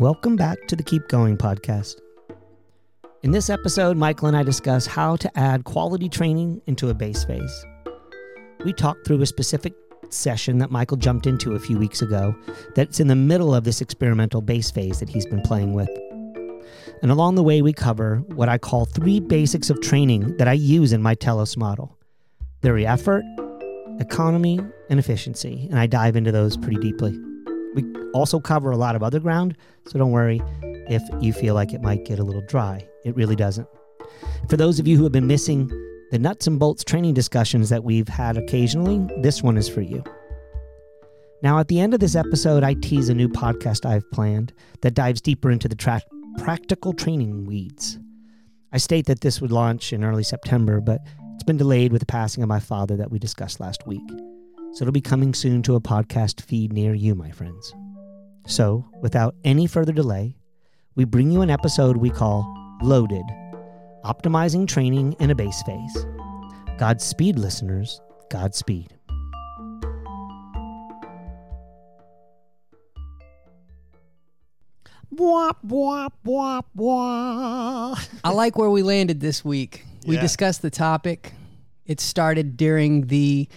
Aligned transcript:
Welcome 0.00 0.34
back 0.34 0.66
to 0.68 0.76
the 0.76 0.82
Keep 0.82 1.08
Going 1.08 1.36
podcast. 1.36 2.00
In 3.22 3.32
this 3.32 3.50
episode, 3.50 3.98
Michael 3.98 4.28
and 4.28 4.36
I 4.36 4.42
discuss 4.42 4.86
how 4.86 5.16
to 5.16 5.38
add 5.38 5.64
quality 5.64 6.08
training 6.08 6.62
into 6.66 6.88
a 6.88 6.94
base 6.94 7.22
phase. 7.22 7.66
We 8.64 8.72
talked 8.72 9.06
through 9.06 9.20
a 9.20 9.26
specific 9.26 9.74
session 10.08 10.56
that 10.56 10.70
Michael 10.70 10.96
jumped 10.96 11.26
into 11.26 11.54
a 11.54 11.58
few 11.58 11.76
weeks 11.76 12.00
ago 12.00 12.34
that's 12.74 12.98
in 12.98 13.08
the 13.08 13.14
middle 13.14 13.54
of 13.54 13.64
this 13.64 13.82
experimental 13.82 14.40
base 14.40 14.70
phase 14.70 15.00
that 15.00 15.10
he's 15.10 15.26
been 15.26 15.42
playing 15.42 15.74
with. 15.74 15.90
And 17.02 17.10
along 17.10 17.34
the 17.34 17.42
way, 17.42 17.60
we 17.60 17.74
cover 17.74 18.22
what 18.28 18.48
I 18.48 18.56
call 18.56 18.86
three 18.86 19.20
basics 19.20 19.68
of 19.68 19.82
training 19.82 20.38
that 20.38 20.48
I 20.48 20.54
use 20.54 20.94
in 20.94 21.02
my 21.02 21.14
Telos 21.14 21.58
model 21.58 21.98
theory 22.62 22.86
effort, 22.86 23.22
economy, 23.98 24.60
and 24.88 24.98
efficiency. 24.98 25.68
And 25.68 25.78
I 25.78 25.86
dive 25.86 26.16
into 26.16 26.32
those 26.32 26.56
pretty 26.56 26.80
deeply. 26.80 27.20
We 27.74 27.84
also 28.12 28.40
cover 28.40 28.70
a 28.70 28.76
lot 28.76 28.96
of 28.96 29.02
other 29.02 29.20
ground, 29.20 29.56
so 29.86 29.98
don't 29.98 30.10
worry 30.10 30.40
if 30.62 31.02
you 31.20 31.32
feel 31.32 31.54
like 31.54 31.72
it 31.72 31.82
might 31.82 32.04
get 32.04 32.18
a 32.18 32.24
little 32.24 32.42
dry. 32.42 32.86
It 33.04 33.14
really 33.14 33.36
doesn't. 33.36 33.68
For 34.48 34.56
those 34.56 34.80
of 34.80 34.88
you 34.88 34.96
who 34.96 35.04
have 35.04 35.12
been 35.12 35.26
missing 35.26 35.68
the 36.10 36.18
nuts 36.18 36.46
and 36.46 36.58
bolts 36.58 36.82
training 36.82 37.14
discussions 37.14 37.68
that 37.68 37.84
we've 37.84 38.08
had 38.08 38.36
occasionally, 38.36 39.06
this 39.22 39.42
one 39.42 39.56
is 39.56 39.68
for 39.68 39.80
you. 39.80 40.02
Now, 41.42 41.58
at 41.58 41.68
the 41.68 41.80
end 41.80 41.94
of 41.94 42.00
this 42.00 42.16
episode, 42.16 42.64
I 42.64 42.74
tease 42.74 43.08
a 43.08 43.14
new 43.14 43.28
podcast 43.28 43.86
I've 43.86 44.10
planned 44.10 44.52
that 44.82 44.94
dives 44.94 45.20
deeper 45.20 45.50
into 45.50 45.68
the 45.68 45.76
tra- 45.76 46.02
practical 46.38 46.92
training 46.92 47.46
weeds. 47.46 47.98
I 48.72 48.78
state 48.78 49.06
that 49.06 49.20
this 49.20 49.40
would 49.40 49.52
launch 49.52 49.92
in 49.92 50.04
early 50.04 50.22
September, 50.22 50.80
but 50.80 51.00
it's 51.34 51.44
been 51.44 51.56
delayed 51.56 51.92
with 51.92 52.00
the 52.00 52.06
passing 52.06 52.42
of 52.42 52.48
my 52.48 52.60
father 52.60 52.96
that 52.96 53.10
we 53.10 53.18
discussed 53.18 53.60
last 53.60 53.86
week. 53.86 54.02
So 54.72 54.82
it'll 54.84 54.92
be 54.92 55.00
coming 55.00 55.34
soon 55.34 55.62
to 55.62 55.74
a 55.74 55.80
podcast 55.80 56.40
feed 56.40 56.72
near 56.72 56.94
you, 56.94 57.14
my 57.14 57.30
friends. 57.30 57.74
So, 58.46 58.84
without 59.02 59.34
any 59.44 59.66
further 59.66 59.92
delay, 59.92 60.36
we 60.94 61.04
bring 61.04 61.30
you 61.30 61.42
an 61.42 61.50
episode 61.50 61.96
we 61.96 62.10
call 62.10 62.46
Loaded 62.82 63.24
Optimizing 64.04 64.66
Training 64.66 65.14
in 65.20 65.30
a 65.30 65.34
Base 65.34 65.62
Phase. 65.64 66.06
Godspeed, 66.78 67.38
listeners. 67.38 68.00
Godspeed. 68.30 68.94
Bwah, 75.14 75.52
bwah, 75.66 76.08
bwah, 76.24 76.62
bwah. 76.76 78.08
I 78.22 78.30
like 78.32 78.56
where 78.56 78.70
we 78.70 78.82
landed 78.82 79.20
this 79.20 79.44
week. 79.44 79.84
We 80.06 80.14
Yeah. 80.14 80.20
discussed 80.20 80.62
the 80.62 80.70
topic. 80.70 81.32
It 81.84 82.00
started 82.00 82.56
during 82.56 83.08
the 83.08 83.48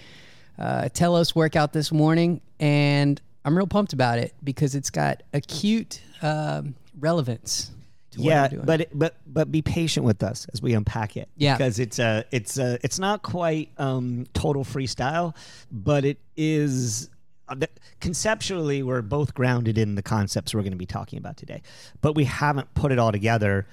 uh, 0.57 0.89
Telos 0.89 1.35
workout 1.35 1.73
this 1.73 1.91
morning, 1.91 2.41
and 2.59 3.21
I'm 3.45 3.57
real 3.57 3.67
pumped 3.67 3.93
about 3.93 4.19
it 4.19 4.33
because 4.43 4.75
it's 4.75 4.89
got 4.89 5.23
acute 5.33 6.01
um, 6.21 6.75
relevance. 6.99 7.71
To 8.11 8.19
what 8.19 8.25
yeah, 8.27 8.47
but 8.63 8.87
but 8.93 9.15
but 9.25 9.51
be 9.51 9.63
patient 9.63 10.05
with 10.05 10.21
us 10.21 10.45
as 10.53 10.61
we 10.61 10.73
unpack 10.75 11.17
it. 11.17 11.29
Yeah. 11.35 11.57
because 11.57 11.79
it's 11.79 11.97
uh 11.97 12.21
it's 12.31 12.59
uh 12.59 12.77
it's 12.83 12.99
not 12.99 13.23
quite 13.23 13.71
um 13.79 14.25
total 14.33 14.63
freestyle, 14.63 15.35
but 15.71 16.05
it 16.05 16.19
is. 16.37 17.09
uh, 17.49 17.55
Conceptually, 17.99 18.83
we're 18.83 19.01
both 19.01 19.33
grounded 19.33 19.79
in 19.79 19.95
the 19.95 20.03
concepts 20.03 20.53
we're 20.53 20.61
going 20.61 20.73
to 20.73 20.77
be 20.77 20.85
talking 20.85 21.17
about 21.17 21.37
today, 21.37 21.63
but 22.01 22.13
we 22.13 22.25
haven't 22.25 22.71
put 22.75 22.91
it 22.91 22.99
all 22.99 23.11
together 23.11 23.65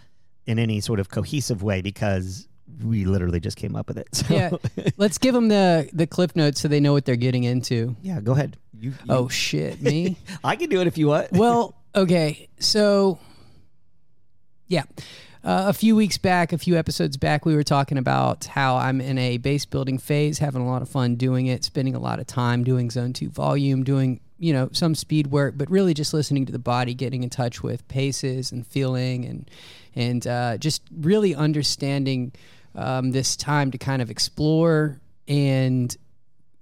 in 0.46 0.58
any 0.58 0.80
sort 0.80 1.00
of 1.00 1.10
cohesive 1.10 1.62
way 1.62 1.82
because 1.82 2.48
we 2.84 3.04
literally 3.04 3.40
just 3.40 3.56
came 3.56 3.74
up 3.76 3.88
with 3.88 3.98
it. 3.98 4.08
So, 4.14 4.34
yeah, 4.34 4.50
let's 4.96 5.18
give 5.18 5.34
them 5.34 5.48
the 5.48 5.88
the 5.92 6.06
clip 6.06 6.36
notes 6.36 6.60
so 6.60 6.68
they 6.68 6.80
know 6.80 6.92
what 6.92 7.04
they're 7.04 7.16
getting 7.16 7.44
into. 7.44 7.96
yeah, 8.02 8.20
go 8.20 8.32
ahead. 8.32 8.56
You, 8.78 8.90
you- 8.90 8.96
Oh 9.08 9.28
shit, 9.28 9.80
me. 9.82 10.16
I 10.44 10.56
can 10.56 10.70
do 10.70 10.80
it 10.80 10.86
if 10.86 10.96
you 10.98 11.08
want. 11.08 11.32
well, 11.32 11.74
okay. 11.94 12.48
So, 12.58 13.18
yeah. 14.68 14.84
Uh, 15.42 15.64
a 15.68 15.72
few 15.72 15.96
weeks 15.96 16.18
back, 16.18 16.52
a 16.52 16.58
few 16.58 16.76
episodes 16.76 17.16
back, 17.16 17.46
we 17.46 17.54
were 17.56 17.62
talking 17.62 17.96
about 17.96 18.44
how 18.44 18.76
I'm 18.76 19.00
in 19.00 19.16
a 19.16 19.38
base 19.38 19.64
building 19.64 19.96
phase, 19.96 20.38
having 20.38 20.60
a 20.60 20.66
lot 20.66 20.82
of 20.82 20.88
fun 20.90 21.14
doing 21.16 21.46
it, 21.46 21.64
spending 21.64 21.94
a 21.94 21.98
lot 21.98 22.20
of 22.20 22.26
time 22.26 22.62
doing 22.62 22.90
zone 22.90 23.14
two 23.14 23.30
volume, 23.30 23.82
doing, 23.82 24.20
you 24.38 24.52
know, 24.52 24.68
some 24.72 24.94
speed 24.94 25.28
work, 25.28 25.54
but 25.56 25.70
really 25.70 25.94
just 25.94 26.12
listening 26.12 26.44
to 26.44 26.52
the 26.52 26.58
body, 26.58 26.92
getting 26.92 27.22
in 27.22 27.30
touch 27.30 27.62
with 27.62 27.88
paces 27.88 28.52
and 28.52 28.66
feeling 28.66 29.24
and, 29.24 29.50
and 29.94 30.26
uh, 30.26 30.58
just 30.58 30.82
really 30.94 31.34
understanding 31.34 32.32
um, 32.74 33.10
this 33.10 33.36
time 33.36 33.70
to 33.70 33.78
kind 33.78 34.00
of 34.02 34.10
explore 34.10 35.00
and 35.26 35.96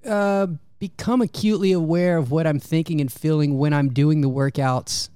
uh, 0.06 0.46
become 0.78 1.20
acutely 1.20 1.72
aware 1.72 2.16
of 2.16 2.30
what 2.30 2.46
I'm 2.46 2.60
thinking 2.60 3.00
and 3.00 3.12
feeling 3.12 3.58
when 3.58 3.72
I'm 3.72 3.88
doing 3.90 4.20
the 4.20 4.30
workouts 4.30 5.08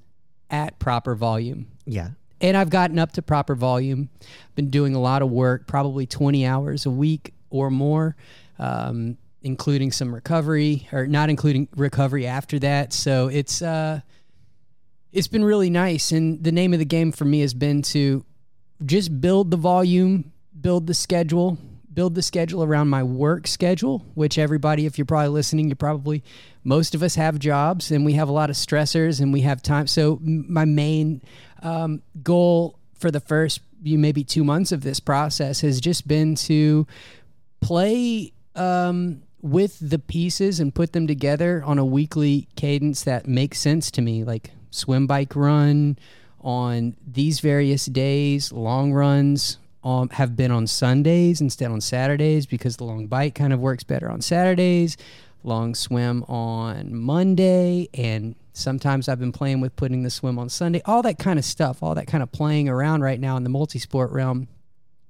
at 0.50 0.78
proper 0.78 1.14
volume. 1.14 1.69
yeah, 1.86 2.10
And 2.41 2.56
I've 2.56 2.70
gotten 2.70 2.98
up 2.98 3.12
to 3.12 3.22
proper 3.22 3.54
volume. 3.54 4.10
Been 4.54 4.70
doing 4.70 4.94
a 4.94 5.00
lot 5.00 5.22
of 5.22 5.31
work, 5.31 5.66
probably 5.66 6.06
20 6.06 6.44
hours 6.47 6.84
a 6.84 6.91
week 6.91 7.32
or 7.48 7.70
more, 7.70 8.16
um, 8.58 9.16
including 9.42 9.92
some 9.92 10.14
recovery, 10.14 10.88
or 10.92 11.06
not 11.06 11.31
including 11.31 11.69
recovery 11.76 12.26
after 12.26 12.58
that. 12.58 12.92
So 12.92 13.28
it's 13.28 13.62
uh, 13.62 14.00
it's 15.12 15.28
been 15.28 15.44
really 15.44 15.70
nice. 15.70 16.12
And 16.12 16.42
the 16.42 16.52
name 16.52 16.72
of 16.72 16.78
the 16.78 16.84
game 16.84 17.12
for 17.12 17.25
me 17.25 17.41
has 17.41 17.54
been 17.54 17.82
to 17.82 18.25
just 18.84 19.20
build 19.20 19.50
the 19.50 19.56
volume, 19.56 20.31
build 20.60 20.86
the 20.86 20.94
schedule, 20.94 21.58
build 21.92 22.14
the 22.14 22.22
schedule 22.22 22.62
around 22.62 22.88
my 22.88 23.02
work 23.02 23.46
schedule, 23.46 24.04
which 24.14 24.38
everybody, 24.38 24.86
if 24.86 24.98
you're 24.98 25.04
probably 25.04 25.28
listening, 25.28 25.68
you 25.68 25.74
probably, 25.74 26.22
most 26.64 26.94
of 26.94 27.02
us 27.02 27.14
have 27.14 27.38
jobs 27.38 27.90
and 27.90 28.04
we 28.04 28.14
have 28.14 28.28
a 28.28 28.32
lot 28.32 28.50
of 28.50 28.56
stressors 28.56 29.20
and 29.20 29.32
we 29.32 29.42
have 29.42 29.62
time. 29.62 29.86
So, 29.86 30.18
my 30.22 30.64
main 30.64 31.22
um, 31.62 32.02
goal 32.22 32.78
for 32.94 33.10
the 33.10 33.20
first 33.20 33.60
you 33.82 33.98
maybe 33.98 34.24
two 34.24 34.44
months 34.44 34.72
of 34.72 34.82
this 34.82 35.00
process 35.00 35.60
has 35.60 35.80
just 35.80 36.06
been 36.06 36.34
to 36.34 36.86
play 37.60 38.32
um, 38.54 39.22
with 39.40 39.78
the 39.80 39.98
pieces 39.98 40.60
and 40.60 40.74
put 40.74 40.92
them 40.92 41.06
together 41.06 41.62
on 41.64 41.78
a 41.78 41.84
weekly 41.84 42.48
cadence 42.56 43.02
that 43.04 43.26
makes 43.26 43.58
sense 43.58 43.90
to 43.90 44.02
me, 44.02 44.24
like 44.24 44.52
swim, 44.70 45.06
bike, 45.06 45.34
run 45.34 45.98
on 46.40 46.96
these 47.06 47.40
various 47.40 47.86
days. 47.86 48.52
Long 48.52 48.92
runs 48.92 49.58
um, 49.84 50.09
have 50.10 50.37
been 50.37 50.50
on 50.50 50.66
Sundays 50.66 51.41
instead 51.41 51.70
on 51.70 51.81
Saturdays 51.81 52.47
because 52.47 52.76
the 52.76 52.84
long 52.84 53.06
bike 53.06 53.34
kind 53.34 53.53
of 53.53 53.60
works 53.60 53.84
better 53.84 54.10
on 54.10 54.20
Saturdays. 54.20 54.97
Long 55.44 55.75
swim 55.75 56.22
on 56.25 56.94
Monday, 56.94 57.88
and 57.94 58.37
sometimes 58.53 59.09
I've 59.09 59.19
been 59.19 59.32
playing 59.32 59.60
with 59.60 59.75
putting 59.75 60.04
the 60.04 60.10
swim 60.10 60.38
on 60.38 60.48
Sunday. 60.48 60.82
All 60.84 61.03
that 61.03 61.19
kind 61.19 61.38
of 61.38 61.44
stuff, 61.44 61.82
all 61.82 61.97
that 61.97 62.06
kind 62.06 62.22
of 62.22 62.31
playing 62.31 62.69
around 62.69 63.03
right 63.03 63.19
now 63.19 63.37
in 63.37 63.43
the 63.43 63.50
multi-sport 63.50 64.12
realm. 64.12 64.47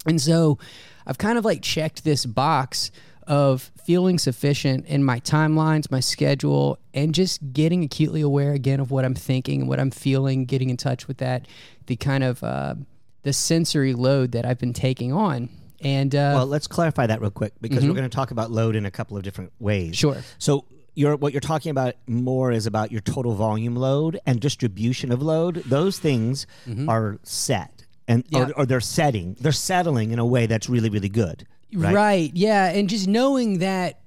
And 0.07 0.21
so 0.21 0.59
I've 1.07 1.19
kind 1.19 1.37
of 1.37 1.45
like 1.45 1.61
checked 1.63 2.05
this 2.05 2.25
box 2.25 2.91
of 3.27 3.71
feeling 3.85 4.19
sufficient 4.19 4.87
in 4.87 5.05
my 5.05 5.21
timelines, 5.21 5.91
my 5.91 6.01
schedule, 6.01 6.79
and 6.95 7.15
just 7.15 7.53
getting 7.53 7.85
acutely 7.85 8.21
aware 8.21 8.53
again 8.53 8.81
of 8.81 8.91
what 8.91 9.05
I'm 9.05 9.15
thinking 9.15 9.61
and 9.61 9.69
what 9.69 9.79
I'm 9.79 9.91
feeling, 9.91 10.45
getting 10.45 10.71
in 10.71 10.77
touch 10.77 11.07
with 11.07 11.19
that, 11.19 11.47
the 11.87 11.97
kind 11.97 12.25
of 12.25 12.43
uh, 12.43 12.75
the 13.23 13.33
sensory 13.33 13.95
load 13.95 14.33
that 14.33 14.45
I've 14.45 14.59
been 14.59 14.73
taking 14.73 15.13
on. 15.13 15.49
And 15.81 16.15
uh, 16.15 16.33
well, 16.37 16.47
let's 16.47 16.67
clarify 16.69 17.07
that 17.09 17.21
real 17.21 17.31
quick 17.31 17.55
because 17.61 17.85
we're 17.85 17.95
going 17.95 18.09
to 18.09 18.15
talk 18.15 18.31
about 18.31 18.51
load 18.53 18.77
in 18.77 18.87
a 18.87 18.91
couple 18.91 19.17
of 19.17 19.23
different 19.25 19.53
ways. 19.59 19.97
Sure. 19.97 20.17
So 20.39 20.65
you're 20.95 21.17
what 21.17 21.33
you're 21.33 21.41
talking 21.41 21.71
about 21.71 21.95
more 22.07 22.53
is 22.53 22.67
about 22.67 22.93
your 22.93 23.01
total 23.01 23.35
volume 23.35 23.75
load 23.75 24.21
and 24.27 24.41
distribution 24.41 25.11
of 25.11 25.23
load. 25.23 25.57
Those 25.67 25.99
things 25.99 26.47
are 26.89 27.19
set 27.25 27.85
and 28.07 28.25
Yeah. 28.29 28.49
or, 28.49 28.53
or 28.59 28.67
they're 28.67 28.81
setting. 28.81 29.37
They're 29.41 29.51
settling 29.53 30.11
in 30.13 30.19
a 30.21 30.27
way 30.27 30.47
that's 30.47 30.69
really 30.69 30.89
really 30.91 31.09
good. 31.09 31.47
Right. 31.75 31.95
Right. 31.95 32.31
Yeah. 32.35 32.67
And 32.71 32.89
just 32.89 33.09
knowing 33.09 33.59
that 33.59 34.01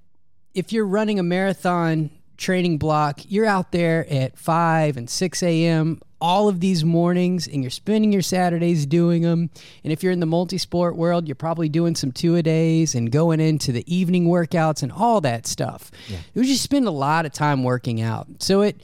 if 0.54 0.72
you're 0.72 0.86
running 0.88 1.20
a 1.20 1.24
marathon 1.24 2.10
training 2.38 2.78
block, 2.78 3.20
you're 3.28 3.46
out 3.48 3.72
there 3.74 4.06
at 4.10 4.38
5 4.38 4.96
and 4.98 5.10
6 5.10 5.44
a.m. 5.44 6.00
all 6.25 6.48
of 6.48 6.60
these 6.60 6.83
mornings 6.83 7.48
and 7.48 7.62
you're 7.62 7.69
spending 7.69 8.12
your 8.12 8.24
Saturdays 8.24 8.88
doing 8.88 9.22
them. 9.22 9.48
And 9.83 9.94
if 9.94 10.01
you're 10.01 10.12
in 10.12 10.19
the 10.19 10.25
multi 10.25 10.57
sport 10.57 10.95
world, 10.95 11.27
you're 11.27 11.36
probably 11.36 11.69
doing 11.69 11.94
some 11.94 12.12
two 12.12 12.36
a 12.36 12.42
days 12.42 12.95
and 12.95 13.12
going 13.12 13.39
into 13.39 13.72
the 13.72 13.83
evening 13.94 14.25
workouts 14.25 14.81
and 14.81 14.92
all 14.92 15.22
that 15.22 15.45
stuff. 15.45 15.92
You 16.33 16.44
just 16.44 16.63
spend 16.63 16.88
a 16.88 16.92
lot 16.92 17.27
of 17.27 17.31
time 17.31 17.63
working 17.63 18.01
out. 18.01 18.25
So 18.39 18.62
it 18.62 18.81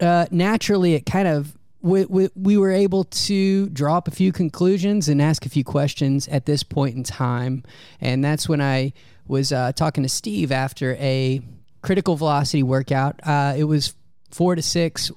uh, 0.00 0.26
naturally, 0.32 0.94
it 0.94 1.06
kind 1.06 1.28
of 1.28 1.56
we, 1.80 2.06
we, 2.06 2.28
we 2.34 2.56
were 2.56 2.72
able 2.72 3.04
to 3.04 3.68
draw 3.68 3.96
up 3.96 4.08
a 4.08 4.10
few 4.10 4.32
conclusions 4.32 5.08
and 5.08 5.22
ask 5.22 5.46
a 5.46 5.48
few 5.48 5.62
questions 5.62 6.26
at 6.26 6.44
this 6.44 6.64
point 6.64 6.96
in 6.96 7.04
time. 7.04 7.62
And 8.00 8.24
that's 8.24 8.48
when 8.48 8.60
I 8.60 8.94
was 9.28 9.52
uh, 9.52 9.70
talking 9.72 10.02
to 10.02 10.08
Steve 10.08 10.50
after 10.50 10.96
a 10.96 11.40
critical 11.82 12.16
velocity 12.16 12.64
workout. 12.64 13.20
Uh, 13.22 13.54
it 13.56 13.64
was 13.64 13.94
four 14.32 14.56
to 14.56 14.62
six 14.62 15.12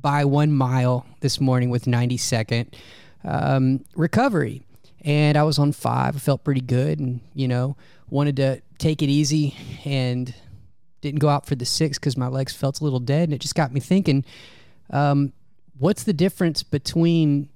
by 0.00 0.24
one 0.24 0.52
mile 0.52 1.06
this 1.20 1.40
morning 1.40 1.70
with 1.70 1.86
90 1.86 2.16
second 2.16 2.76
um, 3.24 3.84
recovery. 3.94 4.62
And 5.02 5.36
I 5.38 5.44
was 5.44 5.58
on 5.58 5.72
five. 5.72 6.16
I 6.16 6.18
felt 6.18 6.44
pretty 6.44 6.60
good 6.60 6.98
and, 6.98 7.20
you 7.34 7.48
know, 7.48 7.76
wanted 8.10 8.36
to 8.36 8.60
take 8.78 9.02
it 9.02 9.08
easy 9.08 9.56
and 9.84 10.34
didn't 11.00 11.20
go 11.20 11.28
out 11.28 11.46
for 11.46 11.54
the 11.54 11.64
six 11.64 11.98
because 11.98 12.16
my 12.16 12.28
legs 12.28 12.52
felt 12.52 12.80
a 12.80 12.84
little 12.84 13.00
dead. 13.00 13.24
And 13.24 13.34
it 13.34 13.40
just 13.40 13.54
got 13.54 13.72
me 13.72 13.80
thinking 13.80 14.24
um, 14.90 15.32
what's 15.78 16.04
the 16.04 16.12
difference 16.12 16.62
between 16.62 17.48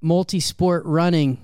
multi 0.00 0.40
sport 0.40 0.84
running 0.84 1.38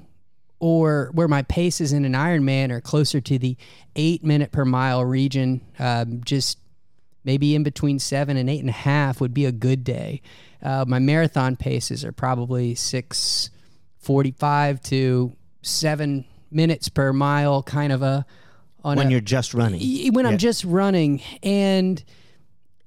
or 0.60 1.10
where 1.14 1.28
my 1.28 1.42
pace 1.42 1.80
is 1.80 1.92
in 1.92 2.04
an 2.04 2.12
Ironman 2.12 2.70
or 2.70 2.80
closer 2.80 3.20
to 3.20 3.38
the 3.38 3.56
eight 3.96 4.22
minute 4.22 4.52
per 4.52 4.64
mile 4.64 5.04
region, 5.04 5.62
um, 5.78 6.22
just 6.24 6.58
maybe 7.24 7.54
in 7.54 7.62
between 7.62 7.98
seven 7.98 8.36
and 8.36 8.48
eight 8.48 8.60
and 8.60 8.68
a 8.68 8.72
half 8.72 9.20
would 9.20 9.34
be 9.34 9.44
a 9.46 9.52
good 9.52 9.84
day. 9.84 10.20
Uh, 10.62 10.84
my 10.86 10.98
marathon 10.98 11.56
paces 11.56 12.04
are 12.04 12.12
probably 12.12 12.74
six 12.74 13.50
forty 13.98 14.30
five 14.32 14.80
to 14.82 15.34
seven 15.62 16.24
minutes 16.50 16.88
per 16.88 17.12
mile, 17.12 17.62
kind 17.62 17.92
of 17.92 18.02
a. 18.02 18.26
when 18.82 18.98
a, 18.98 19.10
you're 19.10 19.20
just 19.20 19.54
running. 19.54 19.80
When 20.12 20.24
Yeah. 20.24 20.32
I'm 20.32 20.38
just 20.38 20.64
running, 20.64 21.20
and 21.42 22.02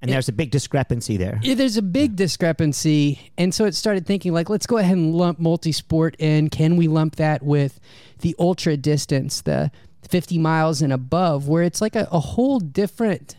And 0.01 0.11
there's 0.11 0.27
a 0.27 0.33
big 0.33 0.51
discrepancy 0.51 1.15
there. 1.17 1.39
yeah, 1.43 1.53
there's 1.55 1.77
a 1.77 1.81
big 1.81 2.15
discrepancy 2.17 3.31
and 3.37 3.53
so 3.55 3.63
it 3.65 3.73
started 3.73 4.05
thinking 4.05 4.33
like 4.33 4.49
let's 4.49 4.67
go 4.67 4.77
ahead 4.77 4.97
and 4.97 5.15
lump 5.15 5.39
multi-sport 5.39 6.15
in 6.19 6.49
can 6.49 6.75
we 6.75 6.87
lump 6.89 7.15
that 7.15 7.41
with 7.41 7.79
the 8.19 8.35
ultra 8.37 8.75
distance 8.75 9.39
the 9.41 9.71
50 10.09 10.37
miles 10.39 10.81
and 10.81 10.91
above 10.91 11.47
where 11.47 11.63
it's 11.63 11.79
like 11.79 11.95
a, 11.95 12.05
a 12.11 12.19
whole 12.19 12.59
different 12.59 13.37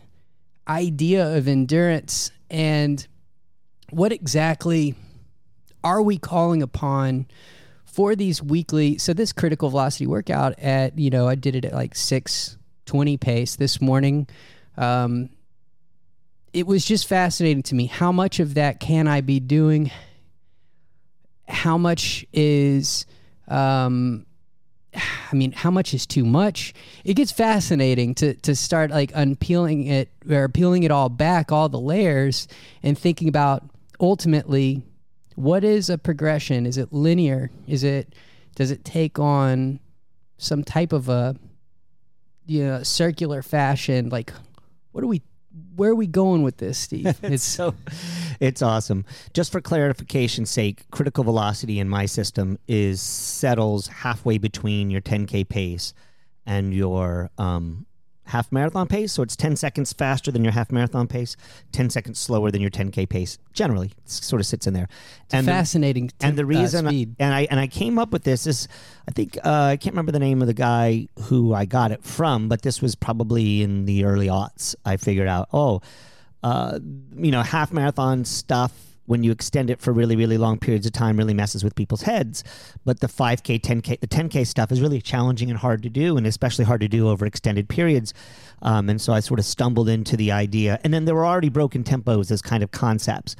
idea 0.67 1.35
of 1.35 1.47
endurance 1.47 2.31
and 2.49 3.07
what 3.91 4.11
exactly 4.11 4.95
are 5.83 6.01
we 6.01 6.17
calling 6.17 6.61
upon 6.61 7.27
for 7.85 8.15
these 8.15 8.41
weekly 8.41 8.97
so 8.97 9.13
this 9.13 9.31
critical 9.31 9.69
velocity 9.69 10.07
workout 10.07 10.57
at 10.59 10.97
you 10.97 11.09
know 11.09 11.27
i 11.27 11.35
did 11.35 11.55
it 11.55 11.65
at 11.65 11.73
like 11.73 11.95
620 11.95 13.17
pace 13.17 13.55
this 13.55 13.79
morning 13.79 14.27
um, 14.77 15.29
it 16.55 16.65
was 16.65 16.85
just 16.85 17.05
fascinating 17.05 17.63
to 17.63 17.75
me 17.75 17.85
how 17.85 18.13
much 18.13 18.39
of 18.39 18.53
that 18.53 18.79
can 18.79 19.09
I 19.09 19.19
be 19.19 19.41
doing? 19.41 19.91
How 21.49 21.77
much 21.77 22.25
is, 22.31 23.05
um, 23.49 24.25
I 25.31 25.35
mean, 25.35 25.51
how 25.51 25.71
much 25.71 25.93
is 25.93 26.05
too 26.05 26.25
much? 26.25 26.73
It 27.03 27.15
gets 27.15 27.31
fascinating 27.31 28.15
to 28.15 28.33
to 28.35 28.55
start 28.55 28.91
like 28.91 29.11
unpeeling 29.13 29.87
it 29.87 30.09
or 30.29 30.49
peeling 30.49 30.83
it 30.83 30.91
all 30.91 31.09
back, 31.09 31.51
all 31.51 31.69
the 31.69 31.79
layers, 31.79 32.47
and 32.83 32.97
thinking 32.97 33.27
about 33.27 33.63
ultimately 33.99 34.83
what 35.35 35.63
is 35.63 35.89
a 35.89 35.97
progression? 35.97 36.65
Is 36.65 36.77
it 36.77 36.91
linear? 36.91 37.51
Is 37.67 37.83
it 37.83 38.15
does 38.55 38.71
it 38.71 38.85
take 38.85 39.19
on 39.19 39.79
some 40.37 40.63
type 40.63 40.93
of 40.93 41.09
a 41.09 41.35
you 42.45 42.63
know 42.63 42.83
circular 42.83 43.41
fashion? 43.41 44.09
Like, 44.09 44.31
what 44.91 45.03
are 45.03 45.07
we? 45.07 45.21
Where 45.75 45.91
are 45.91 45.95
we 45.95 46.07
going 46.07 46.43
with 46.43 46.57
this, 46.57 46.77
Steve? 46.77 47.17
It's 47.23 47.43
so 47.43 47.75
it's 48.39 48.61
awesome. 48.61 49.05
Just 49.33 49.51
for 49.51 49.61
clarification's 49.61 50.49
sake, 50.49 50.89
critical 50.91 51.23
velocity 51.23 51.79
in 51.79 51.89
my 51.89 52.05
system 52.05 52.57
is 52.67 53.01
settles 53.01 53.87
halfway 53.87 54.37
between 54.37 54.89
your 54.89 55.01
10k 55.01 55.47
pace 55.47 55.93
and 56.45 56.73
your 56.73 57.31
um, 57.37 57.85
half 58.25 58.51
marathon 58.51 58.87
pace. 58.87 59.13
So 59.13 59.23
it's 59.23 59.35
10 59.35 59.55
seconds 59.55 59.93
faster 59.93 60.31
than 60.31 60.43
your 60.43 60.53
half 60.53 60.71
marathon 60.71 61.07
pace, 61.07 61.35
10 61.71 61.89
seconds 61.89 62.19
slower 62.19 62.51
than 62.51 62.61
your 62.61 62.71
10k 62.71 63.07
pace. 63.07 63.37
Generally, 63.53 63.93
it 63.97 64.09
sort 64.09 64.39
of 64.39 64.45
sits 64.45 64.67
in 64.67 64.73
there. 64.73 64.87
and 65.31 65.47
the- 65.47 65.51
fascinating. 65.51 66.09
To, 66.09 66.25
and 66.25 66.37
the 66.37 66.45
reason 66.45 66.87
uh, 66.87 66.89
speed. 66.89 67.15
and 67.19 67.33
I 67.33 67.47
and 67.49 67.59
I 67.59 67.67
came 67.67 67.97
up 67.99 68.11
with 68.11 68.23
this 68.23 68.47
is 68.47 68.67
I 69.07 69.11
think 69.11 69.37
uh, 69.43 69.49
I 69.71 69.77
can't 69.77 69.93
remember 69.93 70.11
the 70.11 70.19
name 70.19 70.41
of 70.41 70.47
the 70.47 70.53
guy 70.53 71.07
who 71.23 71.53
I 71.53 71.65
got 71.65 71.91
it 71.91 72.03
from, 72.03 72.49
but 72.49 72.61
this 72.61 72.81
was 72.81 72.95
probably 72.95 73.61
in 73.61 73.85
the 73.85 74.05
early 74.05 74.27
aughts. 74.27 74.75
I 74.85 74.97
figured 74.97 75.27
out, 75.27 75.49
oh, 75.53 75.81
uh, 76.43 76.79
you 77.15 77.31
know, 77.31 77.41
half 77.41 77.71
marathon 77.73 78.25
stuff 78.25 78.94
when 79.05 79.23
you 79.23 79.31
extend 79.31 79.69
it 79.69 79.81
for 79.81 79.93
really 79.93 80.15
really 80.15 80.37
long 80.37 80.57
periods 80.57 80.85
of 80.85 80.93
time 80.93 81.17
really 81.17 81.33
messes 81.33 81.63
with 81.63 81.75
people's 81.75 82.03
heads. 82.03 82.43
But 82.83 82.99
the 82.99 83.07
5k, 83.07 83.61
10k, 83.61 83.99
the 83.99 84.07
10k 84.07 84.45
stuff 84.45 84.71
is 84.71 84.81
really 84.81 85.01
challenging 85.01 85.49
and 85.49 85.59
hard 85.59 85.83
to 85.83 85.89
do, 85.89 86.17
and 86.17 86.25
especially 86.27 86.65
hard 86.65 86.81
to 86.81 86.87
do 86.87 87.09
over 87.09 87.25
extended 87.25 87.69
periods. 87.69 88.13
Um, 88.61 88.89
and 88.89 88.99
so 88.99 89.13
I 89.13 89.19
sort 89.19 89.39
of 89.39 89.45
stumbled 89.45 89.89
into 89.89 90.17
the 90.17 90.31
idea, 90.31 90.79
and 90.83 90.93
then 90.93 91.05
there 91.05 91.15
were 91.15 91.25
already 91.25 91.49
broken 91.49 91.83
tempos 91.83 92.31
as 92.31 92.41
kind 92.41 92.63
of 92.63 92.71
concepts. 92.71 93.35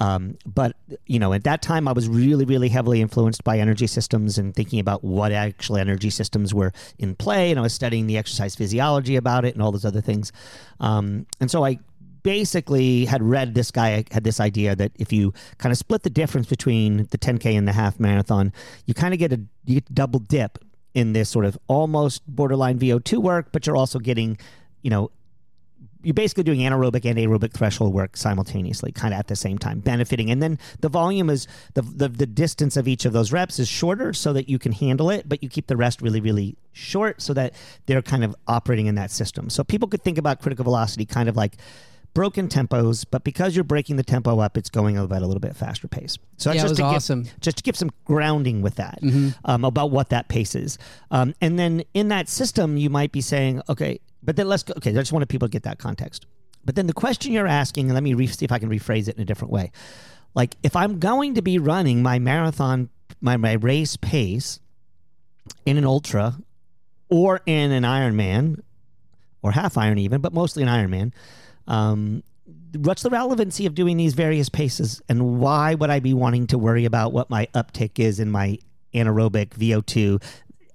Um, 0.00 0.38
but 0.46 0.74
you 1.06 1.18
know, 1.18 1.32
at 1.34 1.44
that 1.44 1.60
time, 1.60 1.86
I 1.86 1.92
was 1.92 2.08
really, 2.08 2.46
really 2.46 2.68
heavily 2.68 3.02
influenced 3.02 3.44
by 3.44 3.58
energy 3.58 3.86
systems 3.86 4.38
and 4.38 4.54
thinking 4.54 4.80
about 4.80 5.04
what 5.04 5.30
actual 5.30 5.76
energy 5.76 6.10
systems 6.10 6.54
were 6.54 6.72
in 6.98 7.14
play. 7.14 7.50
And 7.50 7.58
I 7.58 7.62
was 7.62 7.74
studying 7.74 8.06
the 8.06 8.16
exercise 8.16 8.54
physiology 8.54 9.16
about 9.16 9.44
it 9.44 9.54
and 9.54 9.62
all 9.62 9.72
those 9.72 9.84
other 9.84 10.00
things. 10.00 10.32
Um, 10.80 11.26
and 11.38 11.50
so 11.50 11.64
I 11.64 11.78
basically 12.22 13.04
had 13.04 13.22
read 13.22 13.54
this 13.54 13.70
guy 13.70 14.04
had 14.10 14.24
this 14.24 14.40
idea 14.40 14.76
that 14.76 14.92
if 14.96 15.12
you 15.12 15.32
kind 15.58 15.72
of 15.72 15.78
split 15.78 16.02
the 16.02 16.10
difference 16.10 16.46
between 16.46 17.08
the 17.10 17.18
10k 17.18 17.56
and 17.56 17.66
the 17.66 17.72
half 17.72 17.98
marathon, 18.00 18.52
you 18.86 18.94
kind 18.94 19.14
of 19.14 19.18
get 19.20 19.32
a 19.32 19.40
you 19.64 19.74
get 19.76 19.94
double 19.94 20.20
dip 20.20 20.58
in 20.94 21.12
this 21.12 21.28
sort 21.28 21.44
of 21.44 21.58
almost 21.68 22.26
borderline 22.26 22.78
VO2 22.78 23.18
work, 23.18 23.52
but 23.52 23.66
you're 23.66 23.76
also 23.76 23.98
getting, 23.98 24.38
you 24.82 24.90
know, 24.90 25.10
you're 26.02 26.14
basically 26.14 26.42
doing 26.44 26.60
anaerobic 26.60 27.04
and 27.04 27.18
aerobic 27.18 27.52
threshold 27.52 27.92
work 27.92 28.16
simultaneously, 28.16 28.90
kind 28.90 29.12
of 29.12 29.20
at 29.20 29.26
the 29.26 29.36
same 29.36 29.58
time, 29.58 29.80
benefiting. 29.80 30.30
And 30.30 30.42
then 30.42 30.58
the 30.80 30.88
volume 30.88 31.28
is 31.28 31.46
the, 31.74 31.82
the 31.82 32.08
the 32.08 32.26
distance 32.26 32.76
of 32.78 32.88
each 32.88 33.04
of 33.04 33.12
those 33.12 33.32
reps 33.32 33.58
is 33.58 33.68
shorter, 33.68 34.14
so 34.14 34.32
that 34.32 34.48
you 34.48 34.58
can 34.58 34.72
handle 34.72 35.10
it, 35.10 35.28
but 35.28 35.42
you 35.42 35.48
keep 35.48 35.66
the 35.66 35.76
rest 35.76 36.00
really 36.00 36.20
really 36.20 36.56
short, 36.72 37.20
so 37.20 37.34
that 37.34 37.54
they're 37.86 38.02
kind 38.02 38.24
of 38.24 38.34
operating 38.46 38.86
in 38.86 38.94
that 38.94 39.10
system. 39.10 39.50
So 39.50 39.62
people 39.62 39.88
could 39.88 40.02
think 40.02 40.16
about 40.16 40.40
critical 40.40 40.64
velocity 40.64 41.04
kind 41.04 41.28
of 41.28 41.36
like 41.36 41.56
broken 42.14 42.48
tempos, 42.48 43.04
but 43.08 43.24
because 43.24 43.54
you're 43.54 43.64
breaking 43.64 43.96
the 43.96 44.02
tempo 44.02 44.38
up, 44.40 44.56
it's 44.56 44.70
going 44.70 44.96
at 44.96 45.04
a 45.04 45.06
little 45.06 45.40
bit 45.40 45.56
faster 45.56 45.88
pace. 45.88 46.18
So 46.36 46.52
Yeah, 46.52 46.62
just 46.62 46.76
to 46.76 46.82
awesome. 46.82 47.22
Give, 47.24 47.40
just 47.40 47.56
to 47.58 47.62
give 47.62 47.76
some 47.76 47.90
grounding 48.04 48.62
with 48.62 48.76
that 48.76 48.98
um, 49.44 49.64
about 49.64 49.90
what 49.90 50.08
that 50.10 50.28
pace 50.28 50.54
is, 50.54 50.78
um, 51.10 51.34
and 51.40 51.58
then 51.58 51.84
in 51.94 52.08
that 52.08 52.28
system, 52.28 52.76
you 52.76 52.90
might 52.90 53.12
be 53.12 53.20
saying, 53.20 53.62
okay, 53.68 54.00
but 54.22 54.36
then 54.36 54.48
let's 54.48 54.62
go. 54.62 54.74
Okay, 54.76 54.90
I 54.90 54.94
just 54.94 55.12
wanted 55.12 55.28
people 55.28 55.48
to 55.48 55.52
get 55.52 55.62
that 55.62 55.78
context. 55.78 56.26
But 56.64 56.74
then 56.74 56.86
the 56.86 56.92
question 56.92 57.32
you're 57.32 57.46
asking, 57.46 57.86
and 57.86 57.94
let 57.94 58.02
me 58.02 58.14
re- 58.14 58.26
see 58.26 58.44
if 58.44 58.52
I 58.52 58.58
can 58.58 58.68
rephrase 58.68 59.08
it 59.08 59.16
in 59.16 59.22
a 59.22 59.24
different 59.24 59.52
way. 59.52 59.72
Like, 60.34 60.56
if 60.62 60.76
I'm 60.76 60.98
going 60.98 61.34
to 61.34 61.42
be 61.42 61.58
running 61.58 62.02
my 62.02 62.18
marathon, 62.18 62.90
my, 63.20 63.36
my 63.36 63.54
race 63.54 63.96
pace 63.96 64.60
in 65.64 65.76
an 65.76 65.84
ultra 65.84 66.36
or 67.08 67.40
in 67.46 67.72
an 67.72 67.82
Ironman 67.82 68.60
or 69.42 69.52
half 69.52 69.76
Iron 69.76 69.98
even, 69.98 70.20
but 70.20 70.32
mostly 70.32 70.62
an 70.62 70.68
Ironman, 70.68 71.12
um, 71.70 72.22
what's 72.74 73.02
the 73.02 73.10
relevancy 73.10 73.64
of 73.64 73.74
doing 73.74 73.96
these 73.96 74.14
various 74.14 74.48
paces? 74.48 75.00
And 75.08 75.40
why 75.40 75.74
would 75.74 75.88
I 75.88 76.00
be 76.00 76.12
wanting 76.12 76.48
to 76.48 76.58
worry 76.58 76.84
about 76.84 77.12
what 77.12 77.30
my 77.30 77.46
uptick 77.54 77.98
is 77.98 78.20
in 78.20 78.30
my 78.30 78.58
anaerobic 78.92 79.50
VO2 79.50 80.22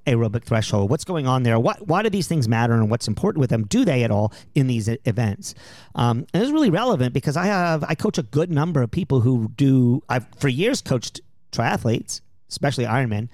aerobic 0.07 0.43
threshold? 0.45 0.89
What's 0.89 1.03
going 1.03 1.27
on 1.27 1.43
there? 1.43 1.59
Why, 1.59 1.75
why 1.81 2.01
do 2.01 2.09
these 2.09 2.27
things 2.27 2.47
matter 2.47 2.73
and 2.73 2.89
what's 2.89 3.07
important 3.07 3.41
with 3.41 3.49
them? 3.49 3.65
Do 3.65 3.83
they 3.83 4.03
at 4.03 4.11
all 4.11 4.31
in 4.55 4.67
these 4.67 4.87
events? 4.87 5.53
Um, 5.95 6.25
and 6.33 6.41
it's 6.41 6.51
really 6.51 6.69
relevant 6.69 7.13
because 7.13 7.35
i 7.37 7.45
have 7.45 7.83
i 7.87 7.95
coach 7.95 8.17
a 8.17 8.23
good 8.23 8.51
number 8.51 8.81
of 8.81 8.91
people 8.91 9.21
who 9.21 9.49
do 9.55 10.01
i've 10.09 10.25
for 10.37 10.47
years 10.47 10.81
coached 10.81 11.21
triathletes 11.51 12.21
especially 12.49 12.85
ironmen 12.85 13.29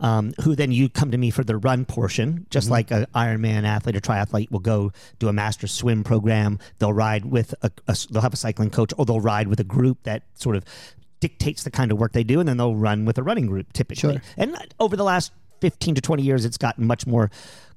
um, 0.00 0.32
who 0.42 0.56
then 0.56 0.72
you 0.72 0.88
come 0.88 1.10
to 1.10 1.18
me 1.18 1.30
for 1.30 1.44
the 1.44 1.56
run 1.56 1.84
portion, 1.84 2.46
just 2.50 2.70
like 2.70 2.90
an 2.90 3.06
Ironman 3.14 3.64
athlete 3.64 3.96
or 3.96 4.00
triathlete 4.00 4.50
will 4.50 4.60
go 4.60 4.92
do 5.18 5.28
a 5.28 5.32
master 5.32 5.66
swim 5.66 6.02
program. 6.02 6.58
They'll 6.78 6.92
ride 6.92 7.26
with 7.26 7.54
a, 7.62 7.70
a 7.86 7.96
they'll 8.10 8.22
have 8.22 8.32
a 8.32 8.36
cycling 8.36 8.70
coach, 8.70 8.92
or 8.96 9.04
they'll 9.04 9.20
ride 9.20 9.48
with 9.48 9.60
a 9.60 9.64
group 9.64 10.02
that 10.04 10.22
sort 10.34 10.56
of 10.56 10.64
dictates 11.20 11.64
the 11.64 11.70
kind 11.70 11.92
of 11.92 11.98
work 11.98 12.12
they 12.12 12.24
do, 12.24 12.40
and 12.40 12.48
then 12.48 12.56
they'll 12.56 12.76
run 12.76 13.04
with 13.04 13.18
a 13.18 13.22
running 13.22 13.46
group 13.46 13.72
typically. 13.72 14.14
Sure. 14.14 14.22
And 14.36 14.56
over 14.78 14.96
the 14.96 15.04
last 15.04 15.32
fifteen 15.60 15.94
to 15.94 16.00
twenty 16.00 16.22
years, 16.22 16.44
it's 16.44 16.58
gotten 16.58 16.86
much 16.86 17.06
more 17.06 17.30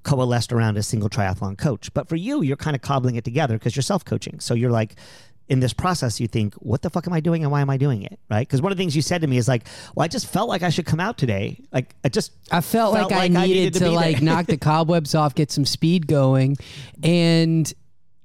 coalesced 0.03 0.51
around 0.53 0.77
a 0.77 0.83
single 0.83 1.09
triathlon 1.09 1.57
coach. 1.57 1.93
But 1.93 2.07
for 2.07 2.15
you, 2.15 2.41
you're 2.41 2.57
kind 2.57 2.75
of 2.75 2.81
cobbling 2.81 3.15
it 3.15 3.23
together 3.23 3.57
because 3.57 3.75
you're 3.75 3.83
self 3.83 4.05
coaching. 4.05 4.39
So 4.39 4.53
you're 4.53 4.71
like. 4.71 4.95
In 5.49 5.59
this 5.59 5.73
process, 5.73 6.19
you 6.19 6.27
think, 6.27 6.53
"What 6.55 6.81
the 6.81 6.89
fuck 6.89 7.05
am 7.05 7.13
I 7.13 7.19
doing, 7.19 7.43
and 7.43 7.51
why 7.51 7.61
am 7.61 7.69
I 7.69 7.77
doing 7.77 8.03
it?" 8.03 8.17
Right? 8.29 8.47
Because 8.47 8.61
one 8.61 8.71
of 8.71 8.77
the 8.77 8.81
things 8.81 8.95
you 8.95 9.01
said 9.01 9.21
to 9.21 9.27
me 9.27 9.37
is 9.37 9.47
like, 9.47 9.67
"Well, 9.93 10.03
I 10.03 10.07
just 10.07 10.27
felt 10.27 10.47
like 10.47 10.63
I 10.63 10.69
should 10.69 10.85
come 10.85 10.99
out 10.99 11.17
today. 11.17 11.59
Like, 11.71 11.95
I 12.03 12.09
just 12.09 12.31
I 12.51 12.61
felt, 12.61 12.95
felt 12.95 13.11
like, 13.11 13.17
I 13.17 13.27
like 13.27 13.31
I 13.31 13.45
needed, 13.45 13.59
needed 13.59 13.73
to 13.73 13.79
to, 13.81 13.91
like 13.91 14.21
knock 14.21 14.45
the 14.45 14.57
cobwebs 14.69 15.13
off, 15.15 15.35
get 15.35 15.51
some 15.51 15.65
speed 15.65 16.07
going, 16.07 16.57
and 17.03 17.71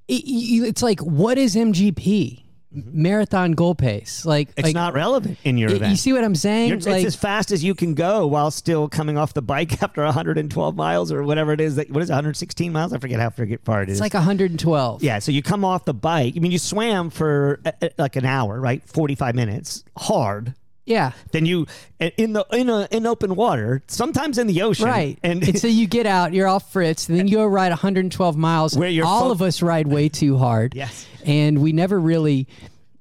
it, 0.06 0.22
it's 0.24 0.82
like, 0.82 1.00
what 1.00 1.38
is 1.38 1.56
MGP? 1.56 2.44
Marathon 2.86 3.52
goal 3.52 3.74
pace. 3.74 4.24
Like 4.24 4.48
It's 4.56 4.66
like, 4.66 4.74
not 4.74 4.94
relevant 4.94 5.38
in 5.44 5.58
your 5.58 5.70
y- 5.70 5.76
event. 5.76 5.90
You 5.90 5.96
see 5.96 6.12
what 6.12 6.24
I'm 6.24 6.34
saying? 6.34 6.68
You're- 6.68 6.80
like 6.82 7.04
it's 7.04 7.14
as 7.14 7.16
fast 7.16 7.52
as 7.52 7.62
you 7.64 7.74
can 7.74 7.94
go 7.94 8.26
while 8.26 8.50
still 8.50 8.88
coming 8.88 9.16
off 9.18 9.34
the 9.34 9.42
bike 9.42 9.82
after 9.82 10.02
112 10.04 10.76
miles 10.76 11.12
or 11.12 11.22
whatever 11.22 11.52
it 11.52 11.60
is. 11.60 11.76
That 11.76 11.90
what 11.90 12.02
is 12.02 12.10
it, 12.10 12.12
116 12.12 12.72
miles? 12.72 12.92
I 12.92 12.98
forget 12.98 13.20
how 13.20 13.30
far 13.30 13.82
it 13.82 13.88
is. 13.88 13.96
it's 13.96 14.00
like 14.00 14.14
112. 14.14 15.02
yeah. 15.02 15.18
So 15.18 15.32
you 15.32 15.42
come 15.42 15.64
off 15.64 15.84
the 15.84 15.94
bike. 15.94 16.34
I 16.36 16.40
mean, 16.40 16.52
you 16.52 16.58
swam 16.58 17.10
for 17.10 17.60
uh, 17.64 17.72
uh, 17.82 17.88
like 17.98 18.16
an 18.16 18.24
hour, 18.24 18.60
right? 18.60 18.82
45 18.88 19.34
minutes, 19.34 19.84
hard. 19.96 20.54
Yeah. 20.88 21.12
Then 21.32 21.44
you 21.46 21.66
in 22.00 22.32
the 22.32 22.46
in 22.52 22.68
a 22.70 22.88
in 22.90 23.06
open 23.06 23.36
water, 23.36 23.82
sometimes 23.88 24.38
in 24.38 24.46
the 24.46 24.62
ocean, 24.62 24.86
Right. 24.86 25.18
And, 25.22 25.46
And, 25.46 25.58
so 25.58 25.68
you 25.68 25.86
get 25.86 26.06
out, 26.06 26.32
you're 26.32 26.48
off 26.48 26.72
Fritz, 26.72 27.08
and 27.08 27.18
then 27.18 27.28
you 27.28 27.36
go 27.36 27.46
ride 27.46 27.70
112 27.70 28.36
miles. 28.36 28.76
Where 28.76 28.88
you're 28.88 29.06
All 29.06 29.26
fo- 29.26 29.32
of 29.32 29.42
us 29.42 29.60
ride 29.62 29.86
way 29.86 30.08
too 30.08 30.38
hard. 30.38 30.74
Yes. 30.74 31.06
And 31.24 31.60
we 31.60 31.72
never 31.72 32.00
really 32.00 32.48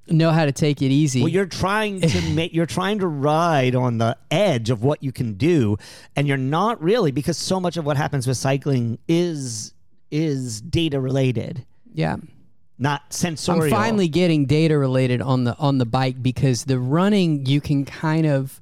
know 0.09 0.31
how 0.31 0.45
to 0.45 0.51
take 0.51 0.81
it 0.81 0.89
easy. 0.91 1.21
Well, 1.21 1.29
you're 1.29 1.45
trying 1.45 2.01
to 2.01 2.21
make 2.33 2.53
you're 2.53 2.65
trying 2.65 2.99
to 2.99 3.07
ride 3.07 3.73
on 3.75 3.97
the 3.99 4.17
edge 4.31 4.69
of 4.69 4.83
what 4.83 5.01
you 5.01 5.11
can 5.11 5.33
do, 5.35 5.77
and 6.15 6.27
you're 6.27 6.37
not 6.37 6.81
really 6.83 7.11
because 7.11 7.37
so 7.37 7.59
much 7.59 7.77
of 7.77 7.85
what 7.85 7.95
happens 7.97 8.27
with 8.27 8.37
cycling 8.37 8.99
is 9.07 9.73
is 10.11 10.59
data 10.61 10.99
related, 10.99 11.65
yeah. 11.93 12.17
Not 12.79 13.11
sensorial. 13.13 13.63
I'm 13.63 13.69
finally 13.69 14.07
getting 14.07 14.45
data 14.45 14.77
related 14.77 15.21
on 15.21 15.43
the 15.43 15.57
on 15.57 15.77
the 15.77 15.85
bike 15.85 16.21
because 16.21 16.65
the 16.65 16.79
running 16.79 17.45
you 17.45 17.59
can 17.61 17.85
kind 17.85 18.25
of 18.25 18.59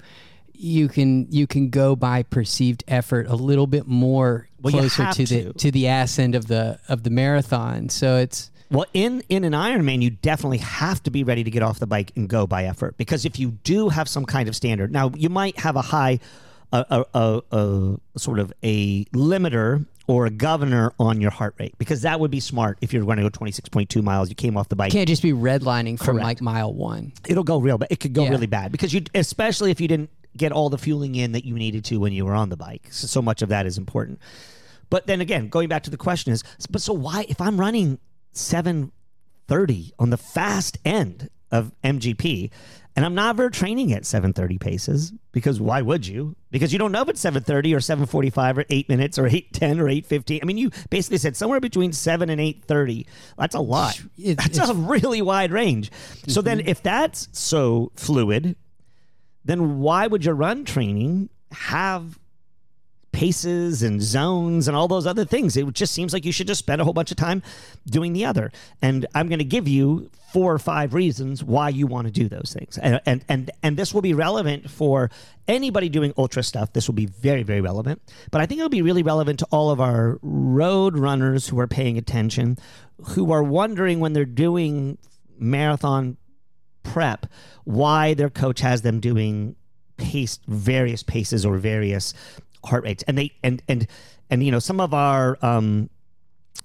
you 0.54 0.88
can 0.88 1.28
you 1.32 1.48
can 1.48 1.70
go 1.70 1.96
by 1.96 2.24
perceived 2.24 2.84
effort 2.88 3.28
a 3.28 3.36
little 3.36 3.68
bit 3.68 3.88
more 3.88 4.48
Well, 4.62 4.72
closer 4.72 5.04
have 5.04 5.16
to 5.16 5.26
the 5.26 5.44
to. 5.44 5.54
to 5.54 5.72
the 5.72 5.88
ass 5.88 6.18
end 6.18 6.34
of 6.36 6.48
the 6.48 6.80
of 6.88 7.04
the 7.04 7.10
marathon. 7.10 7.90
So 7.90 8.18
it's 8.18 8.52
Well, 8.72 8.86
in 8.94 9.22
in 9.28 9.44
an 9.44 9.52
Ironman, 9.54 10.02
you 10.02 10.12
definitely 10.12 10.60
have 10.60 11.04
to 11.04 11.12
be 11.12 11.24
ready 11.26 11.44
to 11.44 11.52
get 11.52 11.62
off 11.62 11.80
the 11.80 11.88
bike 11.88 12.14
and 12.16 12.30
go 12.30 12.48
by 12.48 12.64
effort 12.64 12.98
because 12.98 13.26
if 13.26 13.38
you 13.38 13.52
do 13.64 13.90
have 13.90 14.08
some 14.08 14.26
kind 14.26 14.48
of 14.48 14.56
standard, 14.56 14.92
now 14.94 15.12
you 15.16 15.28
might 15.30 15.60
have 15.60 15.76
a 15.76 15.82
high, 15.82 16.20
a, 16.72 17.06
a, 17.14 17.42
a, 17.52 17.58
a 18.16 18.20
sort 18.20 18.40
of 18.40 18.54
a 18.64 19.04
limiter 19.06 19.86
or 20.08 20.26
a 20.26 20.30
governor 20.30 20.94
on 21.00 21.20
your 21.22 21.32
heart 21.32 21.56
rate 21.60 21.76
because 21.78 22.02
that 22.04 22.20
would 22.20 22.30
be 22.32 22.40
smart 22.40 22.78
if 22.82 22.94
you're 22.94 23.04
going 23.04 23.18
to 23.18 23.24
go 23.24 23.30
26.2 23.30 24.04
miles. 24.04 24.30
You 24.30 24.36
came 24.36 24.56
off 24.58 24.70
the 24.70 24.76
bike. 24.76 24.94
You 24.94 25.00
can't 25.00 25.08
just 25.10 25.24
be 25.24 25.32
redlining 25.32 25.98
from 25.98 26.18
Correct. 26.18 26.24
like 26.24 26.42
mile 26.42 26.74
one. 26.74 27.12
It'll 27.28 27.44
go 27.44 27.58
real 27.58 27.78
bad. 27.78 27.88
It 27.92 28.00
could 28.00 28.14
go 28.14 28.24
Yeah. 28.26 28.30
really 28.30 28.46
bad 28.48 28.72
because 28.72 28.94
you, 28.94 29.02
especially 29.16 29.72
if 29.72 29.82
you 29.82 29.88
didn't 29.88 30.10
get 30.38 30.52
all 30.52 30.70
the 30.70 30.78
fueling 30.78 31.16
in 31.16 31.32
that 31.32 31.46
you 31.46 31.56
needed 31.56 31.86
to 31.86 31.98
when 32.00 32.14
you 32.14 32.26
were 32.26 32.34
on 32.36 32.50
the 32.50 32.58
bike. 32.58 32.88
So, 32.92 33.08
so 33.08 33.22
much 33.22 33.42
of 33.42 33.50
that 33.50 33.66
is 33.66 33.78
important. 33.78 34.20
But 34.90 35.08
then 35.08 35.22
again, 35.22 35.48
going 35.50 35.70
back 35.70 35.84
to 35.84 35.90
the 35.90 35.98
question 35.98 36.34
is, 36.34 36.44
but 36.70 36.82
so 36.82 36.94
why 36.94 37.26
if 37.28 37.42
I'm 37.42 37.60
running 37.60 37.98
730 38.34 39.94
on 39.98 40.10
the 40.10 40.18
fast 40.18 40.78
end 40.86 41.30
of 41.52 41.72
MGP 41.84 42.52
and 42.96 43.06
I'm 43.06 43.16
never 43.16 43.50
training 43.50 43.92
at 43.94 44.06
730 44.06 44.58
paces 44.58 45.12
because 45.32 45.60
why 45.60 45.82
would 45.82 46.08
you? 46.08 46.36
Because 46.52 46.72
you 46.72 46.80
don't 46.80 46.92
know 46.92 47.02
if 47.02 47.10
it's 47.10 47.20
730 47.20 47.74
or 47.76 47.82
745 47.82 48.58
or 48.60 48.66
8 48.70 48.88
minutes 48.90 49.20
or 49.20 49.28
810 49.28 49.80
or 49.82 49.90
815. 49.90 50.40
I 50.42 50.46
mean, 50.46 50.58
you 50.58 50.72
basically 50.90 51.18
said 51.18 51.36
somewhere 51.36 51.60
between 51.60 51.92
7 51.92 52.30
and 52.30 52.40
830. 52.40 53.06
That's 53.38 53.56
a 53.56 53.60
lot. 53.60 54.02
It- 54.18 54.38
That's 54.38 54.58
a 54.60 54.74
really 54.74 55.22
wide 55.22 55.52
range. 55.52 55.92
So 56.28 56.42
then 56.42 56.60
mhm. 56.60 56.68
if 56.68 56.82
that's 56.82 57.28
so 57.34 57.92
fluid, 57.96 58.56
then 59.44 59.80
why 59.80 60.08
would 60.08 60.24
your 60.24 60.36
run 60.36 60.64
training 60.66 61.30
have 61.52 62.18
paces 63.16 63.82
and 63.82 64.02
zones 64.02 64.68
and 64.68 64.76
all 64.76 64.90
those 64.90 65.08
other 65.08 65.24
things? 65.24 65.56
It 65.56 65.72
just 65.74 65.94
seems 65.94 66.12
like 66.12 66.26
you 66.26 66.34
should 66.34 66.48
just 66.48 66.60
spend 66.60 66.82
a 66.82 66.84
whole 66.84 66.94
bunch 66.94 67.12
of 67.12 67.18
time 67.18 67.42
doing 67.88 68.12
the 68.12 68.26
other. 68.26 68.52
And 68.82 69.06
I'm 69.16 69.30
going 69.30 69.40
to 69.40 69.46
give 69.46 69.68
you 69.68 70.10
four 70.34 70.54
or 70.54 70.60
five 70.60 70.94
reasons 70.94 71.42
why 71.42 71.70
you 71.70 71.88
want 71.88 72.08
to 72.08 72.12
do 72.12 72.28
those 72.28 72.54
things. 72.54 72.78
And 72.78 73.00
and 73.06 73.24
and, 73.30 73.52
and 73.64 73.78
this 73.78 73.94
will 73.94 74.02
be 74.02 74.14
relevant 74.14 74.70
for 74.70 75.10
anybody 75.48 75.88
doing 75.88 76.14
ultra 76.18 76.44
stuff. 76.44 76.74
This 76.74 76.88
will 76.90 76.96
be 76.96 77.06
very 77.06 77.44
very 77.44 77.62
relevant. 77.62 78.02
But 78.32 78.42
I 78.42 78.46
think 78.46 78.60
it'll 78.60 78.70
be 78.70 78.82
really 78.82 79.04
relevant 79.04 79.40
to 79.40 79.48
all 79.50 79.72
of 79.72 79.80
our 79.80 80.20
road 80.22 81.00
runners 81.00 81.48
who 81.48 81.58
are 81.60 81.68
paying 81.68 81.98
attention, 81.98 82.58
who 83.12 83.32
are 83.32 83.44
wondering 83.44 84.02
when 84.02 84.12
they're 84.12 84.26
doing 84.26 84.98
marathon 85.40 86.18
prep 86.84 87.26
why 87.66 88.14
their 88.14 88.30
coach 88.30 88.62
has 88.62 88.84
them 88.84 89.00
doing 89.00 89.56
pace 89.98 90.40
various 90.48 91.04
paces 91.04 91.46
or 91.46 91.58
various 91.58 92.14
heart 92.66 92.84
rates 92.84 93.04
and 93.08 93.18
they 93.18 93.32
and 93.44 93.62
and 93.68 93.88
and 94.30 94.44
you 94.44 94.52
know 94.52 94.60
some 94.60 94.80
of 94.80 94.94
our 94.94 95.38
um 95.42 95.90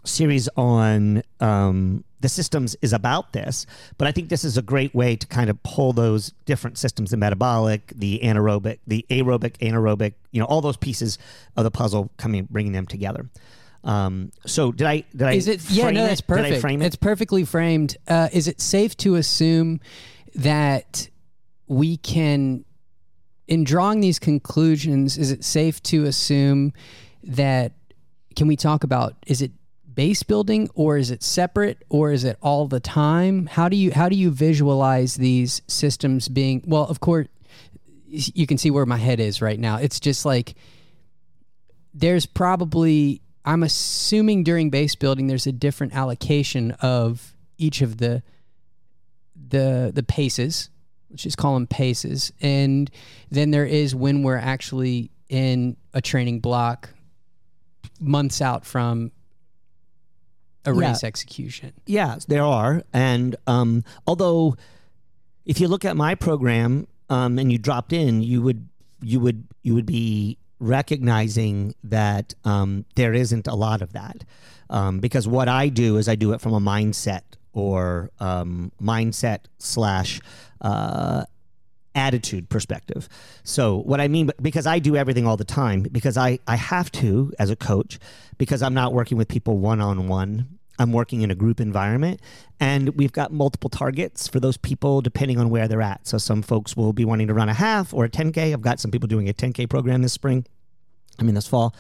series 0.05 0.49
on 0.57 1.23
um 1.41 2.03
the 2.21 2.29
systems 2.29 2.77
is 2.81 2.93
about 2.93 3.33
this 3.33 3.67
but 3.99 4.09
i 4.09 4.13
think 4.13 4.29
this 4.29 4.45
is 4.45 4.57
a 4.57 4.63
great 4.63 4.95
way 4.95 5.15
to 5.17 5.27
kind 5.27 5.51
of 5.51 5.63
pull 5.63 5.93
those 5.93 6.33
different 6.47 6.79
systems 6.79 7.11
the 7.11 7.17
metabolic 7.17 7.89
the 7.97 8.19
anaerobic 8.23 8.79
the 8.87 9.05
aerobic 9.11 9.59
anaerobic 9.59 10.15
you 10.31 10.41
know 10.41 10.47
all 10.47 10.61
those 10.61 10.77
pieces 10.77 11.19
of 11.57 11.65
the 11.65 11.71
puzzle 11.71 12.11
coming 12.17 12.47
bringing 12.51 12.73
them 12.73 12.87
together 12.87 13.29
um 13.85 14.31
so 14.47 14.73
did 14.73 14.87
i 14.87 15.05
did 15.13 15.23
i 15.23 15.33
Is 15.33 15.49
it? 15.49 15.71
Yeah, 15.71 15.91
no, 15.91 16.05
it? 16.05 16.09
that's 16.09 16.21
Did 16.23 16.33
I 16.33 16.43
perfect. 16.43 16.61
frame 16.61 16.83
it? 16.83 16.87
It's 16.87 16.97
perfectly 16.97 17.45
framed. 17.45 17.97
Uh, 18.07 18.29
is 18.33 18.47
it 18.49 18.61
safe 18.61 18.95
to 18.99 19.15
assume 19.17 19.81
that 20.35 21.09
we 21.67 21.97
can, 21.97 22.67
in 23.51 23.65
drawing 23.65 24.01
these 24.01 24.21
conclusions, 24.21 25.19
is 25.19 25.33
it 25.33 25.45
safe 25.45 25.83
to 25.83 26.05
assume 26.05 26.73
that 27.25 27.73
can 28.37 28.47
we 28.47 28.57
talk 28.57 28.85
about 28.85 29.17
is 29.27 29.43
it 29.43 29.51
base 29.93 30.23
building 30.23 30.71
or 30.75 30.97
is 30.97 31.11
it 31.11 31.23
separate 31.23 31.85
or 31.91 32.13
is 32.13 32.23
it 32.23 32.39
all 32.41 32.69
the 32.69 32.79
time? 32.79 33.47
How 33.47 33.69
do 33.69 33.77
you 33.77 33.91
how 33.91 34.09
do 34.09 34.17
you 34.17 34.31
visualize 34.31 35.17
these 35.17 35.63
systems 35.67 36.29
being? 36.29 36.63
Well, 36.65 36.85
of 36.85 37.01
course, 37.01 37.27
you 38.07 38.47
can 38.47 38.57
see 38.57 38.71
where 38.71 38.87
my 38.87 38.97
head 38.97 39.19
is 39.19 39.43
right 39.43 39.59
now. 39.59 39.77
It's 39.77 39.99
just 39.99 40.25
like 40.25 40.55
there's 41.93 42.27
probably 42.27 43.21
I'm 43.45 43.65
assuming 43.65 44.45
during 44.45 44.71
base 44.71 44.95
building 44.95 45.27
there's 45.27 45.49
a 45.49 45.53
different 45.53 45.93
allocation 45.95 46.71
of 46.81 47.35
each 47.59 47.83
of 47.83 47.99
the 47.99 48.23
the 49.35 49.91
the 49.93 50.05
paces. 50.05 50.71
Let's 51.11 51.23
just 51.25 51.37
call 51.39 51.55
them 51.55 51.67
paces, 51.67 52.33
and 52.41 52.91
then 53.31 53.51
there 53.51 53.67
is 53.67 53.95
when 53.95 54.23
we're 54.23 54.37
actually 54.39 55.11
in 55.29 55.77
a 55.93 56.01
training 56.01 56.41
block 56.41 56.91
months 58.01 58.41
out 58.41 58.65
from 58.65 59.11
a 60.65 60.73
Yeah. 60.75 60.89
race 60.91 61.03
execution. 61.05 61.73
Yes, 61.87 62.25
there 62.27 62.45
are. 62.45 62.83
And 62.93 63.37
um, 63.47 63.83
although, 64.07 64.57
if 65.45 65.61
you 65.61 65.69
look 65.69 65.85
at 65.85 65.97
my 65.97 66.15
program 66.15 66.87
um, 67.09 67.39
and 67.39 67.51
you 67.51 67.59
dropped 67.59 67.93
in, 67.93 68.23
you 68.23 68.43
would 68.43 68.69
you 69.03 69.19
would 69.21 69.45
you 69.63 69.75
would 69.75 69.87
be 69.87 70.39
recognizing 70.59 71.75
that 71.83 72.35
um, 72.45 72.85
there 72.95 73.15
isn't 73.15 73.47
a 73.47 73.55
lot 73.55 73.81
of 73.83 73.93
that 73.95 74.25
um, 74.69 75.01
because 75.01 75.27
what 75.27 75.49
I 75.49 75.69
do 75.69 75.97
is 75.97 76.09
I 76.09 76.15
do 76.15 76.33
it 76.33 76.41
from 76.41 76.53
a 76.53 76.61
mindset 76.61 77.23
or 77.53 78.11
um, 78.21 78.71
mindset 78.81 79.41
slash. 79.59 80.21
Uh, 80.61 81.25
attitude 81.95 82.49
perspective. 82.49 83.09
So 83.43 83.79
what 83.79 84.01
I 84.01 84.09
mean 84.09 84.31
because 84.41 84.67
I 84.67 84.79
do 84.79 84.97
everything 84.97 85.27
all 85.27 85.37
the 85.37 85.45
time 85.45 85.83
because 85.91 86.17
I 86.17 86.39
I 86.47 86.57
have 86.57 86.91
to 86.93 87.33
as 87.39 87.51
a 87.51 87.57
coach 87.57 87.99
because 88.39 88.63
I'm 88.63 88.75
not 88.75 88.93
working 88.93 89.19
with 89.19 89.29
people 89.29 89.59
one 89.59 89.81
on 89.81 90.09
one. 90.09 90.59
I'm 90.79 90.93
working 90.93 91.21
in 91.21 91.31
a 91.31 91.35
group 91.35 91.61
environment 91.61 92.21
and 92.59 92.91
we've 92.97 93.13
got 93.13 93.33
multiple 93.33 93.69
targets 93.69 94.29
for 94.29 94.41
those 94.41 94.57
people 94.57 95.03
depending 95.03 95.39
on 95.39 95.51
where 95.51 95.69
they're 95.69 95.83
at. 95.83 96.07
So 96.07 96.17
some 96.17 96.43
folks 96.43 96.77
will 96.77 96.93
be 96.93 97.05
wanting 97.05 97.27
to 97.27 97.35
run 97.35 97.49
a 97.49 97.55
half 97.55 97.93
or 97.93 98.05
a 98.05 98.09
10k. 98.09 98.53
I've 98.53 98.63
got 98.63 98.81
some 98.81 98.91
people 98.91 99.07
doing 99.07 99.29
a 99.29 99.35
10k 99.35 99.69
program 99.69 100.01
this 100.01 100.13
spring. 100.13 100.47
I 101.19 101.23
mean 101.23 101.35
this 101.35 101.47
fall. 101.47 101.75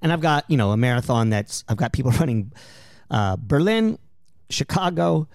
And 0.00 0.12
I've 0.12 0.20
got, 0.20 0.44
you 0.48 0.56
know, 0.56 0.70
a 0.70 0.76
marathon 0.76 1.28
that's 1.30 1.64
I've 1.68 1.76
got 1.76 1.92
people 1.92 2.10
running 2.20 2.52
uh, 3.10 3.36
Berlin, 3.38 3.98
Chicago, 4.48 5.28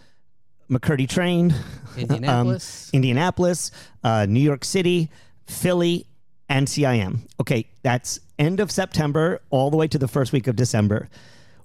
McCurdy 0.71 1.07
trained, 1.07 1.53
Indianapolis. 1.97 2.89
um, 2.89 2.97
Indianapolis, 2.97 3.71
uh, 4.03 4.25
New 4.27 4.39
York 4.39 4.63
City, 4.63 5.09
Philly, 5.45 6.07
and 6.47 6.67
CIM. 6.67 7.27
Okay, 7.39 7.67
that's 7.83 8.19
end 8.39 8.59
of 8.59 8.71
September 8.71 9.41
all 9.49 9.69
the 9.69 9.77
way 9.77 9.87
to 9.87 9.97
the 9.97 10.07
first 10.07 10.31
week 10.31 10.47
of 10.47 10.55
December. 10.55 11.09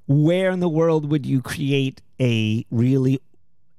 Where 0.08 0.50
in 0.50 0.60
the 0.60 0.68
world 0.68 1.10
would 1.10 1.24
you 1.24 1.40
create 1.40 2.02
a 2.20 2.64
really 2.70 3.20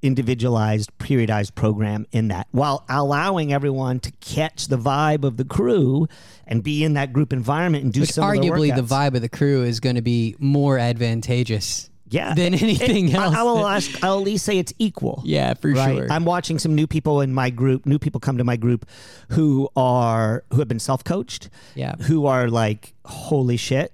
individualized, 0.01 0.91
periodized 0.99 1.55
program 1.55 2.05
in 2.11 2.27
that 2.27 2.47
while 2.51 2.85
allowing 2.87 3.51
everyone 3.51 3.99
to 3.99 4.11
catch 4.19 4.67
the 4.67 4.77
vibe 4.77 5.23
of 5.23 5.37
the 5.37 5.45
crew 5.45 6.07
and 6.45 6.63
be 6.63 6.83
in 6.83 6.93
that 6.93 7.13
group 7.13 7.33
environment 7.33 7.83
and 7.83 7.93
do 7.93 8.01
Which 8.01 8.11
some 8.11 8.23
of 8.23 8.35
arguably 8.35 8.75
the 8.75 8.83
vibe 8.83 9.15
of 9.15 9.21
the 9.21 9.29
crew 9.29 9.63
is 9.63 9.79
going 9.79 9.95
to 9.95 10.01
be 10.01 10.35
more 10.39 10.77
advantageous 10.77 11.89
yeah. 12.09 12.33
than 12.33 12.53
anything 12.53 13.09
It- 13.09 13.15
else. 13.15 13.35
I, 13.35 13.43
will 13.43 13.65
ask, 13.67 14.03
I'll 14.03 14.17
at 14.19 14.23
least 14.23 14.45
say 14.45 14.57
it's 14.57 14.73
equal. 14.79 15.21
yeah, 15.25 15.53
for 15.53 15.71
right? 15.71 15.95
sure. 15.97 16.11
I'm 16.11 16.25
watching 16.25 16.59
some 16.59 16.75
new 16.75 16.87
people 16.87 17.21
in 17.21 17.33
my 17.33 17.49
group. 17.49 17.85
New 17.85 17.99
people 17.99 18.19
come 18.19 18.37
to 18.37 18.43
my 18.43 18.55
group 18.57 18.85
who 19.31 19.69
are 19.75 20.43
who 20.51 20.59
have 20.59 20.67
been 20.67 20.79
self 20.79 21.03
coached. 21.03 21.49
Yeah. 21.75 21.95
Who 21.95 22.25
are 22.25 22.49
like, 22.49 22.93
holy 23.05 23.57
shit! 23.57 23.93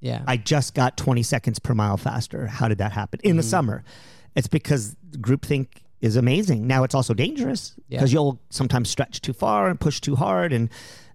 yeah. 0.00 0.22
I 0.26 0.36
just 0.36 0.74
got 0.74 0.96
20 0.96 1.22
seconds 1.22 1.58
per 1.58 1.74
mile 1.74 1.96
faster. 1.96 2.46
How 2.46 2.68
did 2.68 2.78
that 2.78 2.92
happen 2.92 3.18
in 3.24 3.36
the 3.36 3.42
Mm. 3.42 3.46
summer? 3.50 3.84
It's 4.36 4.46
because 4.46 4.94
groupthink 5.18 5.68
is 6.02 6.14
amazing. 6.16 6.66
Now 6.66 6.84
it's 6.84 6.94
also 6.94 7.14
dangerous 7.14 7.74
Yeah. 7.88 7.98
because 7.98 8.12
you'll 8.12 8.38
sometimes 8.50 8.90
stretch 8.90 9.22
too 9.22 9.32
far 9.32 9.68
and 9.68 9.80
push 9.80 10.00
too 10.00 10.14
hard. 10.14 10.52
And 10.52 10.68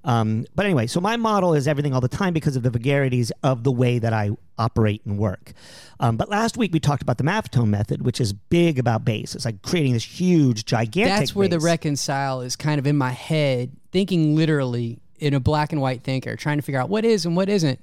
um, 0.04 0.46
but 0.56 0.66
anyway, 0.66 0.88
so 0.88 1.00
my 1.00 1.16
model 1.16 1.54
is 1.54 1.68
everything 1.68 1.94
all 1.94 2.02
the 2.02 2.08
time 2.08 2.34
because 2.34 2.56
of 2.56 2.64
the 2.64 2.70
vagaries 2.70 3.32
of 3.44 3.64
the 3.64 3.72
way 3.72 4.00
that 4.00 4.14
I 4.14 4.32
operate 4.58 5.02
and 5.06 5.18
work. 5.18 5.54
Um, 6.00 6.18
but 6.18 6.30
last 6.30 6.58
week 6.58 6.74
we 6.74 6.80
talked 6.80 7.04
about 7.04 7.18
the 7.18 7.24
Maffetone 7.24 7.68
method, 7.68 8.04
which 8.04 8.20
is 8.20 8.34
big 8.34 8.80
about 8.80 9.06
base. 9.06 9.36
It's 9.36 9.46
like 9.46 9.62
creating 9.62 9.94
this 9.94 10.04
huge, 10.04 10.66
gigantic. 10.66 11.20
That's 11.20 11.36
where 11.36 11.48
the 11.48 11.58
base. 11.58 11.64
reconcile 11.64 12.42
is 12.42 12.56
kind 12.56 12.80
of 12.80 12.88
in 12.88 12.98
my 12.98 13.12
head, 13.12 13.72
thinking 13.92 14.36
literally 14.36 15.00
in 15.20 15.34
a 15.36 15.40
black 15.40 15.72
and 15.72 15.82
white 15.82 16.04
thinker, 16.04 16.36
trying 16.36 16.58
to 16.58 16.64
figure 16.64 16.82
out 16.82 16.90
what 16.90 17.06
is 17.06 17.26
and 17.26 17.36
what 17.36 17.48
isn't. 17.50 17.80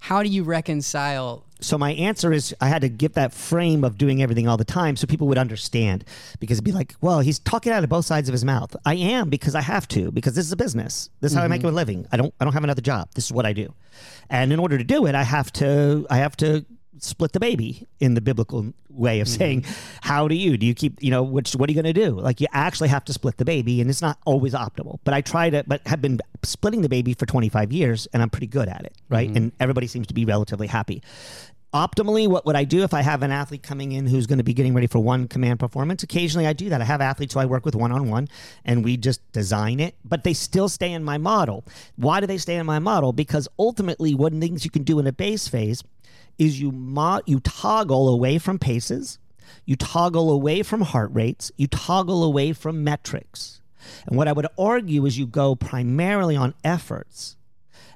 How 0.00 0.22
do 0.22 0.28
you 0.28 0.42
reconcile? 0.42 1.44
So 1.60 1.76
my 1.76 1.92
answer 1.92 2.32
is 2.32 2.54
I 2.60 2.68
had 2.68 2.80
to 2.82 2.88
give 2.88 3.12
that 3.12 3.34
frame 3.34 3.84
of 3.84 3.98
doing 3.98 4.22
everything 4.22 4.48
all 4.48 4.56
the 4.56 4.64
time 4.64 4.96
so 4.96 5.06
people 5.06 5.28
would 5.28 5.36
understand 5.36 6.04
because 6.40 6.56
it'd 6.56 6.64
be 6.64 6.72
like, 6.72 6.94
well, 7.02 7.20
he's 7.20 7.38
talking 7.38 7.70
out 7.70 7.84
of 7.84 7.90
both 7.90 8.06
sides 8.06 8.28
of 8.28 8.32
his 8.32 8.44
mouth. 8.44 8.74
I 8.86 8.94
am 8.94 9.28
because 9.28 9.54
I 9.54 9.60
have 9.60 9.86
to 9.88 10.10
because 10.10 10.34
this 10.34 10.46
is 10.46 10.52
a 10.52 10.56
business. 10.56 11.10
This 11.20 11.32
is 11.32 11.38
how 11.38 11.44
I 11.44 11.48
make 11.48 11.60
mm-hmm. 11.60 11.68
a 11.68 11.72
living. 11.72 12.06
I 12.10 12.16
don't 12.16 12.34
I 12.40 12.44
don't 12.44 12.54
have 12.54 12.64
another 12.64 12.82
job. 12.82 13.10
This 13.14 13.26
is 13.26 13.32
what 13.32 13.44
I 13.44 13.52
do. 13.52 13.74
And 14.30 14.52
in 14.52 14.58
order 14.58 14.78
to 14.78 14.84
do 14.84 15.06
it, 15.06 15.14
I 15.14 15.22
have 15.22 15.52
to 15.54 16.06
I 16.08 16.16
have 16.16 16.36
to 16.38 16.64
split 17.02 17.32
the 17.32 17.40
baby 17.40 17.86
in 17.98 18.14
the 18.14 18.20
biblical 18.20 18.72
way 18.90 19.20
of 19.20 19.28
saying 19.28 19.62
mm-hmm. 19.62 19.98
how 20.02 20.28
do 20.28 20.34
you? 20.34 20.56
Do 20.56 20.66
you 20.66 20.74
keep 20.74 21.02
you 21.02 21.10
know 21.10 21.22
which 21.22 21.52
what 21.52 21.68
are 21.68 21.72
you 21.72 21.80
going 21.80 21.92
to 21.92 22.00
do? 22.00 22.10
Like 22.10 22.40
you 22.40 22.46
actually 22.52 22.88
have 22.88 23.04
to 23.06 23.12
split 23.12 23.36
the 23.36 23.44
baby 23.44 23.80
and 23.80 23.88
it's 23.88 24.02
not 24.02 24.18
always 24.24 24.54
optimal. 24.54 24.98
But 25.04 25.14
i 25.14 25.20
try 25.20 25.50
to 25.50 25.64
but 25.66 25.86
have 25.86 26.02
been 26.02 26.20
splitting 26.42 26.82
the 26.82 26.88
baby 26.88 27.14
for 27.14 27.26
25 27.26 27.72
years 27.72 28.08
and 28.12 28.22
i'm 28.22 28.30
pretty 28.30 28.46
good 28.46 28.68
at 28.68 28.84
it 28.84 28.94
right? 29.08 29.28
Mm-hmm. 29.28 29.36
And 29.36 29.52
everybody 29.60 29.86
seems 29.86 30.06
to 30.08 30.14
be 30.14 30.24
relatively 30.24 30.66
happy. 30.66 31.02
Optimally 31.72 32.26
what 32.26 32.44
would 32.46 32.56
i 32.56 32.64
do 32.64 32.82
if 32.82 32.92
i 32.92 33.00
have 33.00 33.22
an 33.22 33.30
athlete 33.30 33.62
coming 33.62 33.92
in 33.92 34.06
who's 34.06 34.26
going 34.26 34.38
to 34.38 34.44
be 34.44 34.54
getting 34.54 34.74
ready 34.74 34.86
for 34.86 34.98
one 34.98 35.28
command 35.28 35.60
performance? 35.60 36.02
Occasionally 36.02 36.46
i 36.46 36.52
do 36.52 36.68
that. 36.68 36.80
I 36.80 36.84
have 36.84 37.00
athletes 37.00 37.34
who 37.34 37.40
i 37.40 37.46
work 37.46 37.64
with 37.64 37.74
one-on-one 37.74 38.28
and 38.64 38.84
we 38.84 38.96
just 38.96 39.20
design 39.32 39.80
it 39.80 39.94
but 40.04 40.24
they 40.24 40.34
still 40.34 40.68
stay 40.68 40.92
in 40.92 41.04
my 41.04 41.18
model. 41.18 41.64
Why 41.96 42.20
do 42.20 42.26
they 42.26 42.38
stay 42.38 42.56
in 42.56 42.66
my 42.66 42.78
model? 42.78 43.12
Because 43.12 43.48
ultimately 43.58 44.14
one 44.14 44.32
of 44.34 44.40
the 44.40 44.46
things 44.46 44.64
you 44.64 44.70
can 44.70 44.82
do 44.82 44.98
in 44.98 45.06
a 45.06 45.12
base 45.12 45.46
phase 45.46 45.82
is 46.40 46.60
you 46.60 46.72
mo- 46.72 47.22
you 47.26 47.38
toggle 47.40 48.08
away 48.08 48.38
from 48.38 48.58
paces 48.58 49.18
you 49.64 49.76
toggle 49.76 50.30
away 50.32 50.62
from 50.62 50.80
heart 50.80 51.10
rates 51.12 51.52
you 51.56 51.68
toggle 51.68 52.24
away 52.24 52.52
from 52.52 52.82
metrics 52.82 53.60
and 54.06 54.16
what 54.16 54.26
i 54.26 54.32
would 54.32 54.46
argue 54.58 55.06
is 55.06 55.16
you 55.16 55.26
go 55.26 55.54
primarily 55.54 56.34
on 56.34 56.52
efforts 56.64 57.36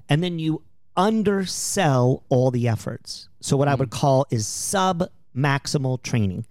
and 0.08 0.22
then 0.22 0.38
you 0.38 0.62
undersell 0.96 2.22
all 2.28 2.50
the 2.50 2.68
efforts. 2.68 3.28
So 3.40 3.56
what 3.56 3.68
I 3.68 3.74
hmm. 3.74 3.80
would 3.80 3.90
call 3.90 4.26
is 4.30 4.46
sub 4.46 5.08
maximal 5.36 6.02
training. 6.02 6.46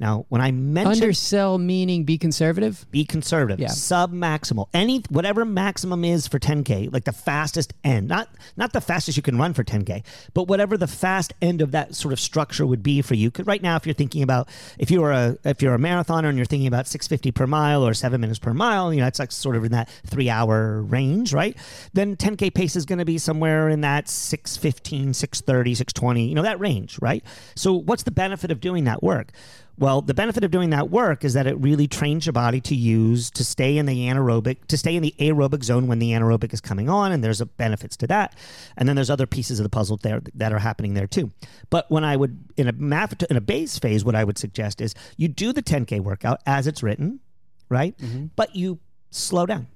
Now, 0.00 0.26
when 0.28 0.40
I 0.40 0.50
mention 0.50 0.92
Undersell 1.04 1.58
meaning 1.58 2.04
be 2.04 2.18
conservative. 2.18 2.84
be 2.90 3.04
conservative, 3.04 3.60
Yeah. 3.60 3.68
sub 3.68 4.12
maximal, 4.12 4.66
any 4.74 5.02
whatever 5.08 5.44
maximum 5.44 6.04
is 6.04 6.26
for 6.26 6.38
10k, 6.38 6.88
like 6.92 7.04
the 7.04 7.12
fastest 7.12 7.72
end, 7.84 8.08
not 8.08 8.28
not 8.56 8.72
the 8.72 8.80
fastest 8.80 9.16
you 9.16 9.22
can 9.22 9.38
run 9.38 9.54
for 9.54 9.62
10k, 9.62 10.02
but 10.34 10.48
whatever 10.48 10.76
the 10.76 10.86
fast 10.88 11.32
end 11.40 11.62
of 11.62 11.70
that 11.72 11.94
sort 11.94 12.12
of 12.12 12.18
structure 12.20 12.66
would 12.66 12.82
be 12.82 13.02
for 13.02 13.14
you. 13.14 13.30
Because 13.30 13.46
right 13.46 13.62
now, 13.62 13.76
if 13.76 13.86
you're 13.86 13.94
thinking 13.94 14.22
about 14.22 14.48
if 14.78 14.90
you're 14.90 15.12
a 15.12 15.36
if 15.44 15.62
you're 15.62 15.74
a 15.74 15.78
marathoner 15.78 16.28
and 16.28 16.36
you're 16.36 16.44
thinking 16.46 16.66
about 16.66 16.86
650 16.88 17.30
per 17.30 17.46
mile 17.46 17.86
or 17.86 17.94
seven 17.94 18.20
minutes 18.20 18.38
per 18.38 18.52
mile, 18.52 18.92
you 18.92 19.00
know 19.00 19.06
it's 19.06 19.18
like 19.18 19.30
sort 19.32 19.54
of 19.56 19.64
in 19.64 19.72
that 19.72 19.88
three 20.06 20.28
hour 20.28 20.82
range, 20.82 21.32
right? 21.32 21.56
Then 21.92 22.16
10k 22.16 22.52
pace 22.52 22.74
is 22.76 22.84
going 22.84 22.98
to 22.98 23.04
be 23.04 23.18
somewhere 23.18 23.68
in 23.68 23.80
that 23.82 24.08
615, 24.08 25.14
630, 25.14 25.74
620, 25.74 26.28
you 26.28 26.34
know 26.34 26.42
that 26.42 26.58
range, 26.60 26.98
right? 27.00 27.22
So 27.54 27.72
what's 27.74 28.02
the 28.02 28.10
benefit 28.10 28.50
of 28.50 28.60
doing 28.60 28.84
that 28.84 29.02
work? 29.02 29.30
Well, 29.76 30.02
the 30.02 30.14
benefit 30.14 30.44
of 30.44 30.50
doing 30.50 30.70
that 30.70 30.90
work 30.90 31.24
is 31.24 31.34
that 31.34 31.46
it 31.46 31.58
really 31.58 31.88
trains 31.88 32.26
your 32.26 32.32
body 32.32 32.60
to 32.62 32.74
use 32.74 33.30
to 33.32 33.44
stay 33.44 33.76
in 33.76 33.86
the 33.86 34.06
anaerobic, 34.06 34.66
to 34.68 34.78
stay 34.78 34.94
in 34.94 35.02
the 35.02 35.14
aerobic 35.18 35.64
zone 35.64 35.88
when 35.88 35.98
the 35.98 36.12
anaerobic 36.12 36.52
is 36.52 36.60
coming 36.60 36.88
on, 36.88 37.10
and 37.10 37.24
there's 37.24 37.40
a 37.40 37.46
benefits 37.46 37.96
to 37.96 38.06
that. 38.06 38.36
And 38.76 38.88
then 38.88 38.94
there's 38.94 39.10
other 39.10 39.26
pieces 39.26 39.58
of 39.58 39.64
the 39.64 39.70
puzzle 39.70 39.96
there 39.96 40.22
that 40.34 40.52
are 40.52 40.58
happening 40.58 40.94
there 40.94 41.06
too. 41.06 41.32
But 41.70 41.90
when 41.90 42.04
I 42.04 42.16
would 42.16 42.38
in 42.56 42.68
a 42.68 42.72
math 42.72 43.20
in 43.28 43.36
a 43.36 43.40
base 43.40 43.78
phase, 43.78 44.04
what 44.04 44.14
I 44.14 44.22
would 44.22 44.38
suggest 44.38 44.80
is 44.80 44.94
you 45.16 45.28
do 45.28 45.52
the 45.52 45.62
10k 45.62 46.00
workout 46.00 46.40
as 46.46 46.66
it's 46.66 46.82
written, 46.82 47.20
right? 47.68 47.96
Mm-hmm. 47.98 48.26
But 48.36 48.54
you 48.54 48.78
slow 49.10 49.46
down 49.46 49.66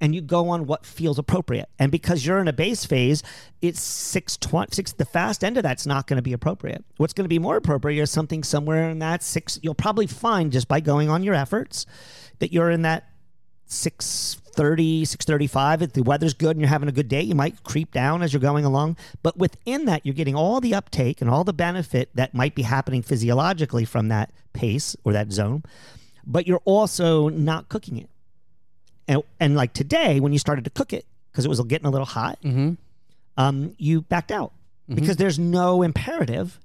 and 0.00 0.14
you 0.14 0.20
go 0.20 0.48
on 0.48 0.66
what 0.66 0.84
feels 0.84 1.18
appropriate. 1.18 1.68
And 1.78 1.90
because 1.90 2.26
you're 2.26 2.38
in 2.38 2.48
a 2.48 2.52
base 2.52 2.84
phase, 2.84 3.22
it's 3.62 3.80
620, 3.80 4.74
six, 4.74 4.92
the 4.92 5.04
fast 5.04 5.44
end 5.44 5.56
of 5.56 5.62
that's 5.62 5.86
not 5.86 6.06
going 6.06 6.16
to 6.16 6.22
be 6.22 6.32
appropriate. 6.32 6.84
What's 6.96 7.12
going 7.12 7.24
to 7.24 7.28
be 7.28 7.38
more 7.38 7.56
appropriate 7.56 8.02
is 8.02 8.10
something 8.10 8.42
somewhere 8.42 8.90
in 8.90 8.98
that 8.98 9.22
six. 9.22 9.58
You'll 9.62 9.74
probably 9.74 10.06
find 10.06 10.52
just 10.52 10.68
by 10.68 10.80
going 10.80 11.08
on 11.08 11.22
your 11.22 11.34
efforts 11.34 11.86
that 12.40 12.52
you're 12.52 12.70
in 12.70 12.82
that 12.82 13.08
630, 13.66 15.04
635. 15.04 15.82
If 15.82 15.92
the 15.92 16.02
weather's 16.02 16.34
good 16.34 16.50
and 16.50 16.60
you're 16.60 16.68
having 16.68 16.88
a 16.88 16.92
good 16.92 17.08
day, 17.08 17.22
you 17.22 17.34
might 17.34 17.62
creep 17.64 17.92
down 17.92 18.22
as 18.22 18.32
you're 18.32 18.40
going 18.40 18.64
along. 18.64 18.96
But 19.22 19.36
within 19.36 19.86
that, 19.86 20.04
you're 20.04 20.14
getting 20.14 20.34
all 20.34 20.60
the 20.60 20.74
uptake 20.74 21.20
and 21.20 21.30
all 21.30 21.44
the 21.44 21.52
benefit 21.52 22.10
that 22.14 22.34
might 22.34 22.54
be 22.54 22.62
happening 22.62 23.02
physiologically 23.02 23.84
from 23.84 24.08
that 24.08 24.32
pace 24.52 24.96
or 25.04 25.12
that 25.12 25.32
zone. 25.32 25.62
But 26.26 26.46
you're 26.46 26.62
also 26.64 27.28
not 27.28 27.68
cooking 27.68 27.98
it 27.98 28.08
and, 29.08 29.22
and 29.40 29.56
like 29.56 29.72
today 29.72 30.20
when 30.20 30.32
you 30.32 30.38
started 30.38 30.64
to 30.64 30.70
cook 30.70 30.92
it 30.92 31.06
because 31.30 31.44
it 31.44 31.48
was 31.48 31.60
getting 31.62 31.86
a 31.86 31.90
little 31.90 32.06
hot 32.06 32.38
um, 33.36 33.74
you 33.78 34.02
backed 34.02 34.30
out. 34.32 34.52
Because 34.96 35.16
there's 35.16 35.38
no 35.38 35.82
imperative 35.82 36.60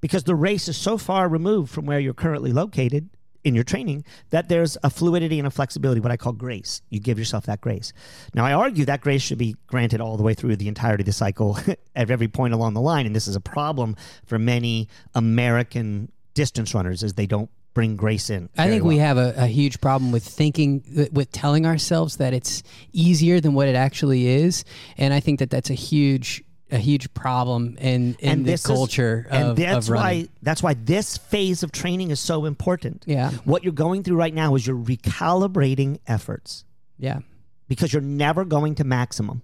because 0.00 0.24
the 0.24 0.34
race 0.34 0.68
is 0.68 0.76
so 0.76 0.98
far 0.98 1.28
removed 1.28 1.70
from 1.72 1.86
where 1.86 1.98
you're 1.98 2.12
currently 2.14 2.52
located 2.52 3.08
in 3.44 3.54
your 3.54 3.64
training 3.64 4.04
that 4.30 4.48
there's 4.48 4.76
a 4.84 4.90
fluidity 4.90 5.38
and 5.38 5.48
a 5.48 5.50
flexibility 5.50 6.00
what 6.00 6.12
i 6.12 6.16
call 6.16 6.32
grace. 6.32 6.82
You 6.90 7.00
give 7.00 7.18
yourself 7.18 7.46
that 7.46 7.60
grace. 7.60 7.92
Now 8.34 8.44
i 8.44 8.52
argue 8.52 8.84
that 8.84 9.00
grace 9.00 9.22
should 9.22 9.38
be 9.38 9.56
granted 9.66 10.00
all 10.00 10.16
the 10.16 10.22
way 10.22 10.34
through 10.34 10.56
the 10.56 10.68
entirety 10.68 11.02
of 11.02 11.06
the 11.06 11.12
cycle 11.12 11.58
at 11.96 12.10
every 12.10 12.28
point 12.28 12.54
along 12.54 12.74
the 12.74 12.80
line 12.80 13.06
and 13.06 13.16
this 13.16 13.26
is 13.26 13.34
a 13.34 13.40
problem 13.40 13.96
for 14.26 14.38
many 14.38 14.88
american 15.14 16.12
distance 16.34 16.74
runners 16.74 17.02
is 17.02 17.14
they 17.14 17.26
don't 17.26 17.50
bring 17.74 17.96
grace 17.96 18.30
in 18.30 18.48
I 18.56 18.68
think 18.68 18.84
we 18.84 18.98
have 18.98 19.16
a, 19.16 19.34
a 19.36 19.46
huge 19.46 19.80
problem 19.80 20.12
with 20.12 20.24
thinking, 20.24 21.08
with 21.12 21.32
telling 21.32 21.66
ourselves 21.66 22.16
that 22.18 22.34
it's 22.34 22.62
easier 22.92 23.40
than 23.40 23.54
what 23.54 23.68
it 23.68 23.74
actually 23.74 24.26
is, 24.26 24.64
and 24.98 25.14
I 25.14 25.20
think 25.20 25.38
that 25.38 25.50
that's 25.50 25.70
a 25.70 25.74
huge, 25.74 26.44
a 26.70 26.78
huge 26.78 27.12
problem 27.14 27.76
in 27.80 28.14
in 28.20 28.44
the 28.44 28.52
this 28.52 28.60
is- 28.60 28.66
culture 28.66 29.26
and 29.30 29.56
that's 29.56 29.88
of 29.88 29.94
why 29.94 30.28
that's 30.42 30.62
why 30.62 30.74
this 30.74 31.18
phase 31.18 31.62
of 31.62 31.72
training 31.72 32.10
is 32.10 32.20
so 32.20 32.44
important. 32.44 33.04
Yeah. 33.06 33.30
What 33.44 33.62
you're 33.64 33.72
going 33.72 34.02
through 34.02 34.16
right 34.16 34.34
now 34.34 34.54
is 34.54 34.66
you're 34.66 34.76
recalibrating 34.76 35.98
efforts 36.06 36.64
yeah, 36.98 37.20
because 37.68 37.92
you're 37.92 38.02
never 38.02 38.44
going 38.44 38.74
to 38.76 38.84
maximum. 38.84 39.42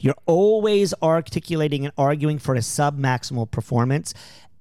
You're 0.00 0.16
always 0.24 0.94
articulating 1.02 1.84
and 1.84 1.92
arguing 1.98 2.38
for 2.38 2.54
a 2.54 2.62
sub 2.62 2.98
maximal 2.98 3.50
performance 3.50 4.14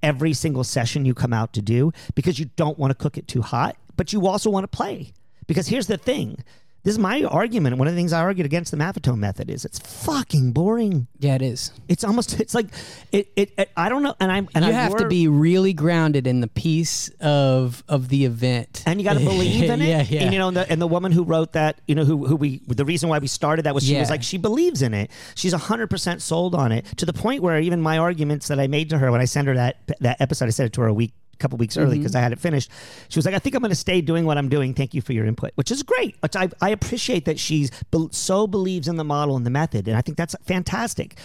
every 0.05 0.33
single 0.33 0.63
session 0.63 1.03
you 1.03 1.15
come 1.15 1.33
out 1.33 1.51
to 1.53 1.63
do 1.63 1.91
because 2.13 2.37
you 2.37 2.45
don't 2.55 2.77
want 2.77 2.91
to 2.91 2.95
cook 2.95 3.17
it 3.17 3.27
too 3.27 3.41
hot, 3.41 3.75
but 3.97 4.13
you 4.13 4.27
also 4.27 4.51
want 4.51 4.63
to 4.63 4.67
play. 4.67 5.11
Because 5.47 5.67
here's 5.67 5.87
the 5.87 5.97
thing. 5.97 6.43
This 6.86 6.93
is 6.93 7.00
my 7.00 7.24
argument. 7.24 7.78
One 7.78 7.88
of 7.88 7.95
the 7.95 8.00
things 8.00 8.13
I 8.13 8.19
argued 8.19 8.45
against 8.45 8.69
the 8.69 8.78
Maffetone 8.78 9.17
method 9.17 9.50
is 9.50 9.65
it's 9.65 9.80
fucking 9.80 10.52
boring. 10.52 11.08
yeah, 11.17 11.34
it 11.34 11.41
is. 11.41 11.71
It's 11.88 12.04
almost 12.04 12.39
it's 12.39 12.54
like 12.54 12.67
it 13.12 13.28
it, 13.36 13.52
it 13.58 13.71
I 13.76 13.89
don't 13.89 14.04
know 14.04 14.13
and 14.19 14.32
I'm 14.32 14.48
and 14.54 14.63
you 14.63 14.69
I 14.69 14.74
have 14.76 14.95
to 14.98 15.08
be 15.08 15.28
really 15.28 15.74
grounded 15.74 16.28
in 16.28 16.41
the 16.41 16.48
piece 16.48 17.10
of 17.19 17.84
of 17.89 18.10
the 18.10 18.26
event, 18.26 18.84
and 18.86 19.02
you 19.02 19.04
got 19.04 19.17
to 19.17 19.24
believe 19.26 19.67
in 19.67 19.82
it. 19.82 19.88
yeah, 19.88 20.06
yeah. 20.08 20.21
And 20.26 20.34
you 20.34 20.38
know, 20.38 20.50
and 20.50 20.58
the, 20.58 20.71
and 20.71 20.80
the 20.80 20.88
woman 20.88 21.12
who 21.12 21.24
wrote 21.24 21.54
that, 21.54 21.82
you 21.88 21.95
know, 21.95 22.06
who 22.06 22.28
who 22.28 22.36
we 22.36 22.62
the 22.67 22.86
reason 22.86 23.10
why 23.10 23.17
we 23.17 23.28
started 23.28 23.65
that 23.65 23.74
was 23.74 23.84
she 23.84 23.98
was 23.98 24.12
like 24.12 24.21
she 24.21 24.38
believes 24.38 24.84
in 24.84 24.93
it. 24.93 25.10
She's 25.34 25.54
hundred 25.54 25.89
percent 25.89 26.21
sold 26.21 26.54
on 26.54 26.71
it 26.71 26.86
to 26.98 27.06
the 27.08 27.13
point 27.13 27.41
where 27.41 27.60
even 27.60 27.82
my 27.82 27.98
arguments 27.98 28.48
that 28.50 28.60
I 28.60 28.67
made 28.67 28.91
to 28.91 29.00
her 29.00 29.12
when 29.12 29.21
I 29.21 29.26
sent 29.26 29.48
her 29.48 29.56
that 29.56 29.78
that 30.02 30.21
episode, 30.21 30.45
I 30.45 30.50
sent 30.52 30.67
it 30.67 30.74
to 30.74 30.82
her 30.82 30.88
a 30.88 30.93
week. 30.93 31.13
A 31.36 31.38
Couple 31.38 31.58
weeks 31.58 31.78
early 31.78 31.95
Mm-hmm. 31.95 32.02
because 32.02 32.15
I 32.15 32.21
had 32.21 32.32
it 32.32 32.39
finished. 32.39 32.71
She 33.10 33.17
was 33.19 33.26
like, 33.26 33.36
"I 33.36 33.39
think 33.39 33.56
I'm 33.56 33.62
going 33.62 33.69
to 33.69 33.76
stay 33.76 34.02
doing 34.02 34.26
what 34.26 34.38
I'm 34.38 34.50
doing. 34.50 34.74
Thank 34.74 34.93
you 34.93 35.02
for 35.02 35.13
your 35.13 35.26
input," 35.26 35.52
which 35.56 35.69
is 35.71 35.84
great. 35.84 36.15
Which 36.21 36.36
I, 36.36 36.50
I 36.62 36.69
appreciate 36.69 37.26
that 37.26 37.39
she's 37.39 37.69
bel 37.91 38.10
so 38.12 38.48
believes 38.48 38.88
in 38.88 38.95
the 38.95 39.04
model 39.04 39.36
and 39.36 39.45
the 39.45 39.50
method, 39.52 39.88
and 39.88 39.95
I 39.98 40.02
think 40.02 40.17
that's 40.17 40.36
fantastic. 40.45 41.17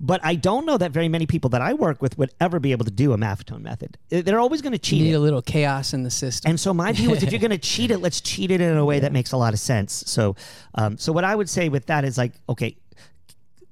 But 0.00 0.20
I 0.24 0.34
don't 0.34 0.66
know 0.66 0.76
that 0.76 0.90
very 0.90 1.08
many 1.08 1.24
people 1.24 1.50
that 1.50 1.62
I 1.62 1.72
work 1.72 2.02
with 2.02 2.18
would 2.18 2.32
ever 2.40 2.58
be 2.58 2.72
able 2.72 2.84
to 2.84 2.90
do 2.90 3.12
a 3.12 3.16
Maffetone 3.16 3.62
method. 3.62 3.96
They're 4.10 4.40
always 4.40 4.60
going 4.60 4.72
to 4.72 4.78
cheat 4.78 5.02
need 5.02 5.12
it. 5.12 5.14
a 5.14 5.20
little 5.20 5.40
chaos 5.40 5.94
in 5.94 6.02
the 6.02 6.10
system. 6.10 6.50
And 6.50 6.58
so 6.58 6.74
my 6.74 6.90
view 6.92 7.14
is, 7.14 7.22
if 7.22 7.30
you're 7.30 7.40
going 7.40 7.52
to 7.52 7.58
cheat 7.58 7.92
it, 7.92 7.98
let's 7.98 8.20
cheat 8.20 8.50
it 8.50 8.60
in 8.60 8.76
a 8.76 8.84
way 8.84 8.98
that 8.98 9.12
makes 9.18 9.30
a 9.30 9.36
lot 9.36 9.52
of 9.54 9.60
sense. 9.60 10.02
So, 10.08 10.34
um, 10.74 10.98
so 10.98 11.12
what 11.12 11.22
I 11.22 11.34
would 11.36 11.48
say 11.48 11.68
with 11.68 11.86
that 11.86 12.04
is 12.04 12.18
like, 12.18 12.32
okay, 12.48 12.76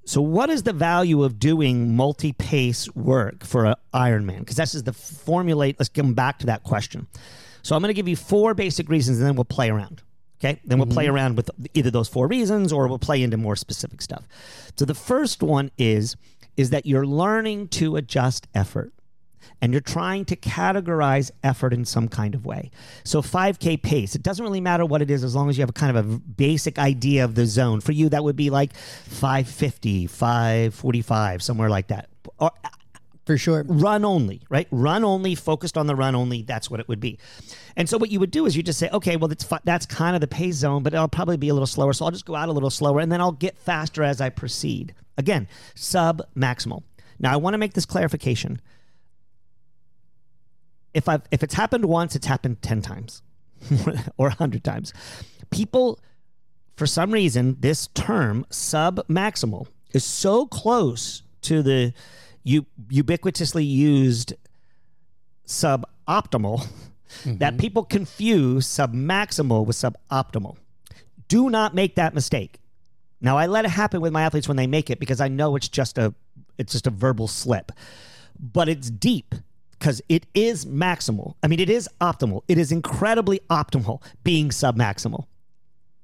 so 0.04 0.20
what 0.20 0.50
is 0.50 0.64
the 0.64 0.72
value 0.72 1.22
of 1.22 1.38
doing 1.38 1.94
multi-pace 1.94 2.92
work 2.94 3.44
for 3.44 3.66
an 3.66 3.74
Ironman? 3.94 4.40
Because 4.40 4.56
this 4.56 4.74
is 4.74 4.82
the 4.82 4.92
formulate. 4.92 5.76
Let's 5.78 5.88
come 5.88 6.14
back 6.14 6.38
to 6.40 6.46
that 6.46 6.64
question. 6.64 7.06
So 7.62 7.76
I'm 7.76 7.82
going 7.82 7.90
to 7.90 7.94
give 7.94 8.08
you 8.08 8.16
four 8.16 8.54
basic 8.54 8.88
reasons, 8.88 9.18
and 9.18 9.26
then 9.26 9.36
we'll 9.36 9.44
play 9.44 9.70
around. 9.70 10.02
Okay, 10.40 10.60
then 10.64 10.78
we'll 10.78 10.88
play 10.88 11.06
mm-hmm. 11.06 11.14
around 11.14 11.36
with 11.36 11.50
either 11.74 11.90
those 11.90 12.08
four 12.08 12.26
reasons, 12.26 12.72
or 12.72 12.88
we'll 12.88 12.98
play 12.98 13.22
into 13.22 13.36
more 13.36 13.54
specific 13.54 14.02
stuff. 14.02 14.24
So 14.76 14.84
the 14.84 14.94
first 14.94 15.42
one 15.42 15.70
is 15.78 16.16
is 16.56 16.70
that 16.70 16.84
you're 16.84 17.06
learning 17.06 17.68
to 17.68 17.96
adjust 17.96 18.46
effort. 18.54 18.92
And 19.60 19.72
you're 19.72 19.80
trying 19.80 20.24
to 20.26 20.36
categorize 20.36 21.30
effort 21.42 21.72
in 21.72 21.84
some 21.84 22.08
kind 22.08 22.34
of 22.34 22.44
way. 22.44 22.70
So 23.04 23.22
5K 23.22 23.82
pace, 23.82 24.14
it 24.14 24.22
doesn't 24.22 24.44
really 24.44 24.60
matter 24.60 24.84
what 24.84 25.02
it 25.02 25.10
is 25.10 25.24
as 25.24 25.34
long 25.34 25.48
as 25.48 25.56
you 25.56 25.62
have 25.62 25.70
a 25.70 25.72
kind 25.72 25.96
of 25.96 26.04
a 26.04 26.18
basic 26.18 26.78
idea 26.78 27.24
of 27.24 27.34
the 27.34 27.46
zone. 27.46 27.80
For 27.80 27.92
you, 27.92 28.08
that 28.10 28.24
would 28.24 28.36
be 28.36 28.50
like 28.50 28.74
550, 28.74 30.06
545, 30.06 31.42
somewhere 31.42 31.70
like 31.70 31.88
that. 31.88 32.08
Or 32.38 32.50
uh, 32.64 32.68
For 33.26 33.38
sure. 33.38 33.64
run 33.66 34.04
only, 34.04 34.42
right? 34.48 34.66
Run 34.70 35.04
only, 35.04 35.34
focused 35.34 35.78
on 35.78 35.86
the 35.86 35.94
run 35.94 36.14
only. 36.14 36.42
That's 36.42 36.70
what 36.70 36.80
it 36.80 36.88
would 36.88 37.00
be. 37.00 37.18
And 37.76 37.88
so 37.88 37.98
what 37.98 38.10
you 38.10 38.20
would 38.20 38.30
do 38.30 38.46
is 38.46 38.56
you 38.56 38.62
just 38.62 38.78
say, 38.78 38.88
okay, 38.92 39.16
well 39.16 39.28
that's 39.28 39.46
that's 39.64 39.86
kind 39.86 40.14
of 40.14 40.20
the 40.20 40.26
pace 40.26 40.56
zone, 40.56 40.82
but 40.82 40.92
it'll 40.92 41.08
probably 41.08 41.36
be 41.36 41.48
a 41.48 41.54
little 41.54 41.66
slower. 41.66 41.92
So 41.92 42.04
I'll 42.04 42.10
just 42.10 42.26
go 42.26 42.34
out 42.34 42.48
a 42.48 42.52
little 42.52 42.70
slower, 42.70 43.00
and 43.00 43.10
then 43.10 43.20
I'll 43.20 43.32
get 43.32 43.56
faster 43.56 44.02
as 44.02 44.20
I 44.20 44.28
proceed. 44.28 44.94
Again, 45.16 45.46
sub 45.74 46.22
maximal. 46.36 46.82
Now 47.18 47.32
I 47.32 47.36
want 47.36 47.54
to 47.54 47.58
make 47.58 47.74
this 47.74 47.86
clarification. 47.86 48.60
If 50.94 51.08
I've 51.08 51.22
if 51.30 51.42
it's 51.42 51.54
happened 51.54 51.86
once, 51.86 52.14
it's 52.14 52.26
happened 52.26 52.62
ten 52.62 52.82
times, 52.82 53.22
or 54.16 54.28
a 54.28 54.34
hundred 54.34 54.64
times. 54.64 54.92
People, 55.50 55.98
for 56.76 56.86
some 56.86 57.10
reason, 57.10 57.56
this 57.60 57.88
term 57.88 58.46
sub 58.50 59.06
maximal 59.08 59.66
is 59.92 60.04
so 60.04 60.46
close 60.46 61.22
to 61.42 61.62
the 61.62 61.92
u- 62.42 62.66
ubiquitously 62.88 63.66
used 63.68 64.34
suboptimal 65.46 66.66
that 67.24 67.52
mm-hmm. 67.52 67.56
people 67.58 67.84
confuse 67.84 68.66
submaximal 68.66 69.66
with 69.66 69.76
suboptimal. 69.76 70.56
Do 71.28 71.50
not 71.50 71.74
make 71.74 71.94
that 71.96 72.14
mistake. 72.14 72.58
Now 73.20 73.38
I 73.38 73.46
let 73.46 73.64
it 73.64 73.70
happen 73.70 74.00
with 74.00 74.12
my 74.12 74.22
athletes 74.22 74.48
when 74.48 74.56
they 74.56 74.66
make 74.66 74.90
it 74.90 74.98
because 74.98 75.20
I 75.20 75.28
know 75.28 75.56
it's 75.56 75.68
just 75.68 75.96
a 75.96 76.14
it's 76.58 76.72
just 76.72 76.86
a 76.86 76.90
verbal 76.90 77.28
slip. 77.28 77.72
But 78.38 78.68
it's 78.68 78.90
deep 78.90 79.34
because 79.82 80.00
it 80.08 80.26
is 80.32 80.64
maximal. 80.64 81.34
I 81.42 81.48
mean 81.48 81.58
it 81.58 81.68
is 81.68 81.88
optimal. 82.00 82.42
It 82.46 82.56
is 82.56 82.70
incredibly 82.70 83.40
optimal 83.50 84.00
being 84.22 84.50
submaximal. 84.50 85.26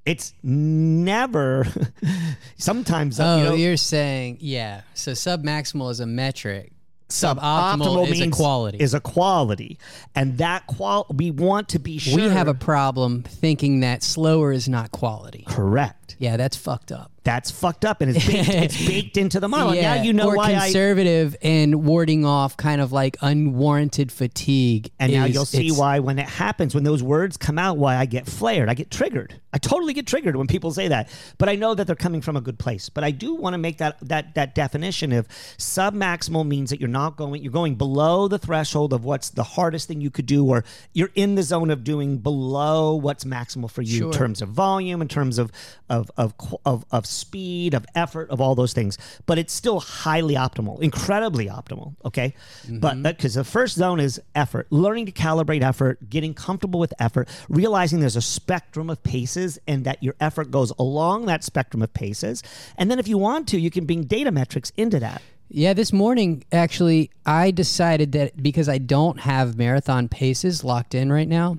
It's 0.05 0.35
never 0.43 1.65
sometimes 2.57 3.21
uh, 3.21 3.25
Oh, 3.25 3.39
you 3.39 3.45
know, 3.45 3.55
you 3.55 3.73
are 3.73 3.77
saying, 3.77 4.39
yeah. 4.41 4.81
So 4.95 5.13
submaximal 5.13 5.93
is 5.93 6.01
a 6.01 6.07
metric. 6.07 6.73
Suboptimal 7.09 8.09
is 8.11 8.21
a 8.21 8.31
quality. 8.31 8.79
Is 8.79 8.95
a 8.95 9.01
quality, 9.01 9.79
and 10.15 10.39
that 10.39 10.67
qual 10.67 11.07
we 11.15 11.31
want 11.31 11.71
to 11.71 11.79
be 11.79 11.99
sure. 11.99 12.17
We 12.17 12.29
have 12.29 12.49
a 12.49 12.55
problem 12.55 13.23
thinking 13.23 13.81
that 13.81 14.03
slower 14.03 14.53
is 14.53 14.69
not 14.69 14.91
quality. 14.91 15.45
correct. 15.49 15.98
Yeah, 16.19 16.37
that's 16.37 16.57
fucked 16.57 16.93
up. 16.93 17.13
That's 17.25 17.51
fucked 17.51 17.85
up, 17.85 18.01
and 18.01 18.17
it's 18.17 18.27
baked, 18.27 18.49
it's 18.49 18.87
baked 18.87 19.17
into 19.19 19.39
the 19.39 19.49
model. 19.49 19.75
Yeah. 19.75 19.97
now 19.97 20.03
you 20.03 20.15
know 20.15 20.29
or 20.29 20.37
why 20.37 20.55
I. 20.55 20.61
conservative 20.61 21.37
and 21.43 21.85
warding 21.85 22.25
off 22.25 22.57
kind 22.57 22.81
of 22.81 22.91
like 22.91 23.19
unwarranted 23.21 24.11
fatigue. 24.11 24.91
And 24.99 25.13
now 25.13 25.27
you'll 25.27 25.45
see 25.45 25.71
why 25.71 25.99
when 25.99 26.19
it 26.19 26.27
happens, 26.29 26.75
when 26.75 26.85
those 26.85 27.03
words 27.03 27.37
come 27.37 27.59
out, 27.59 27.77
why 27.77 27.97
I 27.97 28.07
get 28.07 28.27
flared. 28.27 28.71
I 28.71 28.75
get 28.75 28.91
triggered. 28.91 29.39
I 29.53 29.59
totally 29.59 29.93
get 29.93 30.07
triggered 30.07 30.37
when 30.37 30.47
people 30.47 30.73
say 30.73 30.89
that. 30.89 31.11
But 31.37 31.49
I 31.49 31.57
know 31.57 31.75
that 31.75 31.87
they're 31.87 31.97
coming 31.97 32.21
from 32.21 32.37
a 32.37 32.41
good 32.41 32.59
place. 32.59 32.89
But 32.89 33.05
I 33.05 33.11
do 33.11 33.35
want 33.35 33.55
to 33.55 33.59
make 33.59 33.79
that 33.79 33.99
that 34.09 34.35
that 34.35 34.55
definition 34.55 35.13
of 35.13 35.29
submaximal 35.59 36.47
means 36.47 36.71
that 36.71 36.81
you're 36.81 36.89
not 36.89 37.17
going 37.17 37.43
you're 37.43 37.53
going 37.53 37.75
below 37.75 38.29
the 38.29 38.39
threshold 38.39 38.93
of 38.93 39.05
what's 39.05 39.31
the 39.31 39.43
hardest 39.43 39.89
thing 39.89 40.01
you 40.01 40.11
could 40.11 40.27
do, 40.27 40.47
or 40.47 40.65
you're 40.93 41.11
in 41.15 41.35
the 41.35 41.43
zone 41.43 41.71
of 41.71 41.85
doing 41.85 42.19
below 42.19 42.95
what's 42.95 43.25
maximal 43.25 43.71
for 43.71 43.83
you 43.83 44.07
in 44.07 44.13
terms 44.13 44.41
of 44.41 44.49
volume, 44.49 45.03
in 45.03 45.09
terms 45.09 45.39
of 45.39 45.51
of 45.91 45.98
of 46.17 46.37
qu- 46.39 46.59
of, 46.65 46.85
of 46.91 47.07
speed, 47.07 47.75
of 47.75 47.85
effort, 47.95 48.31
of 48.31 48.41
all 48.41 48.55
those 48.55 48.73
things. 48.73 48.99
But 49.27 49.39
it's 49.39 49.53
still 49.53 49.81
highly 49.81 50.35
optimal, 50.35 50.81
incredibly 50.81 51.47
optimal. 51.47 51.95
Okay, 52.05 52.35
but 52.69 52.95
mm-hmm. 52.95 53.03
because 53.03 53.35
the 53.35 53.45
first 53.45 53.77
zone 53.77 54.01
is 54.01 54.21
effort, 54.35 54.67
learning 54.71 55.07
to 55.07 55.13
calibrate 55.13 55.63
effort, 55.63 56.09
getting 56.09 56.35
comfortable 56.35 56.81
with 56.81 56.95
effort, 56.99 57.29
realizing 57.49 58.01
there's 58.01 58.17
a 58.17 58.23
spectrum 58.23 58.91
of 58.91 59.03
paces, 59.03 59.59
and 59.67 59.85
that 59.85 60.03
your 60.03 60.15
effort 60.21 60.51
goes 60.51 60.73
along 60.79 61.27
that 61.27 61.45
spectrum 61.45 61.83
of 61.83 61.93
paces. 61.93 62.43
And 62.77 62.91
then, 62.91 62.99
if 62.99 63.09
you 63.09 63.19
want 63.19 63.49
to, 63.49 63.61
you 63.61 63.71
can 63.71 63.87
bring 63.87 64.05
data 64.05 64.31
metrics 64.31 64.73
into 64.77 65.01
that. 65.01 65.23
Yeah, 65.51 65.73
this 65.73 65.95
morning 65.95 66.45
actually, 66.53 67.11
I 67.25 67.53
decided 67.53 68.13
that 68.13 68.43
because 68.43 68.69
I 68.69 68.77
don't 68.77 69.21
have 69.21 69.57
marathon 69.57 70.09
paces 70.09 70.63
locked 70.63 70.95
in 70.95 71.11
right 71.11 71.29
now, 71.29 71.59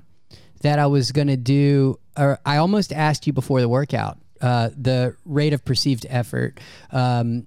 that 0.60 0.78
I 0.78 0.86
was 0.86 1.10
going 1.10 1.26
to 1.26 1.36
do, 1.36 1.98
or 2.16 2.38
I 2.46 2.58
almost 2.58 2.92
asked 2.92 3.26
you 3.26 3.32
before 3.32 3.60
the 3.60 3.68
workout, 3.68 4.18
uh, 4.40 4.70
the 4.76 5.16
rate 5.24 5.52
of 5.52 5.64
perceived 5.64 6.06
effort. 6.08 6.60
Um, 6.92 7.46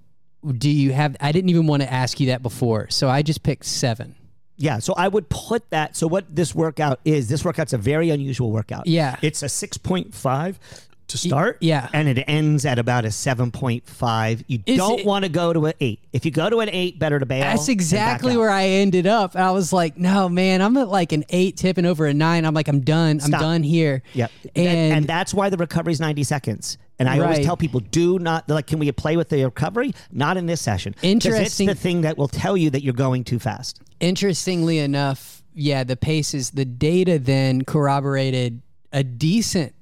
do 0.58 0.70
you 0.70 0.92
have, 0.92 1.16
I 1.20 1.32
didn't 1.32 1.50
even 1.50 1.66
want 1.66 1.82
to 1.82 1.92
ask 1.92 2.20
you 2.20 2.26
that 2.26 2.42
before. 2.42 2.90
So 2.90 3.08
I 3.08 3.22
just 3.22 3.42
picked 3.42 3.64
seven. 3.64 4.14
Yeah, 4.56 4.78
so 4.78 4.94
I 4.96 5.08
would 5.08 5.28
put 5.28 5.68
that. 5.70 5.96
So 5.96 6.06
what 6.06 6.34
this 6.34 6.54
workout 6.54 7.00
is, 7.04 7.28
this 7.28 7.44
workout's 7.44 7.72
a 7.72 7.78
very 7.78 8.10
unusual 8.10 8.52
workout. 8.52 8.86
Yeah. 8.86 9.16
it's 9.22 9.42
a 9.42 9.48
six 9.48 9.76
point 9.76 10.14
five 10.14 10.60
to 11.08 11.18
start. 11.18 11.58
yeah. 11.60 11.88
and 11.92 12.08
it 12.08 12.22
ends 12.26 12.64
at 12.64 12.78
about 12.78 13.04
a 13.04 13.10
seven 13.10 13.50
point 13.50 13.86
five. 13.86 14.44
You 14.46 14.60
Is 14.64 14.78
don't 14.78 15.04
want 15.04 15.24
to 15.24 15.28
go 15.28 15.52
to 15.52 15.66
an 15.66 15.74
eight. 15.80 16.00
If 16.12 16.24
you 16.24 16.30
go 16.30 16.48
to 16.48 16.60
an 16.60 16.68
eight, 16.70 16.98
better 16.98 17.18
to 17.18 17.26
bail. 17.26 17.40
That's 17.40 17.68
exactly 17.68 18.36
where 18.36 18.48
I 18.50 18.66
ended 18.66 19.06
up. 19.06 19.34
I 19.34 19.50
was 19.50 19.72
like, 19.72 19.98
no, 19.98 20.28
man, 20.28 20.62
I'm 20.62 20.76
at 20.76 20.88
like 20.88 21.12
an 21.12 21.24
eight 21.30 21.56
tipping 21.56 21.84
over 21.84 22.06
a 22.06 22.14
nine. 22.14 22.44
I'm 22.44 22.54
like, 22.54 22.68
I'm 22.68 22.80
done. 22.80 23.20
I'm 23.24 23.30
done 23.32 23.62
here. 23.62 24.02
Yep. 24.12 24.30
And, 24.54 24.66
And, 24.68 24.92
and 24.94 25.06
that's 25.06 25.34
why 25.34 25.50
the 25.50 25.56
recovery 25.56 25.92
is 25.92 26.00
90 26.00 26.22
seconds. 26.22 26.78
And 26.98 27.08
I 27.08 27.18
Right. 27.18 27.24
always 27.24 27.44
tell 27.46 27.56
people, 27.56 27.80
do 27.80 28.18
not, 28.20 28.48
like, 28.48 28.68
can 28.68 28.78
we 28.78 28.90
play 28.92 29.16
with 29.16 29.28
the 29.28 29.44
recovery? 29.44 29.92
Not 30.12 30.36
in 30.36 30.46
this 30.46 30.60
session. 30.60 30.94
Interesting. 31.02 31.68
It's 31.68 31.78
the 31.78 31.82
thing 31.82 32.02
that 32.02 32.16
will 32.16 32.28
tell 32.28 32.56
you 32.56 32.70
that 32.70 32.82
you're 32.84 32.92
going 32.94 33.24
too 33.24 33.38
fast. 33.38 33.80
interestingly 34.00 34.78
enough, 34.78 35.42
yeah, 35.54 35.82
the 35.82 35.96
paces, 35.96 36.50
the 36.50 36.64
data 36.64 37.18
then 37.18 37.62
corroborated 37.62 38.60
a 38.92 39.02
decent, 39.02 39.74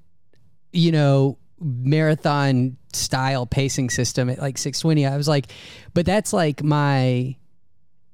you 0.73 0.93
know, 0.93 1.39
marathon 1.61 2.77
style 2.93 3.47
pacing 3.47 3.91
system 3.91 4.29
at 4.31 4.39
like 4.39 4.59
620. 4.59 5.07
I 5.07 5.17
was 5.17 5.29
like, 5.29 5.47
but 5.95 6.07
that's 6.07 6.33
like 6.33 6.63
my, 6.63 7.37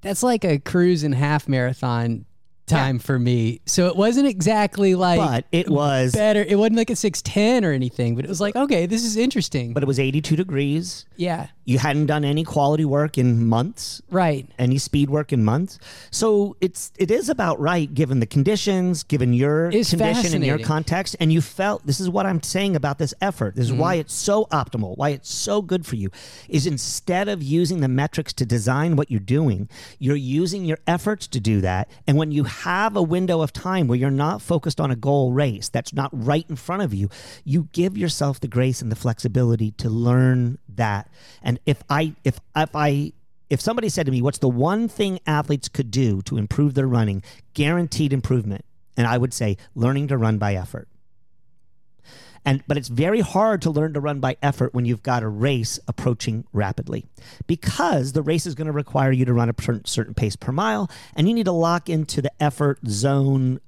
that's 0.00 0.22
like 0.22 0.44
a 0.44 0.58
cruise 0.58 1.02
and 1.04 1.14
half 1.14 1.48
marathon 1.48 2.24
time 2.68 2.98
for 2.98 3.18
me. 3.18 3.60
So 3.66 3.86
it 3.88 3.96
wasn't 3.96 4.26
exactly 4.28 4.94
like 4.94 5.18
But 5.18 5.44
it 5.52 5.68
was, 5.68 6.12
better. 6.12 6.42
It 6.42 6.56
wasn't 6.58 6.76
like 6.76 6.90
a 6.90 6.96
610 6.96 7.64
or 7.64 7.72
anything, 7.72 8.14
but 8.16 8.24
it 8.24 8.28
was 8.28 8.40
like, 8.40 8.54
okay, 8.56 8.86
this 8.86 9.04
is 9.04 9.16
interesting. 9.16 9.72
but 9.72 9.82
it 9.82 9.86
was 9.86 9.98
82 9.98 10.36
degrees. 10.36 11.06
yeah, 11.16 11.48
You 11.64 11.78
hadn't 11.78 12.06
done 12.06 12.24
any 12.24 12.44
quality 12.44 12.84
work 12.84 13.18
in 13.18 13.46
months. 13.46 14.00
right. 14.10 14.46
any 14.58 14.78
speed 14.78 15.10
work 15.10 15.32
in 15.32 15.44
months. 15.44 15.78
So 16.10 16.56
it's 16.60 16.92
it 16.98 17.10
is 17.10 17.28
about 17.28 17.58
right 17.60 17.92
given 17.92 18.20
the 18.20 18.26
conditions, 18.26 19.02
given 19.02 19.32
your 19.32 19.70
It's 19.70 19.90
condition 19.90 20.34
and 20.34 20.44
your 20.44 20.58
context, 20.58 21.16
and 21.20 21.32
you 21.32 21.40
felt 21.40 21.86
this 21.86 22.00
is 22.00 22.08
what 22.08 22.26
I'm 22.26 22.42
saying 22.42 22.76
about 22.76 22.98
this 22.98 23.14
effort. 23.20 23.54
This 23.56 23.66
is 23.66 23.72
why 23.72 23.94
Mm-hmm. 23.96 24.00
it's 24.02 24.14
so 24.14 24.44
optimal, 24.52 24.96
why 24.96 25.10
it's 25.10 25.32
so 25.32 25.62
good 25.62 25.86
for 25.86 25.96
you. 25.96 26.10
Is 26.48 26.66
instead 26.66 27.28
of 27.28 27.42
using 27.42 27.80
the 27.80 27.88
metrics 27.88 28.32
to 28.34 28.44
design 28.46 28.96
what 28.96 29.10
you're 29.10 29.20
doing, 29.20 29.68
you're 29.98 30.16
using 30.16 30.64
your 30.64 30.78
efforts 30.86 31.26
to 31.28 31.40
do 31.40 31.60
that. 31.62 31.88
And 32.06 32.16
when 32.16 32.30
you 32.32 32.44
have 32.62 32.96
a 32.96 33.02
window 33.02 33.40
of 33.40 33.52
time 33.52 33.88
where 33.88 33.98
you're 33.98 34.10
not 34.10 34.42
focused 34.42 34.80
on 34.80 34.90
a 34.90 34.96
goal 34.96 35.32
race 35.32 35.68
that's 35.68 35.92
not 35.92 36.10
right 36.12 36.46
in 36.48 36.56
front 36.56 36.82
of 36.82 36.92
you, 36.94 37.08
you 37.44 37.68
give 37.72 37.96
yourself 37.96 38.40
the 38.40 38.48
grace 38.48 38.82
and 38.82 38.90
the 38.90 38.96
flexibility 38.96 39.70
to 39.72 39.88
learn 39.88 40.58
that. 40.68 41.10
And 41.42 41.58
if 41.66 41.82
I 41.88 42.14
if 42.24 42.40
if 42.56 42.74
I 42.74 43.12
if 43.50 43.60
somebody 43.60 43.88
said 43.88 44.06
to 44.06 44.12
me, 44.12 44.22
What's 44.22 44.38
the 44.38 44.48
one 44.48 44.88
thing 44.88 45.20
athletes 45.26 45.68
could 45.68 45.90
do 45.90 46.22
to 46.22 46.36
improve 46.36 46.74
their 46.74 46.88
running? 46.88 47.22
Guaranteed 47.54 48.12
improvement. 48.12 48.64
And 48.96 49.06
I 49.06 49.16
would 49.16 49.32
say, 49.32 49.56
learning 49.74 50.08
to 50.08 50.18
run 50.18 50.38
by 50.38 50.54
effort. 50.54 50.88
And 52.44 52.62
but 52.66 52.76
it's 52.76 52.88
very 52.88 53.20
hard 53.20 53.62
to 53.62 53.70
learn 53.70 53.94
to 53.94 54.00
run 54.00 54.20
by 54.20 54.36
effort 54.42 54.74
when 54.74 54.84
you've 54.84 55.02
got 55.02 55.22
a 55.22 55.28
race 55.28 55.78
approaching 55.88 56.44
rapidly, 56.52 57.06
because 57.46 58.12
the 58.12 58.22
race 58.22 58.46
is 58.46 58.54
going 58.54 58.66
to 58.66 58.72
require 58.72 59.12
you 59.12 59.24
to 59.24 59.32
run 59.32 59.50
a 59.50 59.54
cer- 59.60 59.82
certain 59.84 60.14
pace 60.14 60.36
per 60.36 60.52
mile, 60.52 60.90
and 61.14 61.28
you 61.28 61.34
need 61.34 61.46
to 61.46 61.52
lock 61.52 61.88
into 61.88 62.22
the 62.22 62.32
effort 62.42 62.78
zone 62.86 63.60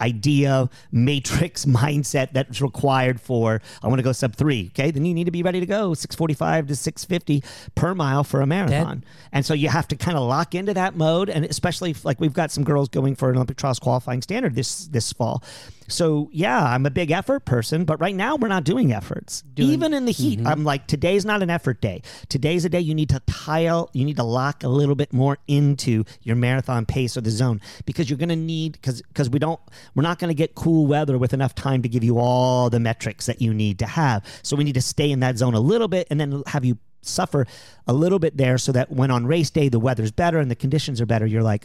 idea 0.00 0.70
matrix 0.92 1.64
mindset 1.64 2.32
that's 2.32 2.60
required 2.60 3.20
for 3.20 3.60
I 3.82 3.88
want 3.88 3.98
to 3.98 4.02
go 4.02 4.12
sub 4.12 4.36
three. 4.36 4.70
Okay, 4.72 4.90
then 4.90 5.04
you 5.04 5.14
need 5.14 5.24
to 5.24 5.30
be 5.30 5.42
ready 5.42 5.60
to 5.60 5.66
go 5.66 5.94
645 5.94 6.68
to 6.68 6.76
650 6.76 7.42
per 7.74 7.94
mile 7.94 8.24
for 8.24 8.40
a 8.40 8.46
marathon. 8.46 9.04
and 9.32 9.44
so 9.44 9.54
you 9.54 9.68
have 9.68 9.88
to 9.88 9.96
kind 9.96 10.16
of 10.16 10.26
lock 10.28 10.54
into 10.54 10.74
that 10.74 10.96
mode. 10.96 11.28
And 11.28 11.44
especially 11.44 11.90
if, 11.90 12.04
like 12.04 12.20
we've 12.20 12.32
got 12.32 12.50
some 12.50 12.64
girls 12.64 12.88
going 12.88 13.14
for 13.14 13.30
an 13.30 13.36
Olympic 13.36 13.56
trials 13.56 13.78
qualifying 13.78 14.22
standard 14.22 14.54
this 14.54 14.86
this 14.86 15.12
fall. 15.12 15.42
So 15.88 16.28
yeah, 16.32 16.62
I'm 16.62 16.86
a 16.86 16.90
big 16.90 17.10
effort 17.10 17.44
person, 17.44 17.84
but 17.84 18.00
right 18.00 18.14
now 18.14 18.36
we're 18.36 18.48
not 18.48 18.64
doing 18.64 18.92
efforts. 18.92 19.42
Even 19.56 19.94
in 19.94 20.04
the 20.04 20.12
heat, 20.12 20.38
mm-hmm. 20.38 20.46
I'm 20.46 20.64
like 20.64 20.86
today's 20.86 21.24
not 21.24 21.42
an 21.42 21.50
effort 21.50 21.80
day. 21.80 22.02
Today's 22.28 22.64
a 22.64 22.68
day 22.68 22.80
you 22.80 22.94
need 22.94 23.08
to 23.08 23.20
tile, 23.26 23.90
you 23.92 24.04
need 24.04 24.16
to 24.16 24.22
lock 24.22 24.62
a 24.62 24.68
little 24.68 24.94
bit 24.94 25.12
more 25.12 25.38
into 25.48 26.04
your 26.22 26.36
marathon 26.36 26.86
pace 26.86 27.16
or 27.16 27.22
the 27.22 27.30
zone 27.30 27.60
because 27.86 28.08
you're 28.08 28.18
going 28.18 28.28
to 28.28 28.36
need 28.36 28.72
because 28.72 29.02
because 29.02 29.30
we 29.30 29.38
don't 29.38 29.60
we're 29.94 30.02
not 30.02 30.18
going 30.18 30.28
to 30.28 30.34
get 30.34 30.54
cool 30.54 30.86
weather 30.86 31.18
with 31.18 31.32
enough 31.32 31.54
time 31.54 31.82
to 31.82 31.88
give 31.88 32.04
you 32.04 32.18
all 32.18 32.70
the 32.70 32.80
metrics 32.80 33.26
that 33.26 33.40
you 33.40 33.54
need 33.54 33.78
to 33.78 33.86
have. 33.86 34.24
So 34.42 34.56
we 34.56 34.64
need 34.64 34.74
to 34.74 34.82
stay 34.82 35.10
in 35.10 35.20
that 35.20 35.38
zone 35.38 35.54
a 35.54 35.60
little 35.60 35.88
bit 35.88 36.06
and 36.10 36.20
then 36.20 36.42
have 36.46 36.64
you 36.64 36.78
suffer 37.00 37.46
a 37.86 37.92
little 37.92 38.18
bit 38.18 38.36
there 38.36 38.58
so 38.58 38.72
that 38.72 38.90
when 38.90 39.10
on 39.10 39.26
race 39.26 39.50
day 39.50 39.68
the 39.68 39.78
weather's 39.78 40.10
better 40.10 40.38
and 40.38 40.50
the 40.50 40.56
conditions 40.56 41.00
are 41.00 41.06
better, 41.06 41.26
you're 41.26 41.42
like 41.42 41.64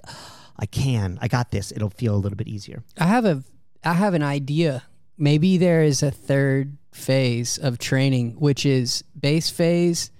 I 0.57 0.65
can, 0.65 1.17
I 1.21 1.27
got 1.27 1.51
this. 1.51 1.71
It'll 1.71 1.89
feel 1.89 2.15
a 2.15 2.17
little 2.17 2.35
bit 2.35 2.47
easier. 2.47 2.83
I 2.99 3.05
have 3.05 3.25
a 3.25 3.43
I 3.85 3.93
have 3.93 4.13
an 4.13 4.23
idea. 4.23 4.83
Maybe 5.17 5.57
there 5.57 5.83
is 5.83 6.01
a 6.01 6.11
third 6.11 6.77
phase 6.91 7.57
of 7.57 7.79
training, 7.79 8.35
which 8.39 8.65
is 8.65 9.03
base 9.19 9.49
phase, 9.49 10.11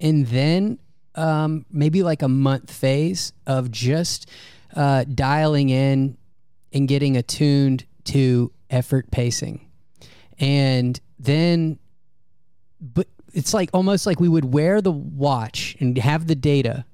and 0.00 0.26
then 0.26 0.78
um, 1.14 1.66
maybe 1.70 2.02
like 2.02 2.22
a 2.22 2.28
month 2.28 2.72
phase 2.72 3.32
of 3.46 3.70
just 3.70 4.28
uh, 4.74 5.04
dialing 5.04 5.70
in 5.70 6.16
and 6.72 6.86
getting 6.86 7.16
attuned 7.16 7.84
to 8.04 8.52
effort 8.70 9.10
pacing, 9.10 9.66
and 10.38 11.00
then, 11.18 11.78
but 12.80 13.08
it's 13.34 13.52
like 13.52 13.70
almost 13.74 14.06
like 14.06 14.20
we 14.20 14.28
would 14.28 14.52
wear 14.52 14.80
the 14.80 14.92
watch 14.92 15.76
and 15.80 15.98
have 15.98 16.26
the 16.26 16.34
data, 16.34 16.84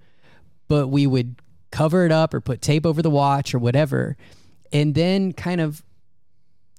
but 0.68 0.88
we 0.88 1.06
would 1.06 1.36
cover 1.70 2.06
it 2.06 2.12
up 2.12 2.32
or 2.32 2.40
put 2.40 2.62
tape 2.62 2.86
over 2.86 3.02
the 3.02 3.10
watch 3.10 3.54
or 3.54 3.58
whatever, 3.58 4.16
and 4.72 4.94
then 4.94 5.32
kind 5.32 5.60
of 5.60 5.82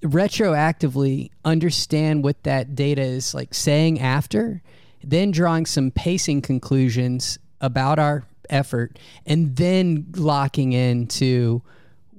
retroactively 0.02 1.30
understand 1.44 2.22
what 2.24 2.42
that 2.44 2.74
data 2.74 3.02
is 3.02 3.34
like 3.34 3.52
saying 3.54 4.00
after, 4.00 4.62
then 5.02 5.30
drawing 5.30 5.66
some 5.66 5.90
pacing 5.90 6.42
conclusions 6.42 7.38
about 7.60 7.98
our 7.98 8.24
effort, 8.50 8.98
and 9.26 9.56
then 9.56 10.06
locking 10.16 10.72
into 10.72 11.60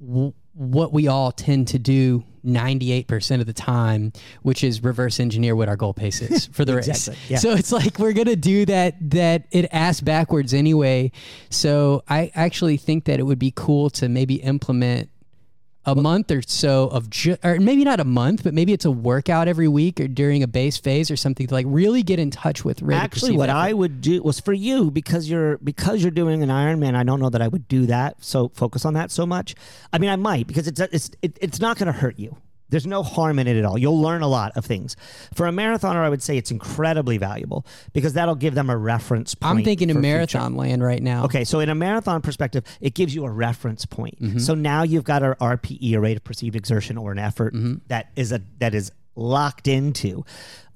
w- 0.06 0.32
what 0.54 0.92
we 0.92 1.08
all 1.08 1.32
tend 1.32 1.68
to 1.68 1.78
do 1.78 2.22
98% 2.44 3.40
of 3.40 3.46
the 3.46 3.52
time, 3.52 4.12
which 4.42 4.62
is 4.64 4.82
reverse 4.82 5.20
engineer 5.20 5.54
what 5.56 5.68
our 5.68 5.76
goal 5.76 5.92
pace 5.94 6.22
is 6.22 6.46
for 6.52 6.64
the 6.64 6.76
Exactly, 6.78 7.12
race. 7.12 7.30
yeah. 7.30 7.38
So 7.38 7.52
it's 7.52 7.72
like 7.72 7.98
we're 7.98 8.12
going 8.12 8.26
to 8.28 8.36
do 8.36 8.64
that 8.66 8.96
that 9.10 9.44
it 9.50 9.68
asks 9.72 10.00
backwards 10.00 10.54
anyway. 10.54 11.12
So 11.50 12.02
I 12.08 12.30
actually 12.34 12.76
think 12.78 13.04
that 13.04 13.18
it 13.20 13.24
would 13.24 13.38
be 13.38 13.52
cool 13.54 13.90
to 13.90 14.08
maybe 14.08 14.36
implement 14.36 15.10
a 15.86 15.94
month 15.94 16.30
or 16.30 16.42
so 16.42 16.88
of 16.88 17.08
ju- 17.08 17.36
or 17.42 17.58
maybe 17.58 17.84
not 17.84 18.00
a 18.00 18.04
month, 18.04 18.44
but 18.44 18.52
maybe 18.52 18.72
it's 18.72 18.84
a 18.84 18.90
workout 18.90 19.48
every 19.48 19.68
week 19.68 19.98
or 19.98 20.08
during 20.08 20.42
a 20.42 20.46
base 20.46 20.76
phase 20.76 21.10
or 21.10 21.16
something 21.16 21.46
to 21.46 21.54
like 21.54 21.66
really 21.68 22.02
get 22.02 22.18
in 22.18 22.30
touch 22.30 22.64
with 22.64 22.82
rate 22.82 22.96
Actually, 22.96 23.36
what 23.36 23.48
effort. 23.48 23.58
I 23.58 23.72
would 23.72 24.00
do 24.00 24.22
was 24.22 24.40
for 24.40 24.52
you 24.52 24.90
because 24.90 25.30
you're 25.30 25.56
because 25.58 26.02
you're 26.02 26.10
doing 26.10 26.42
an 26.42 26.50
Ironman. 26.50 26.94
I 26.94 27.02
don't 27.02 27.18
know 27.18 27.30
that 27.30 27.40
I 27.40 27.48
would 27.48 27.66
do 27.68 27.86
that. 27.86 28.22
So 28.22 28.50
focus 28.50 28.84
on 28.84 28.94
that 28.94 29.10
so 29.10 29.24
much. 29.24 29.54
I 29.92 29.98
mean, 29.98 30.10
I 30.10 30.16
might 30.16 30.46
because 30.46 30.68
it's 30.68 30.80
it's 30.80 31.10
it, 31.22 31.38
it's 31.40 31.60
not 31.60 31.78
going 31.78 31.86
to 31.86 31.98
hurt 31.98 32.18
you. 32.18 32.36
There's 32.70 32.86
no 32.86 33.02
harm 33.02 33.38
in 33.38 33.46
it 33.46 33.56
at 33.56 33.64
all. 33.64 33.76
You'll 33.76 34.00
learn 34.00 34.22
a 34.22 34.28
lot 34.28 34.52
of 34.56 34.64
things. 34.64 34.96
For 35.34 35.46
a 35.46 35.50
marathoner, 35.50 35.96
I 35.96 36.08
would 36.08 36.22
say 36.22 36.36
it's 36.36 36.50
incredibly 36.50 37.18
valuable 37.18 37.66
because 37.92 38.12
that'll 38.14 38.34
give 38.36 38.54
them 38.54 38.70
a 38.70 38.76
reference 38.76 39.34
point. 39.34 39.58
I'm 39.58 39.64
thinking 39.64 39.88
for 39.88 39.98
in 39.98 40.02
future. 40.02 40.16
marathon 40.16 40.56
land 40.56 40.82
right 40.82 41.02
now. 41.02 41.24
Okay, 41.24 41.44
so 41.44 41.60
in 41.60 41.68
a 41.68 41.74
marathon 41.74 42.22
perspective, 42.22 42.64
it 42.80 42.94
gives 42.94 43.14
you 43.14 43.24
a 43.24 43.30
reference 43.30 43.84
point. 43.86 44.20
Mm-hmm. 44.20 44.38
So 44.38 44.54
now 44.54 44.82
you've 44.82 45.04
got 45.04 45.22
a 45.22 45.36
RPE, 45.40 45.92
a 45.94 46.00
rate 46.00 46.16
of 46.16 46.24
perceived 46.24 46.56
exertion, 46.56 46.96
or 46.96 47.12
an 47.12 47.18
effort 47.18 47.54
Mm-hmm. 47.54 47.74
that 47.88 48.10
is 48.16 48.32
a 48.32 48.40
that 48.58 48.74
is 48.74 48.92
locked 49.20 49.68
into 49.68 50.24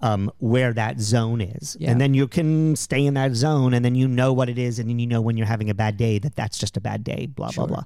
um, 0.00 0.30
where 0.38 0.72
that 0.74 1.00
zone 1.00 1.40
is, 1.40 1.76
Yeah. 1.80 1.90
and 1.90 2.00
then 2.00 2.12
you 2.12 2.28
can 2.28 2.76
stay 2.76 3.07
in 3.07 3.14
that 3.14 3.33
zone, 3.35 3.72
and 3.72 3.83
then 3.85 3.94
you 3.94 4.07
know 4.07 4.35
what 4.35 4.50
it 4.50 4.59
is, 4.59 4.78
and 4.78 4.90
then 4.90 4.98
you 4.98 5.07
know 5.07 5.22
when 5.22 5.37
you're 5.38 5.46
having 5.46 5.70
a 5.70 5.74
bad 5.74 5.96
day 5.96 6.18
that 6.18 6.37
that's 6.37 6.59
just 6.59 6.76
a 6.76 6.80
bad 6.80 7.02
day. 7.04 7.26
Blah 7.26 7.52
blah 7.52 7.66
blah. 7.66 7.85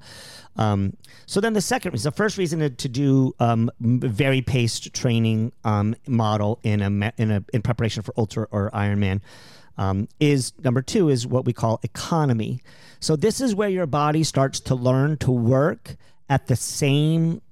Um, 0.56 0.96
so 1.26 1.40
then 1.40 1.52
the 1.52 1.60
second 1.60 1.92
reason, 1.92 2.10
the 2.10 2.16
first 2.16 2.36
reason 2.36 2.58
to, 2.58 2.70
to 2.70 2.88
do 2.88 3.34
um, 3.38 3.70
very 3.80 4.40
paced 4.42 4.92
training 4.92 5.52
um, 5.64 5.94
model 6.08 6.58
in 6.64 6.80
a 6.82 7.12
in 7.16 7.30
a 7.30 7.44
in 7.52 7.62
preparation 7.62 8.02
for 8.02 8.12
ultra 8.16 8.48
or 8.50 8.70
Ironman 8.72 9.20
um, 9.76 10.08
is 10.18 10.52
number 10.64 10.82
two 10.82 11.08
is 11.08 11.24
what 11.26 11.44
we 11.44 11.52
call 11.52 11.78
economy. 11.84 12.60
So 12.98 13.14
this 13.14 13.40
is 13.40 13.54
where 13.54 13.68
your 13.68 13.86
body 13.86 14.24
starts 14.24 14.58
to 14.60 14.74
learn 14.74 15.18
to 15.18 15.30
work 15.30 15.94
at 16.28 16.48
the 16.48 16.56
same 16.56 17.42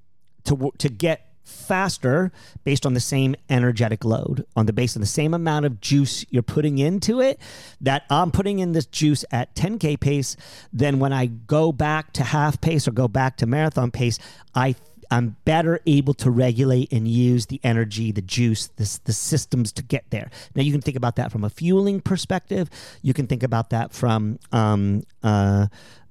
to 0.44 0.72
to 0.78 0.88
get 0.88 1.25
faster 1.46 2.32
based 2.64 2.84
on 2.84 2.94
the 2.94 3.00
same 3.00 3.36
energetic 3.48 4.04
load 4.04 4.44
on 4.56 4.66
the 4.66 4.72
base 4.72 4.96
of 4.96 5.00
the 5.00 5.06
same 5.06 5.32
amount 5.32 5.64
of 5.64 5.80
juice 5.80 6.24
you're 6.30 6.42
putting 6.42 6.78
into 6.78 7.20
it 7.20 7.38
that 7.80 8.04
I'm 8.10 8.32
putting 8.32 8.58
in 8.58 8.72
this 8.72 8.86
juice 8.86 9.24
at 9.30 9.54
10k 9.54 9.98
pace 10.00 10.36
then 10.72 10.98
when 10.98 11.12
I 11.12 11.26
go 11.26 11.72
back 11.72 12.12
to 12.14 12.24
half 12.24 12.60
pace 12.60 12.88
or 12.88 12.90
go 12.90 13.06
back 13.08 13.36
to 13.38 13.46
marathon 13.46 13.90
pace 13.90 14.18
I 14.54 14.74
I'm 15.10 15.36
better 15.44 15.80
able 15.86 16.14
to 16.14 16.30
regulate 16.30 16.92
and 16.92 17.06
use 17.06 17.46
the 17.46 17.60
energy, 17.62 18.12
the 18.12 18.22
juice, 18.22 18.68
the, 18.76 18.98
the 19.04 19.12
systems 19.12 19.72
to 19.74 19.82
get 19.82 20.10
there. 20.10 20.30
Now, 20.54 20.62
you 20.62 20.72
can 20.72 20.80
think 20.80 20.96
about 20.96 21.16
that 21.16 21.30
from 21.30 21.44
a 21.44 21.50
fueling 21.50 22.00
perspective. 22.00 22.68
You 23.02 23.14
can 23.14 23.26
think 23.26 23.42
about 23.42 23.70
that 23.70 23.92
from, 23.92 24.38
um, 24.52 25.04
uh, 25.22 25.68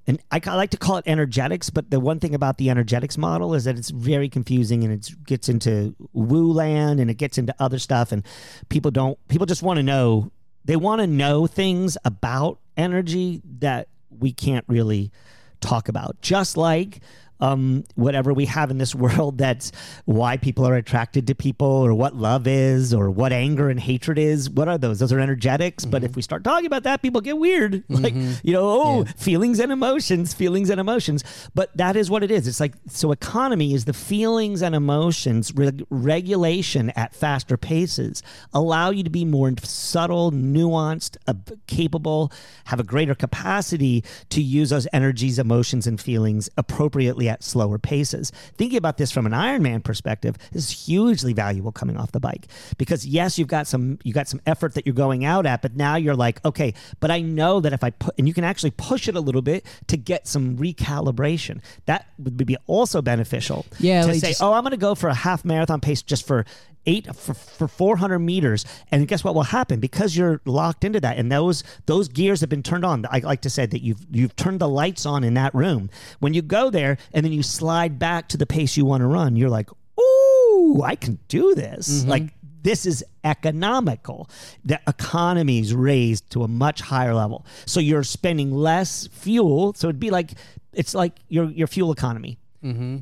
and 0.07 0.19
I, 0.31 0.39
I 0.45 0.55
like 0.55 0.69
to 0.71 0.77
call 0.77 0.97
it 0.97 1.03
energetics, 1.07 1.69
but 1.69 1.89
the 1.89 1.99
one 1.99 2.19
thing 2.19 2.35
about 2.35 2.57
the 2.57 2.69
energetics 2.69 3.17
model 3.17 3.55
is 3.55 3.63
that 3.63 3.77
it's 3.77 3.89
very 3.89 4.29
confusing 4.29 4.83
and 4.83 4.93
it 4.93 5.09
gets 5.25 5.49
into 5.49 5.95
woo 6.13 6.51
land 6.51 6.99
and 6.99 7.09
it 7.09 7.15
gets 7.15 7.37
into 7.37 7.55
other 7.59 7.79
stuff. 7.79 8.11
And 8.11 8.23
people 8.69 8.91
don't, 8.91 9.17
people 9.27 9.47
just 9.47 9.63
want 9.63 9.77
to 9.77 9.83
know, 9.83 10.31
they 10.63 10.75
want 10.75 11.01
to 11.01 11.07
know 11.07 11.47
things 11.47 11.97
about 12.05 12.59
energy 12.77 13.41
that 13.59 13.87
we 14.09 14.31
can't 14.31 14.65
really 14.67 15.11
talk 15.59 15.89
about. 15.89 16.21
Just 16.21 16.55
like 16.55 16.99
um, 17.39 17.83
whatever 17.95 18.33
we 18.33 18.45
have 18.45 18.71
in 18.71 18.77
this 18.77 18.95
world 18.95 19.37
that's 19.45 19.71
why 20.05 20.37
people 20.37 20.67
are 20.67 20.75
attracted 20.75 21.27
to 21.27 21.35
people 21.35 21.67
or 21.67 21.93
what 21.93 22.15
love 22.15 22.47
is 22.47 22.93
or 22.93 23.09
what 23.09 23.33
anger 23.33 23.69
and 23.69 23.79
hatred 23.79 24.17
is. 24.17 24.49
What 24.49 24.67
are 24.67 24.77
those? 24.77 24.99
Those 24.99 25.11
are 25.11 25.19
energetics. 25.19 25.85
But 25.85 26.03
if 26.03 26.15
we 26.15 26.21
start 26.21 26.43
talking 26.43 26.65
about 26.65 26.83
that, 26.83 27.01
people 27.01 27.21
get 27.21 27.37
weird. 27.37 27.83
Like, 27.95 28.13
you 28.43 28.51
know, 28.51 28.61
oh, 28.67 29.05
feelings 29.15 29.59
and 29.59 29.71
emotions, 29.71 30.33
feelings 30.33 30.69
and 30.69 30.81
emotions. 30.81 31.23
But 31.55 31.75
that 31.77 31.95
is 31.95 32.11
what 32.11 32.23
it 32.23 32.29
is. 32.29 32.45
It's 32.45 32.59
like, 32.59 32.73
so 32.87 33.11
economy 33.13 33.73
is 33.73 33.85
the 33.85 33.93
feelings 33.93 34.61
and 34.61 34.75
emotions, 34.75 35.53
reg- 35.53 35.85
regulation 35.89 36.89
at 36.91 37.15
faster 37.15 37.55
paces 37.57 38.21
allow 38.53 38.89
you 38.89 39.03
to 39.03 39.09
be 39.09 39.25
more 39.25 39.51
subtle, 39.61 40.31
nuanced, 40.31 41.17
uh, 41.27 41.33
capable, 41.67 42.31
have 42.65 42.79
a 42.79 42.83
greater 42.83 43.15
capacity 43.15 44.03
to 44.29 44.41
use 44.41 44.69
those 44.69 44.87
energies, 44.93 45.39
emotions, 45.39 45.87
and 45.87 45.99
feelings 45.99 46.49
appropriately 46.57 47.29
at 47.35 47.43
slower 47.43 47.77
paces. 47.77 48.31
Thinking 48.57 48.77
about 48.77 48.97
this 48.97 49.11
from 49.11 49.25
an 49.25 49.31
Ironman 49.33 49.83
perspective, 49.83 50.37
this 50.51 50.71
is 50.71 50.85
hugely 50.87 51.33
valuable 51.33 51.71
coming 51.71 51.97
off 51.97 52.11
the 52.11 52.19
bike 52.19 52.47
because 52.77 53.05
yes, 53.05 53.37
you've 53.37 53.47
got 53.47 53.67
some 53.67 53.99
you 54.03 54.13
got 54.13 54.27
some 54.27 54.41
effort 54.45 54.73
that 54.73 54.85
you're 54.85 54.95
going 54.95 55.25
out 55.25 55.45
at, 55.45 55.61
but 55.61 55.75
now 55.75 55.95
you're 55.95 56.15
like, 56.15 56.43
okay, 56.45 56.73
but 56.99 57.11
I 57.11 57.21
know 57.21 57.59
that 57.59 57.73
if 57.73 57.83
I 57.83 57.89
put 57.91 58.15
and 58.17 58.27
you 58.27 58.33
can 58.33 58.43
actually 58.43 58.71
push 58.71 59.07
it 59.07 59.15
a 59.15 59.19
little 59.21 59.41
bit 59.41 59.65
to 59.87 59.97
get 59.97 60.27
some 60.27 60.57
recalibration. 60.57 61.61
That 61.85 62.07
would 62.17 62.37
be 62.45 62.57
also 62.67 63.01
beneficial. 63.01 63.65
Yeah, 63.79 64.01
to 64.01 64.07
like 64.07 64.21
say, 64.21 64.29
just- 64.29 64.41
oh, 64.41 64.53
I'm 64.53 64.63
going 64.63 64.71
to 64.71 64.77
go 64.77 64.95
for 64.95 65.09
a 65.09 65.13
half 65.13 65.43
marathon 65.45 65.81
pace 65.81 66.01
just 66.01 66.25
for 66.25 66.45
eight 66.85 67.13
for, 67.15 67.33
for 67.33 67.67
400 67.67 68.19
meters 68.19 68.65
and 68.91 69.07
guess 69.07 69.23
what 69.23 69.35
will 69.35 69.43
happen 69.43 69.79
because 69.79 70.15
you're 70.15 70.41
locked 70.45 70.83
into 70.83 70.99
that 70.99 71.17
and 71.17 71.31
those 71.31 71.63
those 71.85 72.07
gears 72.07 72.41
have 72.41 72.49
been 72.49 72.63
turned 72.63 72.85
on 72.85 73.05
i 73.09 73.19
like 73.19 73.41
to 73.41 73.49
say 73.49 73.65
that 73.65 73.81
you've 73.81 74.05
you've 74.11 74.35
turned 74.35 74.59
the 74.59 74.69
lights 74.69 75.05
on 75.05 75.23
in 75.23 75.33
that 75.33 75.53
room 75.53 75.89
when 76.19 76.33
you 76.33 76.41
go 76.41 76.69
there 76.69 76.97
and 77.13 77.25
then 77.25 77.31
you 77.31 77.43
slide 77.43 77.97
back 77.99 78.27
to 78.27 78.37
the 78.37 78.45
pace 78.45 78.77
you 78.77 78.85
want 78.85 79.01
to 79.01 79.07
run 79.07 79.35
you're 79.35 79.49
like 79.49 79.69
ooh 79.99 80.81
i 80.83 80.95
can 80.95 81.19
do 81.27 81.55
this 81.55 82.05
like 82.05 82.31
this 82.65 82.87
is 82.87 83.05
economical. 83.23 84.27
The 84.63 84.81
economy's 84.87 85.75
raised 85.75 86.31
to 86.31 86.41
a 86.41 86.47
much 86.47 86.81
higher 86.81 87.13
level. 87.13 87.45
So 87.67 87.79
you're 87.79 88.01
spending 88.01 88.51
less 88.51 89.05
fuel. 89.05 89.75
So 89.75 89.87
it'd 89.87 89.99
be 89.99 90.09
like 90.09 90.31
it's 90.73 90.95
like 90.95 91.13
your 91.29 91.45
your 91.51 91.67
fuel 91.67 91.91
economy. 91.91 92.39
Mm-hmm. 92.63 92.97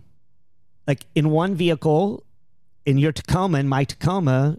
Like 0.86 1.06
in 1.15 1.30
one 1.30 1.56
vehicle, 1.56 2.26
in 2.86 2.98
your 2.98 3.12
Tacoma, 3.12 3.60
in 3.60 3.67
my 3.67 3.84
Tacoma, 3.84 4.58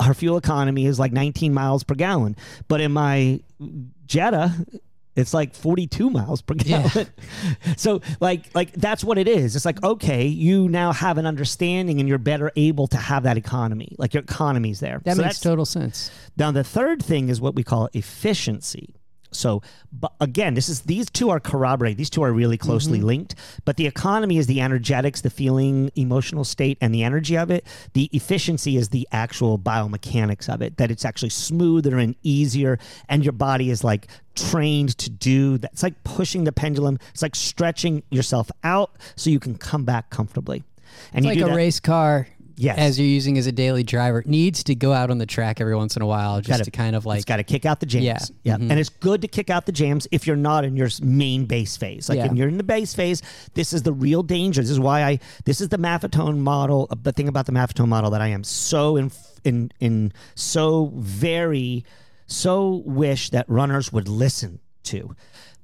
our 0.00 0.10
uh, 0.10 0.14
fuel 0.14 0.36
economy 0.36 0.86
is 0.86 0.98
like 0.98 1.12
19 1.12 1.54
miles 1.54 1.84
per 1.84 1.94
gallon. 1.94 2.34
But 2.68 2.80
in 2.80 2.92
my 2.92 3.40
Jetta, 4.06 4.52
it's 5.14 5.32
like 5.32 5.54
42 5.54 6.10
miles 6.10 6.42
per 6.42 6.54
Yeah. 6.64 6.82
gallon. 6.88 7.06
so 7.76 8.00
like 8.20 8.52
like 8.54 8.72
that's 8.72 9.04
what 9.04 9.16
it 9.16 9.28
is. 9.28 9.54
It's 9.56 9.64
like 9.64 9.82
okay, 9.84 10.26
you 10.26 10.68
now 10.68 10.92
have 10.92 11.18
an 11.18 11.26
understanding 11.26 12.00
and 12.00 12.08
you're 12.08 12.18
better 12.18 12.50
able 12.56 12.86
to 12.88 12.96
have 12.96 13.22
that 13.22 13.36
economy. 13.36 13.94
Like 13.98 14.12
your 14.12 14.22
economy's 14.24 14.80
there. 14.80 15.00
That 15.04 15.16
So 15.16 15.22
makes 15.22 15.40
total 15.40 15.64
sense. 15.64 16.10
now 16.36 16.50
the 16.50 16.64
third 16.64 17.02
thing 17.02 17.28
is 17.28 17.40
what 17.40 17.54
we 17.54 17.62
call 17.62 17.88
efficiency. 17.92 18.94
So, 19.30 19.62
but 19.92 20.12
again, 20.20 20.54
this 20.54 20.68
is 20.68 20.82
these 20.82 21.10
two 21.10 21.30
are 21.30 21.40
corroborated. 21.40 21.98
These 21.98 22.10
two 22.10 22.22
are 22.22 22.32
really 22.32 22.56
closely 22.56 22.98
mm-hmm. 22.98 23.06
linked. 23.06 23.34
But 23.64 23.76
the 23.76 23.86
economy 23.86 24.38
is 24.38 24.46
the 24.46 24.60
energetics, 24.60 25.20
the 25.20 25.30
feeling, 25.30 25.90
emotional 25.96 26.44
state, 26.44 26.78
and 26.80 26.94
the 26.94 27.02
energy 27.02 27.36
of 27.36 27.50
it. 27.50 27.66
The 27.92 28.08
efficiency 28.12 28.76
is 28.76 28.90
the 28.90 29.06
actual 29.12 29.58
biomechanics 29.58 30.52
of 30.52 30.62
it. 30.62 30.76
That 30.76 30.90
it's 30.90 31.04
actually 31.04 31.30
smoother 31.30 31.98
and 31.98 32.14
easier, 32.22 32.78
and 33.08 33.24
your 33.24 33.32
body 33.32 33.70
is 33.70 33.84
like 33.84 34.08
trained 34.34 34.96
to 34.98 35.10
do 35.10 35.58
that. 35.58 35.72
It's 35.72 35.82
like 35.82 36.02
pushing 36.04 36.44
the 36.44 36.52
pendulum. 36.52 36.98
It's 37.12 37.22
like 37.22 37.34
stretching 37.34 38.02
yourself 38.10 38.50
out 38.62 38.92
so 39.16 39.30
you 39.30 39.40
can 39.40 39.56
come 39.56 39.84
back 39.84 40.10
comfortably. 40.10 40.62
And 41.12 41.24
It's 41.24 41.34
you 41.34 41.42
like 41.42 41.50
a 41.50 41.52
that- 41.52 41.56
race 41.56 41.80
car 41.80 42.28
Yes. 42.58 42.78
as 42.78 42.98
you're 42.98 43.06
using 43.08 43.36
as 43.36 43.46
a 43.46 43.52
daily 43.52 43.82
driver 43.82 44.22
needs 44.26 44.64
to 44.64 44.74
go 44.74 44.92
out 44.92 45.10
on 45.10 45.18
the 45.18 45.26
track 45.26 45.60
every 45.60 45.76
once 45.76 45.94
in 45.94 46.00
a 46.02 46.06
while 46.06 46.38
just 46.40 46.48
Gotta- 46.48 46.64
to 46.64 46.70
kind 46.70 46.96
of 46.96 47.04
like 47.04 47.16
it's 47.18 47.24
got 47.26 47.36
to 47.36 47.44
kick 47.44 47.66
out 47.66 47.80
the 47.80 47.86
jams. 47.86 48.04
Yeah. 48.42 48.52
Yeah. 48.52 48.56
Mhm. 48.56 48.70
And 48.70 48.80
it's 48.80 48.88
good 48.88 49.20
to 49.22 49.28
kick 49.28 49.50
out 49.50 49.66
the 49.66 49.72
jams 49.72 50.08
if 50.10 50.26
you're 50.26 50.36
not 50.36 50.64
in 50.64 50.74
your 50.76 50.88
main 51.02 51.44
base 51.44 51.76
phase. 51.76 52.08
Like 52.08 52.16
Yeah. 52.16 52.28
when 52.28 52.36
you're 52.36 52.48
in 52.48 52.56
the 52.56 52.64
base 52.64 52.94
phase, 52.94 53.20
this 53.54 53.72
is 53.72 53.82
the 53.82 53.92
real 53.92 54.22
danger. 54.22 54.62
This 54.62 54.70
is 54.70 54.80
why 54.80 55.02
I 55.04 55.18
this 55.44 55.60
is 55.60 55.68
the 55.68 55.78
Maffetone 55.78 56.38
model. 56.38 56.88
The 57.02 57.12
thing 57.12 57.28
about 57.28 57.44
the 57.46 57.52
Maffetone 57.52 57.88
model 57.88 58.10
that 58.12 58.20
I 58.22 58.28
am 58.28 58.42
so 58.42 58.96
in 58.96 59.10
in 59.44 59.70
in 59.80 60.12
so 60.34 60.92
very 60.96 61.84
so 62.26 62.82
wish 62.86 63.30
that 63.30 63.48
runners 63.48 63.92
would 63.92 64.08
listen 64.08 64.60
to 64.84 65.14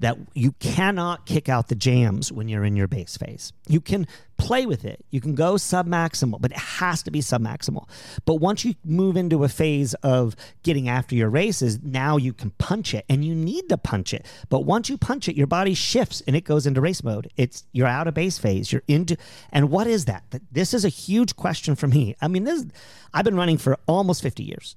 that 0.03 0.19
you 0.35 0.51
cannot 0.59 1.27
kick 1.27 1.49
out 1.49 1.69
the 1.69 1.77
jams 1.77 2.33
when 2.33 2.49
you're 2.49 2.65
in 2.65 2.75
your 2.75 2.89
base 2.89 3.17
phase. 3.17 3.53
You 3.69 3.81
can 3.81 4.09
play 4.37 4.67
with 4.67 4.85
it. 4.85 5.05
You 5.11 5.21
can 5.21 5.37
go 5.37 5.57
sub 5.57 5.87
maximal, 5.87 6.41
but 6.41 6.51
it 6.51 6.59
has 6.59 7.05
to 7.05 7.13
be 7.13 7.21
sub 7.21 7.41
maximal. 7.41 7.89
But 8.25 8.35
once 8.35 8.65
you 8.65 8.75
move 8.85 9.17
into 9.17 9.45
a 9.45 9.49
phase 9.49 9.95
of 10.03 10.35
getting 10.65 10.89
after 10.89 11.15
your 11.15 11.31
races, 11.31 11.79
now 11.85 12.17
you 12.17 12.33
can 12.33 12.51
punch 12.51 12.95
it 12.95 13.05
and 13.09 13.25
you 13.25 13.33
need 13.33 13.69
to 13.69 13.79
punch 13.79 14.13
it. 14.13 14.27
But 14.49 14.65
once 14.65 14.91
you 14.91 14.99
punch 14.99 15.29
it, 15.29 15.37
your 15.37 15.47
body 15.47 15.75
shifts 15.75 16.21
and 16.27 16.35
it 16.35 16.43
goes 16.43 16.67
into 16.67 16.81
race 16.81 17.05
mode. 17.05 17.31
It's 17.37 17.65
you're 17.71 17.87
out 17.87 18.09
of 18.09 18.15
base 18.15 18.39
phase. 18.39 18.73
You're 18.73 18.83
into 18.89 19.17
and 19.53 19.71
what 19.71 19.87
is 19.87 20.07
that? 20.07 20.25
This 20.51 20.75
is 20.75 20.85
a 20.85 20.89
huge 20.89 21.37
question 21.37 21.77
for 21.77 21.87
me. 21.87 22.17
I 22.21 22.27
mean, 22.27 22.43
this 22.43 22.67
I've 23.15 23.25
been 23.25 23.37
running 23.37 23.59
for 23.59 23.79
almost 23.87 24.21
50 24.21 24.43
years. 24.43 24.75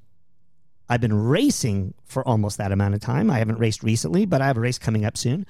I've 0.89 1.01
been 1.01 1.27
racing 1.27 1.93
for 2.03 2.27
almost 2.27 2.57
that 2.57 2.71
amount 2.71 2.93
of 2.93 2.99
time. 2.99 3.31
I 3.31 3.39
haven't 3.39 3.59
raced 3.59 3.83
recently, 3.83 4.25
but 4.25 4.41
I 4.41 4.47
have 4.47 4.57
a 4.57 4.61
race 4.61 4.77
coming 4.77 5.05
up 5.05 5.17
soon. 5.17 5.45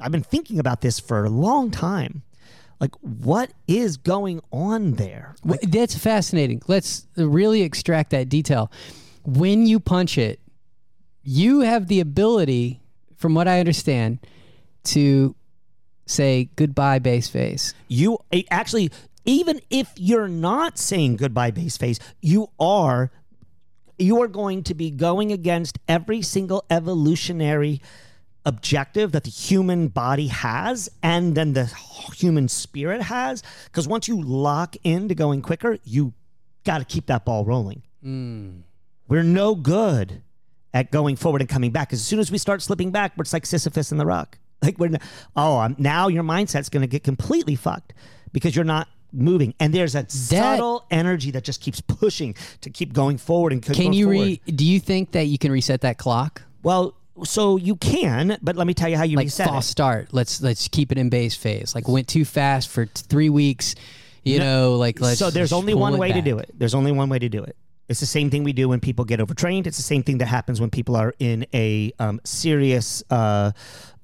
I've 0.00 0.12
been 0.12 0.22
thinking 0.22 0.58
about 0.58 0.80
this 0.80 0.98
for 1.00 1.24
a 1.24 1.30
long 1.30 1.70
time. 1.70 2.22
Like, 2.80 2.94
what 3.00 3.52
is 3.66 3.96
going 3.96 4.42
on 4.52 4.94
there? 4.94 5.36
Well, 5.44 5.58
That's 5.62 5.96
fascinating. 5.96 6.60
Let's 6.66 7.06
really 7.16 7.62
extract 7.62 8.10
that 8.10 8.28
detail. 8.28 8.70
When 9.24 9.66
you 9.66 9.80
punch 9.80 10.18
it, 10.18 10.40
you 11.22 11.60
have 11.60 11.86
the 11.88 12.00
ability, 12.00 12.80
from 13.16 13.34
what 13.34 13.48
I 13.48 13.60
understand, 13.60 14.18
to 14.84 15.34
say 16.06 16.50
goodbye 16.56 16.98
base 16.98 17.28
phase. 17.28 17.74
You 17.88 18.18
eh, 18.32 18.42
actually, 18.50 18.90
even 19.24 19.60
if 19.70 19.90
you're 19.96 20.28
not 20.28 20.76
saying 20.76 21.16
goodbye 21.16 21.52
base 21.52 21.76
phase, 21.76 21.98
you 22.20 22.50
are 22.60 23.10
you 23.98 24.20
are 24.22 24.28
going 24.28 24.62
to 24.64 24.74
be 24.74 24.90
going 24.90 25.32
against 25.32 25.78
every 25.88 26.20
single 26.22 26.64
evolutionary 26.70 27.80
objective 28.46 29.12
that 29.12 29.24
the 29.24 29.30
human 29.30 29.88
body 29.88 30.26
has 30.26 30.90
and 31.02 31.34
then 31.34 31.54
the 31.54 31.64
human 32.14 32.46
spirit 32.46 33.00
has 33.00 33.42
because 33.66 33.88
once 33.88 34.06
you 34.06 34.20
lock 34.20 34.76
into 34.84 35.14
going 35.14 35.40
quicker 35.40 35.78
you 35.84 36.12
got 36.64 36.78
to 36.78 36.84
keep 36.84 37.06
that 37.06 37.24
ball 37.24 37.44
rolling 37.44 37.82
we're 39.08 39.22
no 39.22 39.54
good 39.54 40.22
at 40.74 40.90
going 40.90 41.16
forward 41.16 41.40
and 41.40 41.48
coming 41.48 41.70
back. 41.70 41.88
'Cause 41.88 42.00
as 42.00 42.04
soon 42.06 42.18
as 42.18 42.30
we 42.30 42.36
start 42.36 42.60
slipping 42.60 42.90
back, 42.90 43.12
it's 43.16 43.32
like 43.32 43.46
Sisyphus 43.46 43.92
in 43.92 43.96
the 43.98 44.04
rock. 44.04 44.38
Like 44.60 44.78
we're 44.78 44.86
n- 44.88 44.98
oh, 45.36 45.58
um, 45.58 45.76
now 45.78 46.08
your 46.08 46.22
mindset's 46.22 46.68
going 46.68 46.80
to 46.82 46.86
get 46.86 47.02
completely 47.04 47.54
fucked 47.54 47.94
because 48.32 48.54
you're 48.56 48.64
not 48.64 48.88
moving, 49.14 49.54
and 49.60 49.72
there's 49.72 49.94
a 49.94 50.04
subtle 50.08 50.84
energy 50.90 51.30
that 51.32 51.44
just 51.44 51.60
keeps 51.60 51.80
pushing 51.80 52.34
to 52.60 52.70
keep 52.70 52.92
going 52.92 53.18
forward 53.18 53.52
and 53.52 53.62
Can 53.62 53.92
you 53.92 54.10
re? 54.10 54.40
Do 54.46 54.64
you 54.64 54.80
think 54.80 55.12
that 55.12 55.26
you 55.26 55.38
can 55.38 55.52
reset 55.52 55.80
that 55.82 55.98
clock? 55.98 56.42
well, 56.62 56.94
so 57.22 57.56
you 57.56 57.76
can, 57.76 58.36
but 58.42 58.56
let 58.56 58.66
me 58.66 58.74
tell 58.74 58.88
you 58.88 58.96
how 58.96 59.04
you 59.04 59.16
Like 59.16 59.26
reset 59.26 59.46
false 59.46 59.68
it. 59.68 59.70
start. 59.70 60.08
Let's 60.12 60.42
let's 60.42 60.66
keep 60.68 60.90
it 60.90 60.98
in 60.98 61.10
base 61.10 61.36
phase. 61.36 61.74
Like 61.74 61.86
went 61.86 62.08
too 62.08 62.24
fast 62.24 62.68
for 62.68 62.86
three 62.86 63.28
weeks. 63.28 63.76
You 64.24 64.38
know, 64.38 64.76
like 64.76 65.00
let's. 65.00 65.18
so 65.18 65.30
there's 65.30 65.52
only 65.52 65.74
one 65.74 65.96
way 65.98 66.10
to 66.12 66.22
do 66.22 66.38
it. 66.38 66.50
There's 66.58 66.74
only 66.74 66.92
one 66.92 67.08
way 67.08 67.18
to 67.18 67.28
do 67.28 67.44
it. 67.44 67.56
It's 67.88 68.00
the 68.00 68.06
same 68.06 68.30
thing 68.30 68.44
we 68.44 68.52
do 68.52 68.68
when 68.68 68.80
people 68.80 69.04
get 69.04 69.20
overtrained. 69.20 69.66
It's 69.66 69.76
the 69.76 69.82
same 69.82 70.02
thing 70.02 70.18
that 70.18 70.26
happens 70.26 70.60
when 70.60 70.70
people 70.70 70.96
are 70.96 71.12
in 71.18 71.46
a 71.52 71.92
um, 71.98 72.20
serious, 72.24 73.02
uh, 73.10 73.52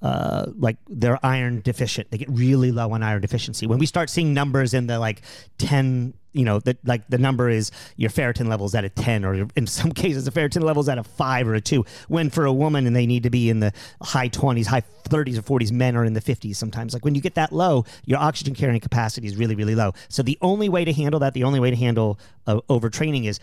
uh, 0.03 0.47
like 0.59 0.77
they're 0.89 1.19
iron 1.25 1.61
deficient. 1.63 2.11
They 2.11 2.19
get 2.19 2.29
really 2.31 2.73
low 2.73 2.93
on 2.93 3.03
iron 3.03 3.23
deficiency. 3.23 3.67
When 3.67 3.79
we 3.79 3.87
start 3.87 4.11
seeing 4.11 4.35
numbers 4.35 4.75
in 4.75 4.87
the 4.87 4.99
like 4.99 5.23
ten, 5.57 6.13
you 6.33 6.45
know, 6.45 6.59
that 6.61 6.77
like 6.87 7.09
the 7.09 7.19
number 7.19 7.49
is 7.49 7.71
your 7.97 8.11
ferritin 8.11 8.49
levels 8.49 8.75
at 8.75 8.85
a 8.85 8.91
ten, 8.91 9.25
or 9.25 9.47
in 9.57 9.67
some 9.67 9.93
cases 9.93 10.25
the 10.27 10.31
ferritin 10.31 10.63
levels 10.63 10.89
at 10.89 10.99
a 10.99 11.03
five 11.03 11.49
or 11.49 11.55
a 11.55 11.61
two. 11.61 11.85
When 12.09 12.29
for 12.29 12.45
a 12.45 12.53
woman 12.53 12.87
and 12.87 12.95
they 12.95 13.07
need 13.07 13.23
to 13.23 13.31
be 13.31 13.49
in 13.49 13.61
the 13.61 13.73
high 14.03 14.29
twenties, 14.29 14.67
high 14.67 14.83
thirties 15.09 15.39
or 15.39 15.43
forties, 15.43 15.73
men 15.73 15.97
are 15.97 16.05
in 16.05 16.13
the 16.13 16.21
fifties 16.21 16.59
sometimes. 16.59 16.93
Like 16.93 17.05
when 17.05 17.15
you 17.15 17.23
get 17.23 17.35
that 17.37 17.51
low, 17.51 17.87
your 18.05 18.19
oxygen 18.19 18.55
carrying 18.55 18.81
capacity 18.81 19.27
is 19.27 19.37
really 19.37 19.55
really 19.55 19.75
low. 19.75 19.93
So 20.11 20.23
the 20.23 20.39
only 20.43 20.69
way 20.69 20.85
to 20.85 20.93
handle 20.93 21.21
that, 21.21 21.33
the 21.33 21.45
only 21.45 21.61
way 21.61 21.71
to 21.71 21.77
handle 21.77 22.19
uh, 22.47 22.61
overtraining 22.69 23.27
is 23.27 23.41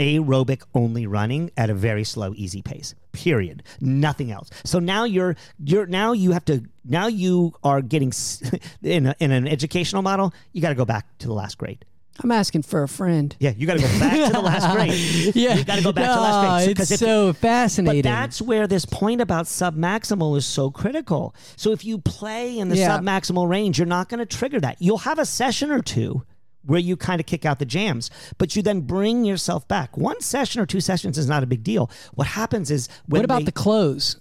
aerobic 0.00 0.62
only 0.74 1.06
running 1.06 1.50
at 1.56 1.68
a 1.70 1.74
very 1.74 2.02
slow 2.04 2.32
easy 2.34 2.62
pace 2.62 2.94
period 3.12 3.62
nothing 3.80 4.32
else 4.32 4.48
so 4.64 4.78
now 4.78 5.04
you're 5.04 5.36
you're 5.62 5.86
now 5.86 6.12
you 6.12 6.32
have 6.32 6.44
to 6.44 6.62
now 6.84 7.06
you 7.06 7.52
are 7.62 7.82
getting 7.82 8.10
in, 8.82 9.06
a, 9.06 9.14
in 9.20 9.30
an 9.30 9.46
educational 9.46 10.00
model 10.02 10.32
you 10.52 10.62
got 10.62 10.70
to 10.70 10.74
go 10.74 10.84
back 10.86 11.06
to 11.18 11.26
the 11.26 11.34
last 11.34 11.58
grade 11.58 11.84
I'm 12.22 12.32
asking 12.32 12.62
for 12.62 12.82
a 12.82 12.88
friend. 12.88 13.34
yeah 13.40 13.52
you 13.56 13.66
got 13.66 13.78
to 13.78 13.82
go 13.82 13.98
back 13.98 14.26
to 14.26 14.32
the 14.32 14.40
last 14.40 14.74
grade 14.74 14.92
Yeah, 15.34 15.54
you 15.54 15.64
got 15.64 15.76
to 15.76 15.82
go 15.82 15.92
back 15.92 16.08
to 16.08 16.14
the 16.14 16.20
last 16.20 16.40
grade 16.40 16.50
oh, 16.50 16.64
No, 16.66 16.82
it's 16.82 16.90
if 16.90 16.98
so 16.98 17.32
fascinating. 17.32 18.02
but 18.02 18.08
that's 18.08 18.42
where 18.42 18.66
this 18.66 18.84
point 18.84 19.20
about 19.22 19.46
submaximal 19.46 20.36
is 20.36 20.44
so 20.44 20.70
critical. 20.70 21.34
So 21.56 21.72
if 21.72 21.82
you 21.84 21.96
play 21.98 22.58
in 22.58 22.68
the 22.68 22.76
Yeah. 22.76 22.98
submaximal 22.98 23.48
range, 23.48 23.78
you're 23.78 23.86
not 23.86 24.08
going 24.10 24.18
to 24.18 24.26
trigger 24.26 24.60
that. 24.60 24.76
You'll 24.80 24.98
have 24.98 25.18
a 25.18 25.24
session 25.24 25.70
or 25.70 25.80
two 25.80 26.22
where 26.64 26.80
you 26.80 26.96
kind 26.96 27.20
of 27.20 27.26
kick 27.26 27.44
out 27.44 27.58
the 27.58 27.64
jams, 27.64 28.10
but 28.38 28.54
you 28.54 28.62
then 28.62 28.82
bring 28.82 29.24
yourself 29.24 29.66
back. 29.68 29.96
One 29.96 30.20
session 30.20 30.60
or 30.60 30.66
two 30.66 30.80
sessions 30.80 31.16
is 31.18 31.28
not 31.28 31.42
a 31.42 31.46
big 31.46 31.62
deal. 31.62 31.90
What 32.14 32.26
happens 32.28 32.70
is 32.70 32.88
when 33.06 33.20
what 33.20 33.24
about 33.24 33.38
they- 33.40 33.44
the 33.46 33.52
close? 33.52 34.16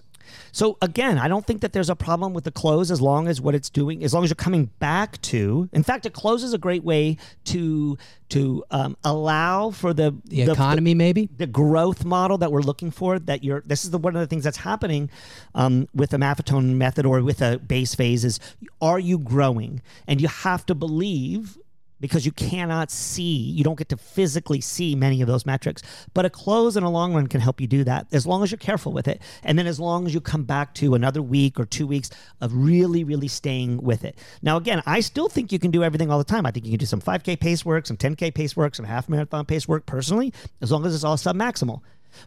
so 0.52 0.78
again, 0.82 1.18
I 1.18 1.28
don't 1.28 1.46
think 1.46 1.62
that 1.62 1.74
there's 1.74 1.90
a 1.90 1.96
problem 1.96 2.34
with 2.36 2.44
the 2.44 2.52
close 2.52 2.92
as 2.92 3.02
long 3.02 3.28
as 3.28 3.42
what 3.42 3.56
it's 3.56 3.70
doing, 3.70 4.04
as 4.04 4.14
long 4.14 4.24
as 4.24 4.30
you're 4.30 4.36
coming 4.36 4.70
back 4.78 5.20
to. 5.24 5.68
In 5.74 5.82
fact, 5.82 6.06
a 6.06 6.12
close 6.12 6.44
is 6.44 6.54
a 6.54 6.58
great 6.60 6.84
way 6.84 7.18
to 7.46 7.98
to 8.30 8.64
um, 8.70 8.96
allow 9.04 9.72
for 9.72 9.92
the 9.92 10.14
The 10.26 10.44
economy, 10.44 10.94
maybe. 10.94 11.30
the 11.36 11.48
growth 11.48 12.06
model 12.06 12.38
that 12.40 12.52
we're 12.52 12.62
looking 12.62 12.92
for 12.92 13.18
that 13.18 13.44
you're 13.44 13.64
this 13.66 13.84
is 13.84 13.90
the 13.92 13.98
one 13.98 14.16
of 14.16 14.22
the 14.22 14.28
things 14.28 14.44
that's 14.44 14.58
happening 14.58 15.10
um, 15.56 15.88
with 15.96 16.14
a 16.14 16.18
maffetone 16.18 16.76
method 16.76 17.08
or 17.08 17.22
with 17.24 17.42
a 17.42 17.58
base 17.58 17.96
phase 17.96 18.24
is 18.24 18.40
are 18.82 19.00
you 19.00 19.18
growing 19.18 19.82
and 20.08 20.22
you 20.22 20.28
have 20.28 20.64
to 20.68 20.76
believe 20.76 21.58
because 22.00 22.26
you 22.26 22.32
cannot 22.32 22.92
see 22.92 23.24
you 23.24 23.64
don't 23.64 23.78
get 23.78 23.90
to 23.90 23.98
physically 23.98 24.62
see 24.62 24.96
many 24.96 25.22
of 25.22 25.28
those 25.28 25.46
metrics. 25.46 25.82
But 26.14 26.26
a 26.26 26.30
close 26.30 26.78
in 26.78 26.84
a 26.84 26.90
long 26.90 27.14
run 27.14 27.28
can 27.28 27.42
help 27.42 27.60
you 27.62 27.68
do 27.68 27.84
that 27.84 28.08
as 28.12 28.26
long 28.26 28.44
as 28.44 28.52
you're 28.52 28.58
careful 28.58 28.92
with 28.92 29.08
it. 29.08 29.22
And 29.44 29.58
then 29.58 29.68
as 29.68 29.80
long 29.80 30.06
as 30.06 30.14
you 30.14 30.22
come 30.22 30.44
back 30.44 30.74
to 30.76 30.96
another 30.96 31.22
week 31.22 31.60
or 31.60 31.66
two 31.66 31.88
weeks 31.88 32.10
of 32.42 32.54
really 32.54 33.04
really 33.04 33.28
staying 33.28 33.82
with 33.82 34.04
it. 34.04 34.18
Now 34.42 34.58
again 34.58 34.82
i 34.86 35.00
still 35.00 35.30
think 35.30 35.52
you 35.52 35.60
can 35.60 35.72
do 35.72 35.84
everything 35.84 36.12
all 36.12 36.18
the 36.18 36.24
time. 36.24 36.46
I 36.46 36.52
think 36.52 36.66
you 36.66 36.72
can 36.72 36.80
do 36.80 36.86
some 36.86 37.02
5k 37.02 37.40
pace 37.40 37.66
work 37.66 37.86
some 37.86 37.98
10k 37.98 38.34
pace 38.34 38.56
work 38.56 38.76
some 38.76 38.86
half 38.86 39.10
marathon 39.10 39.46
pace 39.46 39.68
work 39.68 39.86
personally 39.86 40.34
as 40.62 40.72
long 40.72 40.86
as 40.86 40.94
it's 40.94 41.04
all 41.04 41.18
sub 41.18 41.36
maximal 41.36 41.82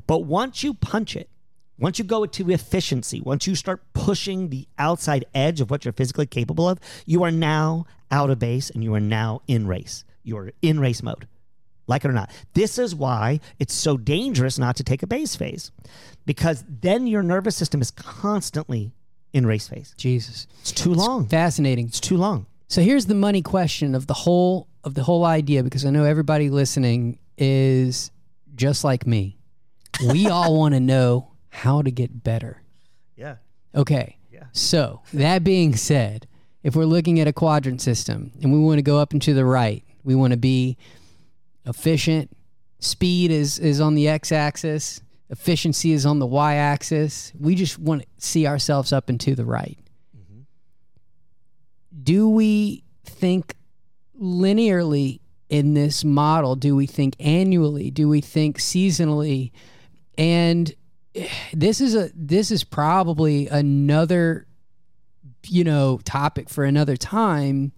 but 0.06 0.20
once 0.20 0.62
you 0.62 0.74
punch 0.74 1.16
it 1.16 1.28
once 1.82 1.98
you 1.98 2.04
go 2.04 2.24
to 2.24 2.50
efficiency, 2.50 3.20
once 3.20 3.46
you 3.46 3.54
start 3.54 3.82
pushing 3.92 4.48
the 4.48 4.66
outside 4.78 5.24
edge 5.34 5.60
of 5.60 5.70
what 5.70 5.84
you're 5.84 5.92
physically 5.92 6.26
capable 6.26 6.68
of, 6.68 6.78
you 7.04 7.22
are 7.24 7.30
now 7.30 7.84
out 8.10 8.30
of 8.30 8.38
base 8.38 8.70
and 8.70 8.82
you 8.84 8.94
are 8.94 9.00
now 9.00 9.40
in 9.48 9.66
race. 9.66 10.04
You're 10.22 10.52
in 10.62 10.78
race 10.80 11.02
mode, 11.02 11.26
like 11.88 12.04
it 12.04 12.08
or 12.08 12.12
not. 12.12 12.30
This 12.54 12.78
is 12.78 12.94
why 12.94 13.40
it's 13.58 13.74
so 13.74 13.96
dangerous 13.96 14.58
not 14.58 14.76
to 14.76 14.84
take 14.84 15.02
a 15.02 15.06
base 15.06 15.34
phase 15.34 15.72
because 16.24 16.64
then 16.68 17.06
your 17.08 17.22
nervous 17.22 17.56
system 17.56 17.80
is 17.80 17.90
constantly 17.90 18.92
in 19.32 19.44
race 19.46 19.66
phase. 19.66 19.94
Jesus, 19.96 20.46
It's 20.60 20.70
too 20.72 20.94
long. 20.94 21.26
fascinating. 21.26 21.86
It's 21.86 21.98
too 22.00 22.16
long. 22.16 22.46
So 22.68 22.80
here's 22.82 23.06
the 23.06 23.14
money 23.14 23.42
question 23.42 23.94
of 23.94 24.06
the 24.06 24.14
whole 24.14 24.68
of 24.84 24.94
the 24.94 25.02
whole 25.02 25.24
idea 25.24 25.62
because 25.62 25.84
I 25.84 25.90
know 25.90 26.04
everybody 26.04 26.48
listening 26.50 27.18
is 27.38 28.10
just 28.54 28.84
like 28.84 29.06
me. 29.06 29.38
We 30.12 30.28
all 30.28 30.56
want 30.58 30.74
to 30.74 30.80
know 30.80 31.31
how 31.52 31.82
to 31.82 31.90
get 31.90 32.24
better. 32.24 32.62
Yeah. 33.14 33.36
Okay. 33.74 34.16
Yeah. 34.32 34.44
So 34.52 35.02
that 35.12 35.44
being 35.44 35.76
said, 35.76 36.26
if 36.62 36.74
we're 36.74 36.86
looking 36.86 37.20
at 37.20 37.28
a 37.28 37.32
quadrant 37.32 37.82
system 37.82 38.32
and 38.40 38.52
we 38.52 38.58
want 38.58 38.78
to 38.78 38.82
go 38.82 38.98
up 38.98 39.12
and 39.12 39.20
to 39.22 39.34
the 39.34 39.44
right, 39.44 39.84
we 40.02 40.14
want 40.14 40.32
to 40.32 40.38
be 40.38 40.78
efficient. 41.66 42.34
Speed 42.78 43.30
is 43.30 43.58
is 43.58 43.80
on 43.80 43.94
the 43.94 44.08
x-axis. 44.08 45.02
Efficiency 45.28 45.92
is 45.92 46.06
on 46.06 46.18
the 46.20 46.26
y-axis. 46.26 47.32
We 47.38 47.54
just 47.54 47.78
want 47.78 48.02
to 48.02 48.08
see 48.16 48.46
ourselves 48.46 48.92
up 48.92 49.10
and 49.10 49.20
to 49.20 49.34
the 49.34 49.44
right. 49.44 49.78
Mm-hmm. 50.16 50.40
Do 52.02 52.30
we 52.30 52.82
think 53.04 53.54
linearly 54.18 55.20
in 55.50 55.74
this 55.74 56.02
model? 56.02 56.56
Do 56.56 56.74
we 56.74 56.86
think 56.86 57.14
annually? 57.20 57.90
Do 57.90 58.08
we 58.08 58.22
think 58.22 58.58
seasonally? 58.58 59.52
And 60.16 60.74
this 61.52 61.80
is 61.80 61.94
a 61.94 62.10
this 62.14 62.50
is 62.50 62.64
probably 62.64 63.48
another 63.48 64.46
you 65.46 65.64
know 65.64 66.00
topic 66.04 66.48
for 66.48 66.64
another 66.64 66.96
time 66.96 67.72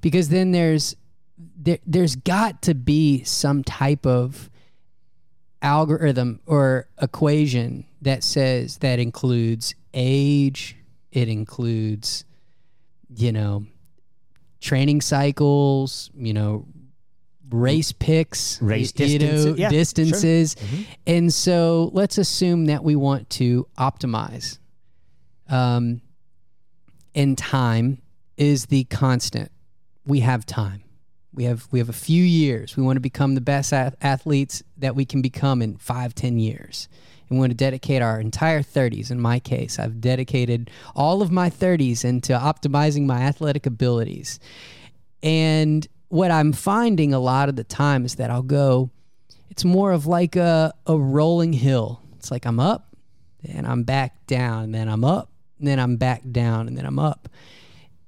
because 0.00 0.28
then 0.28 0.52
there's 0.52 0.94
there, 1.38 1.78
there's 1.86 2.16
got 2.16 2.62
to 2.62 2.74
be 2.74 3.24
some 3.24 3.64
type 3.64 4.06
of 4.06 4.50
algorithm 5.62 6.40
or 6.46 6.88
equation 7.00 7.84
that 8.02 8.22
says 8.22 8.78
that 8.78 8.98
includes 8.98 9.74
age, 9.94 10.76
it 11.10 11.28
includes, 11.28 12.24
you 13.16 13.32
know, 13.32 13.66
training 14.60 15.00
cycles, 15.00 16.10
you 16.14 16.32
know, 16.32 16.66
race 17.50 17.92
picks, 17.92 18.60
Race 18.60 18.92
y- 18.98 19.04
you 19.06 19.18
know, 19.18 19.26
distances. 19.26 19.56
Sure. 19.58 19.70
distances. 19.70 20.54
Mhm. 20.56 20.86
And 21.06 21.34
so 21.34 21.90
let's 21.92 22.18
assume 22.18 22.66
that 22.66 22.82
we 22.84 22.96
want 22.96 23.30
to 23.30 23.66
optimize. 23.78 24.58
Um, 25.48 26.00
and 27.14 27.38
time 27.38 28.02
is 28.36 28.66
the 28.66 28.84
constant. 28.84 29.50
We 30.06 30.20
have 30.20 30.44
time. 30.44 30.82
We 31.32 31.44
have 31.44 31.66
we 31.70 31.78
have 31.78 31.88
a 31.88 31.92
few 31.94 32.22
years. 32.24 32.76
We 32.76 32.82
want 32.82 32.96
to 32.96 33.00
become 33.00 33.34
the 33.34 33.40
best 33.40 33.72
ath- 33.72 33.94
athletes 34.00 34.62
that 34.78 34.94
we 34.96 35.04
can 35.04 35.20
become 35.22 35.60
in 35.62 35.76
five, 35.76 36.14
ten 36.14 36.38
years. 36.38 36.88
And 37.28 37.38
we 37.38 37.40
want 37.40 37.50
to 37.50 37.56
dedicate 37.56 38.02
our 38.02 38.20
entire 38.20 38.62
30s. 38.62 39.10
In 39.10 39.20
my 39.20 39.38
case, 39.40 39.78
I've 39.78 40.00
dedicated 40.00 40.70
all 40.94 41.22
of 41.22 41.30
my 41.32 41.50
30s 41.50 42.04
into 42.04 42.32
optimizing 42.34 43.04
my 43.04 43.20
athletic 43.20 43.66
abilities. 43.66 44.38
And 45.22 45.86
what 46.08 46.30
I'm 46.30 46.52
finding 46.52 47.12
a 47.12 47.18
lot 47.18 47.48
of 47.48 47.56
the 47.56 47.64
time 47.64 48.04
is 48.04 48.16
that 48.16 48.30
I'll 48.30 48.42
go, 48.42 48.90
it's 49.50 49.64
more 49.64 49.92
of 49.92 50.06
like 50.06 50.36
a, 50.36 50.72
a 50.86 50.96
rolling 50.96 51.52
hill. 51.52 52.02
It's 52.16 52.30
like 52.30 52.46
I'm 52.46 52.60
up 52.60 52.96
and 53.46 53.66
I'm 53.66 53.84
back 53.84 54.26
down, 54.26 54.64
and 54.64 54.74
then 54.74 54.88
I'm 54.88 55.04
up, 55.04 55.30
and 55.58 55.68
then 55.68 55.78
I'm 55.78 55.96
back 55.96 56.22
down, 56.32 56.66
and 56.66 56.76
then 56.76 56.84
I'm 56.84 56.98
up. 56.98 57.28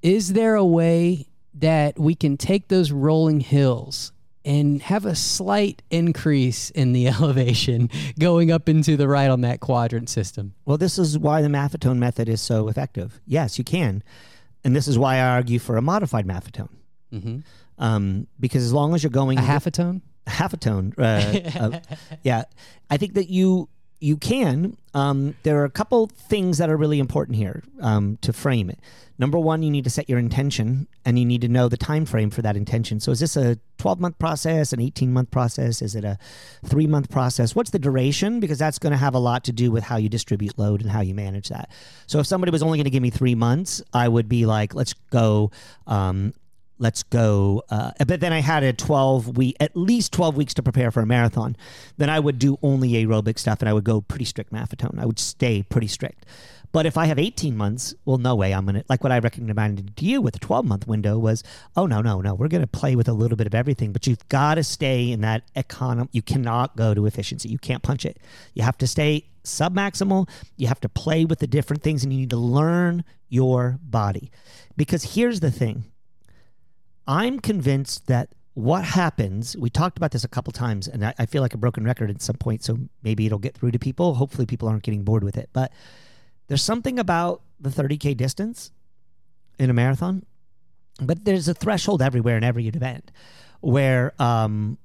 Is 0.01 0.33
there 0.33 0.55
a 0.55 0.65
way 0.65 1.27
that 1.53 1.97
we 1.97 2.13
can 2.15 2.35
take 2.35 2.67
those 2.67 2.91
rolling 2.91 3.39
hills 3.39 4.11
and 4.43 4.81
have 4.81 5.05
a 5.05 5.15
slight 5.15 5.81
increase 5.89 6.69
in 6.71 6.93
the 6.93 7.07
elevation 7.09 7.89
going 8.19 8.51
up 8.51 8.67
into 8.67 8.97
the 8.97 9.07
right 9.07 9.29
on 9.29 9.41
that 9.41 9.59
quadrant 9.59 10.09
system? 10.09 10.53
Well, 10.65 10.77
this 10.77 10.97
is 10.97 11.17
why 11.17 11.41
the 11.41 11.47
Maffetone 11.47 11.97
method 11.97 12.27
is 12.29 12.41
so 12.41 12.67
effective. 12.67 13.19
Yes, 13.25 13.57
you 13.57 13.63
can. 13.63 14.03
And 14.63 14.75
this 14.75 14.87
is 14.87 14.97
why 14.97 15.15
I 15.17 15.35
argue 15.35 15.59
for 15.59 15.77
a 15.77 15.81
modified 15.81 16.27
Maffetone. 16.27 16.69
Mm-hmm. 17.13 17.39
Um, 17.79 18.27
because 18.39 18.63
as 18.63 18.73
long 18.73 18.93
as 18.93 19.03
you're 19.03 19.09
going 19.09 19.37
A 19.37 19.41
half 19.41 19.65
a 19.65 19.71
tone? 19.71 20.01
half 20.27 20.53
a 20.53 20.57
tone. 20.57 20.93
Uh, 20.97 21.39
uh, 21.59 21.79
yeah, 22.23 22.43
I 22.89 22.97
think 22.97 23.15
that 23.15 23.29
you 23.29 23.69
you 24.01 24.15
can. 24.15 24.77
Um, 24.93 25.35
there 25.43 25.59
are 25.59 25.65
a 25.65 25.69
couple 25.69 26.07
things 26.07 26.57
that 26.57 26.69
are 26.69 26.77
really 26.77 26.99
important 26.99 27.37
here 27.37 27.63
um, 27.81 28.17
to 28.21 28.31
frame 28.31 28.69
it. 28.69 28.79
Number 29.17 29.37
one, 29.37 29.61
you 29.61 29.69
need 29.69 29.83
to 29.83 29.89
set 29.89 30.07
your 30.09 30.17
intention, 30.17 30.87
and 31.03 31.19
you 31.19 31.25
need 31.25 31.41
to 31.41 31.49
know 31.49 31.67
the 31.67 31.75
time 31.75 32.05
frame 32.05 32.29
for 32.29 32.41
that 32.41 32.55
intention. 32.55 33.01
So, 33.01 33.11
is 33.11 33.19
this 33.19 33.35
a 33.35 33.57
12 33.77 33.99
month 33.99 34.17
process, 34.17 34.71
an 34.71 34.79
18 34.79 35.11
month 35.11 35.31
process? 35.31 35.81
Is 35.81 35.95
it 35.95 36.05
a 36.05 36.17
three 36.65 36.87
month 36.87 37.09
process? 37.09 37.53
What's 37.53 37.71
the 37.71 37.79
duration? 37.79 38.39
Because 38.39 38.57
that's 38.57 38.79
going 38.79 38.91
to 38.91 38.97
have 38.97 39.15
a 39.15 39.19
lot 39.19 39.43
to 39.45 39.51
do 39.51 39.71
with 39.71 39.83
how 39.83 39.97
you 39.97 40.07
distribute 40.07 40.57
load 40.57 40.81
and 40.81 40.89
how 40.89 41.01
you 41.01 41.13
manage 41.13 41.49
that. 41.49 41.69
So, 42.07 42.19
if 42.19 42.27
somebody 42.27 42.51
was 42.51 42.63
only 42.63 42.77
going 42.77 42.85
to 42.85 42.91
give 42.91 43.03
me 43.03 43.09
three 43.09 43.35
months, 43.35 43.81
I 43.93 44.07
would 44.07 44.29
be 44.29 44.45
like, 44.45 44.73
let's 44.73 44.93
go. 45.11 45.51
Um, 45.85 46.33
let's 46.79 47.03
go. 47.03 47.63
Uh, 47.69 47.91
but 48.07 48.19
then 48.19 48.33
I 48.33 48.39
had 48.39 48.63
a 48.63 48.73
12 48.73 49.37
week, 49.37 49.55
at 49.59 49.75
least 49.75 50.11
12 50.13 50.35
weeks 50.35 50.53
to 50.55 50.63
prepare 50.63 50.91
for 50.91 51.01
a 51.01 51.05
marathon. 51.05 51.55
Then 51.97 52.09
I 52.09 52.19
would 52.19 52.39
do 52.39 52.57
only 52.63 52.91
aerobic 52.93 53.37
stuff 53.37 53.59
and 53.61 53.69
I 53.69 53.73
would 53.73 53.83
go 53.83 54.01
pretty 54.01 54.25
strict 54.25 54.51
maffetone. 54.51 54.99
I 54.99 55.05
would 55.05 55.19
stay 55.19 55.63
pretty 55.63 55.87
strict. 55.87 56.25
But 56.71 56.85
if 56.85 56.97
I 56.97 57.05
have 57.05 57.17
18 57.17 57.57
months, 57.57 57.95
well, 58.05 58.19
no 58.19 58.35
way 58.35 58.53
I'm 58.53 58.65
going 58.65 58.75
to, 58.75 58.85
like 58.89 59.03
what 59.03 59.11
I 59.11 59.19
recommended 59.19 59.97
to 59.97 60.05
you 60.05 60.21
with 60.21 60.35
a 60.35 60.39
12 60.39 60.65
month 60.65 60.87
window 60.87 61.17
was, 61.17 61.43
oh, 61.75 61.87
no, 61.87 62.01
no, 62.01 62.21
no, 62.21 62.35
we're 62.35 62.47
going 62.47 62.61
to 62.61 62.67
play 62.67 62.95
with 62.95 63.07
a 63.07 63.13
little 63.13 63.37
bit 63.37 63.47
of 63.47 63.55
everything, 63.55 63.91
but 63.91 64.05
you've 64.05 64.27
got 64.29 64.55
to 64.55 64.63
stay 64.63 65.11
in 65.11 65.21
that 65.21 65.43
economy. 65.55 66.09
You 66.11 66.21
cannot 66.21 66.77
go 66.77 66.93
to 66.93 67.07
efficiency. 67.07 67.49
You 67.49 67.57
can't 67.57 67.81
punch 67.81 68.05
it. 68.05 68.19
You 68.53 68.61
have 68.61 68.77
to 68.79 68.87
stay 68.87 69.29
submaximal. 69.43 70.29
You 70.57 70.67
have 70.67 70.79
to 70.81 70.89
play 70.89 71.25
with 71.25 71.39
the 71.39 71.47
different 71.47 71.81
things 71.81 72.03
and 72.03 72.13
you 72.13 72.19
need 72.19 72.29
to 72.29 72.37
learn 72.37 73.03
your 73.29 73.79
body. 73.81 74.31
Because 74.77 75.15
here's 75.15 75.39
the 75.39 75.51
thing 75.51 75.85
I'm 77.09 77.39
convinced 77.39 78.05
that 78.05 78.29
what 78.53 78.83
happens, 78.83 79.57
we 79.57 79.71
talked 79.71 79.97
about 79.97 80.11
this 80.11 80.23
a 80.23 80.27
couple 80.27 80.53
times, 80.53 80.87
and 80.87 81.03
I, 81.03 81.15
I 81.17 81.25
feel 81.25 81.41
like 81.41 81.55
a 81.55 81.57
broken 81.57 81.83
record 81.83 82.11
at 82.11 82.21
some 82.21 82.35
point, 82.35 82.63
so 82.63 82.77
maybe 83.01 83.25
it'll 83.25 83.39
get 83.39 83.55
through 83.55 83.71
to 83.71 83.79
people. 83.79 84.13
Hopefully, 84.13 84.45
people 84.45 84.67
aren't 84.67 84.83
getting 84.83 85.03
bored 85.03 85.23
with 85.23 85.35
it. 85.35 85.49
But 85.51 85.71
there's 86.47 86.61
something 86.61 86.99
about 86.99 87.41
the 87.59 87.69
30K 87.69 88.15
distance 88.15 88.71
in 89.57 89.71
a 89.71 89.73
marathon, 89.73 90.23
but 91.01 91.25
there's 91.25 91.47
a 91.47 91.55
threshold 91.55 92.03
everywhere 92.03 92.37
in 92.37 92.43
every 92.43 92.67
event 92.67 93.11
where 93.61 94.13
um, 94.21 94.77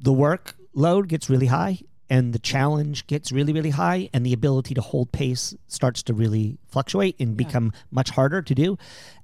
the 0.00 0.12
workload 0.12 1.08
gets 1.08 1.28
really 1.28 1.46
high 1.46 1.78
and 2.10 2.32
the 2.32 2.38
challenge 2.38 3.06
gets 3.06 3.32
really, 3.32 3.52
really 3.52 3.70
high, 3.70 4.10
and 4.12 4.24
the 4.24 4.32
ability 4.32 4.74
to 4.74 4.80
hold 4.80 5.12
pace 5.12 5.54
starts 5.66 6.02
to 6.04 6.14
really 6.14 6.58
fluctuate 6.66 7.16
and 7.18 7.36
become 7.36 7.72
much 7.90 8.10
harder 8.10 8.42
to 8.42 8.54
do. 8.54 8.76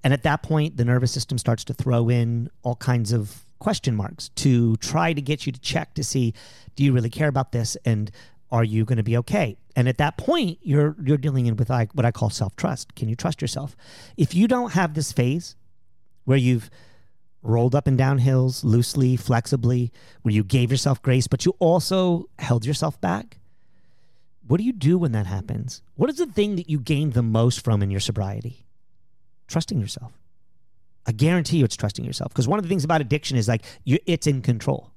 And 0.02 0.12
at 0.12 0.22
that 0.22 0.42
point, 0.42 0.76
the 0.76 0.84
nervous 0.84 1.12
system 1.12 1.38
starts 1.38 1.64
to 1.64 1.74
throw 1.74 2.08
in 2.08 2.50
all 2.62 2.76
kinds 2.76 3.12
of 3.12 3.44
question 3.58 3.94
marks 3.94 4.30
to 4.30 4.76
try 4.78 5.12
to 5.12 5.20
get 5.20 5.44
you 5.44 5.52
to 5.52 5.60
check 5.60 5.92
to 5.92 6.02
see 6.02 6.32
do 6.76 6.82
you 6.82 6.94
really 6.94 7.10
care 7.10 7.28
about 7.28 7.52
this 7.52 7.76
and 7.84 8.10
are 8.50 8.64
you 8.64 8.86
going 8.86 8.96
to 8.96 9.02
be 9.02 9.18
okay? 9.18 9.56
And 9.76 9.86
at 9.86 9.98
that 9.98 10.16
point 10.16 10.58
you're 10.62 10.96
you're 11.04 11.18
dealing 11.18 11.46
in 11.46 11.56
with 11.56 11.70
like 11.70 11.92
what 11.92 12.04
i 12.04 12.10
call 12.10 12.30
self-trust. 12.30 12.96
Can 12.96 13.08
you 13.08 13.14
trust 13.14 13.40
yourself? 13.40 13.76
If 14.16 14.34
you 14.34 14.48
don't 14.48 14.72
have 14.72 14.94
this 14.94 15.12
phase 15.12 15.56
where 16.24 16.38
you've 16.38 16.70
rolled 17.42 17.74
up 17.74 17.86
and 17.86 17.96
down 17.96 18.18
hills 18.18 18.64
loosely, 18.64 19.16
flexibly, 19.16 19.92
where 20.22 20.34
you 20.34 20.44
gave 20.44 20.70
yourself 20.70 21.00
grace, 21.02 21.26
but 21.26 21.46
you 21.46 21.54
also 21.58 22.28
held 22.38 22.64
yourself 22.64 23.00
back. 23.00 23.38
What 24.46 24.58
do 24.58 24.64
you 24.64 24.72
do 24.72 24.98
when 24.98 25.12
that 25.12 25.26
happens? 25.26 25.82
What 25.94 26.10
is 26.10 26.16
the 26.16 26.26
thing 26.26 26.56
that 26.56 26.68
you 26.68 26.80
gained 26.80 27.12
the 27.12 27.22
most 27.22 27.64
from 27.64 27.82
in 27.82 27.90
your 27.90 28.00
sobriety? 28.00 28.66
Trusting 29.46 29.80
yourself. 29.80 30.12
I 31.06 31.12
guarantee 31.12 31.58
you 31.58 31.64
it's 31.64 31.76
trusting 31.76 32.04
yourself 32.04 32.32
because 32.32 32.46
one 32.48 32.58
of 32.58 32.64
the 32.64 32.68
things 32.68 32.84
about 32.84 33.00
addiction 33.00 33.36
is 33.36 33.48
like 33.48 33.64
you, 33.84 33.98
it's 34.06 34.26
in 34.26 34.42
control. 34.42 34.90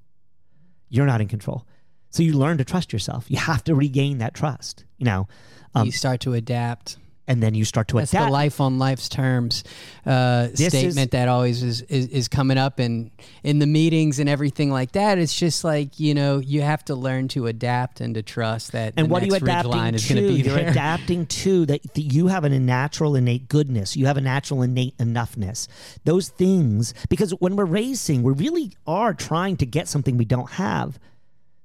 You're 0.90 1.06
not 1.06 1.22
in 1.22 1.28
control. 1.28 1.66
So 2.10 2.22
you 2.24 2.34
learn 2.34 2.58
to 2.58 2.66
trust 2.66 2.94
yourself. 2.94 3.26
You 3.30 3.38
have 3.38 3.64
to 3.64 3.74
regain 3.74 4.20
that 4.20 4.34
trust, 4.34 4.86
you 4.98 5.06
know, 5.06 5.28
um, 5.76 5.86
you 5.86 5.92
start 5.92 6.20
to 6.22 6.34
adapt. 6.34 6.98
And 7.28 7.42
then 7.42 7.54
you 7.54 7.64
start 7.64 7.88
to 7.88 7.96
That's 7.98 8.12
adapt. 8.12 8.28
the 8.28 8.32
life 8.32 8.60
on 8.60 8.80
life's 8.80 9.08
terms 9.08 9.64
uh, 10.06 10.48
statement 10.56 10.98
is- 10.98 11.08
that 11.10 11.28
always 11.30 11.64
is, 11.64 11.82
is 11.84 12.08
is 12.08 12.28
coming 12.28 12.58
up 12.58 12.80
in 12.80 13.12
in 13.44 13.60
the 13.60 13.66
meetings 13.68 14.20
and 14.20 14.28
everything 14.28 14.70
like 14.72 14.92
that. 14.92 15.18
It's 15.18 15.34
just 15.34 15.64
like 15.64 16.00
you 16.00 16.14
know 16.14 16.40
you 16.40 16.62
have 16.62 16.84
to 16.86 16.96
learn 16.96 17.30
to 17.30 17.48
adapt 17.48 18.02
and 18.02 18.14
to 18.16 18.22
trust 18.22 18.74
that. 18.74 18.94
And 18.98 19.08
the 19.08 19.12
what 19.12 19.24
are 19.24 19.26
you 19.28 19.36
adapting 19.36 19.72
to? 19.72 19.78
going 19.80 19.94
to 19.94 20.14
be 20.34 20.42
You're 20.42 20.56
there. 20.56 20.70
adapting 20.72 21.26
to 21.28 21.66
that, 21.68 21.82
that 21.94 22.02
you 22.02 22.28
have 22.28 22.44
a 22.44 22.50
natural 22.50 23.16
innate 23.16 23.48
goodness. 23.48 23.96
You 23.96 24.06
have 24.08 24.18
a 24.18 24.22
natural 24.22 24.62
innate 24.62 24.98
enoughness. 24.98 25.68
Those 26.04 26.28
things, 26.30 26.94
because 27.10 27.32
when 27.40 27.56
we're 27.56 27.66
racing, 27.66 28.24
we 28.24 28.34
really 28.34 28.74
are 28.86 29.14
trying 29.14 29.56
to 29.58 29.66
get 29.66 29.88
something 29.88 30.18
we 30.18 30.26
don't 30.26 30.52
have. 30.52 31.00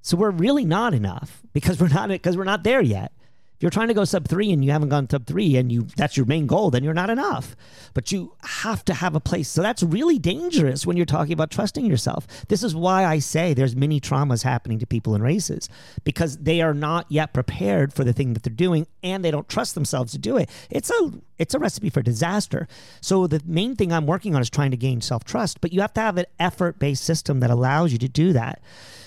So 0.02 0.16
we're 0.16 0.30
really 0.30 0.64
not 0.64 0.94
enough 0.94 1.42
because 1.52 1.80
we're 1.80 1.88
not 1.88 2.08
because 2.10 2.36
we're 2.36 2.44
not 2.44 2.62
there 2.62 2.80
yet. 2.80 3.12
If 3.58 3.62
you're 3.64 3.70
trying 3.70 3.88
to 3.88 3.94
go 3.94 4.04
sub 4.04 4.28
three 4.28 4.52
and 4.52 4.64
you 4.64 4.70
haven't 4.70 4.90
gone 4.90 5.10
sub 5.10 5.26
three 5.26 5.56
and 5.56 5.72
you 5.72 5.88
that's 5.96 6.16
your 6.16 6.26
main 6.26 6.46
goal, 6.46 6.70
then 6.70 6.84
you're 6.84 6.94
not 6.94 7.10
enough. 7.10 7.56
But 7.92 8.12
you 8.12 8.36
have 8.44 8.84
to 8.84 8.94
have 8.94 9.16
a 9.16 9.20
place. 9.20 9.48
So 9.48 9.62
that's 9.62 9.82
really 9.82 10.16
dangerous 10.16 10.86
when 10.86 10.96
you're 10.96 11.04
talking 11.04 11.32
about 11.32 11.50
trusting 11.50 11.84
yourself. 11.84 12.46
This 12.46 12.62
is 12.62 12.76
why 12.76 13.04
I 13.04 13.18
say 13.18 13.54
there's 13.54 13.74
many 13.74 14.00
traumas 14.00 14.44
happening 14.44 14.78
to 14.78 14.86
people 14.86 15.16
in 15.16 15.22
races 15.22 15.68
because 16.04 16.36
they 16.36 16.60
are 16.60 16.72
not 16.72 17.06
yet 17.08 17.32
prepared 17.32 17.92
for 17.92 18.04
the 18.04 18.12
thing 18.12 18.34
that 18.34 18.44
they're 18.44 18.54
doing 18.54 18.86
and 19.02 19.24
they 19.24 19.32
don't 19.32 19.48
trust 19.48 19.74
themselves 19.74 20.12
to 20.12 20.18
do 20.18 20.36
it. 20.36 20.48
It's 20.70 20.90
a 20.90 21.10
it's 21.36 21.54
a 21.54 21.58
recipe 21.58 21.90
for 21.90 22.00
disaster. 22.00 22.68
So 23.00 23.26
the 23.26 23.42
main 23.44 23.74
thing 23.74 23.92
I'm 23.92 24.06
working 24.06 24.36
on 24.36 24.40
is 24.40 24.50
trying 24.50 24.70
to 24.70 24.76
gain 24.76 25.00
self-trust, 25.00 25.60
but 25.60 25.72
you 25.72 25.80
have 25.80 25.94
to 25.94 26.00
have 26.00 26.16
an 26.16 26.26
effort-based 26.38 27.02
system 27.02 27.40
that 27.40 27.50
allows 27.50 27.90
you 27.90 27.98
to 27.98 28.08
do 28.08 28.32
that. 28.34 28.62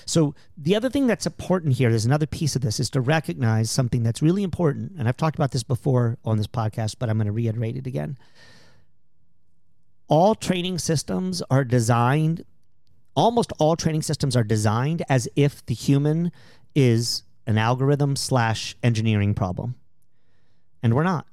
So 0.06 0.34
the 0.56 0.74
other 0.76 0.90
thing 0.90 1.06
that's 1.06 1.26
important 1.26 1.74
here, 1.74 1.90
there's 1.90 2.04
another 2.04 2.26
piece 2.26 2.56
of 2.56 2.62
this, 2.62 2.80
is 2.80 2.90
to 2.90 3.00
recognize 3.00 3.70
something 3.70 4.02
that's 4.02 4.22
really 4.22 4.42
important. 4.42 4.92
And 4.98 5.08
I've 5.08 5.16
talked 5.16 5.36
about 5.36 5.52
this 5.52 5.62
before 5.62 6.18
on 6.24 6.36
this 6.36 6.46
podcast, 6.46 6.96
but 6.98 7.08
I'm 7.08 7.18
going 7.18 7.26
to 7.26 7.32
reiterate 7.32 7.76
it 7.76 7.86
again. 7.86 8.18
All 10.08 10.34
training 10.34 10.78
systems 10.78 11.42
are 11.50 11.64
designed, 11.64 12.44
almost 13.14 13.52
all 13.58 13.76
training 13.76 14.02
systems 14.02 14.36
are 14.36 14.44
designed 14.44 15.02
as 15.08 15.28
if 15.36 15.64
the 15.66 15.74
human 15.74 16.32
is 16.74 17.22
an 17.46 17.58
algorithm 17.58 18.16
slash 18.16 18.76
engineering 18.82 19.34
problem. 19.34 19.74
And 20.82 20.94
we're 20.94 21.02
not. 21.02 21.26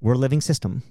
We're 0.00 0.14
a 0.14 0.18
living 0.18 0.40
system. 0.40 0.82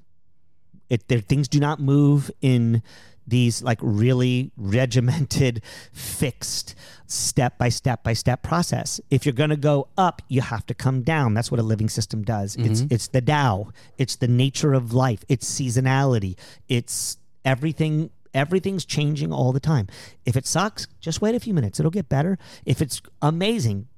It, 0.89 1.07
there, 1.07 1.19
things 1.19 1.47
do 1.47 1.59
not 1.59 1.79
move 1.79 2.31
in 2.41 2.83
these 3.27 3.61
like 3.61 3.79
really 3.81 4.51
regimented, 4.57 5.61
fixed, 5.93 6.75
step 7.07 7.57
by 7.57 7.69
step 7.69 8.03
by 8.03 8.13
step 8.13 8.43
process. 8.43 8.99
If 9.09 9.25
you're 9.25 9.33
going 9.33 9.49
to 9.49 9.57
go 9.57 9.87
up, 9.97 10.21
you 10.27 10.41
have 10.41 10.65
to 10.67 10.73
come 10.73 11.03
down. 11.03 11.33
That's 11.33 11.51
what 11.51 11.59
a 11.59 11.63
living 11.63 11.89
system 11.89 12.23
does. 12.23 12.55
It's 12.55 12.81
mm-hmm. 12.81 12.93
it's 12.93 13.07
the 13.07 13.21
Tao. 13.21 13.69
It's 13.97 14.15
the 14.15 14.27
nature 14.27 14.73
of 14.73 14.93
life. 14.93 15.23
It's 15.29 15.49
seasonality. 15.49 16.37
It's 16.67 17.17
everything 17.45 18.09
Everything's 18.33 18.85
changing 18.85 19.33
all 19.33 19.51
the 19.51 19.59
time. 19.59 19.87
If 20.25 20.37
it 20.37 20.47
sucks, 20.47 20.87
just 21.01 21.21
wait 21.21 21.35
a 21.35 21.39
few 21.41 21.53
minutes. 21.53 21.81
It'll 21.81 21.91
get 21.91 22.07
better. 22.07 22.37
If 22.65 22.81
it's 22.81 23.01
amazing, 23.21 23.89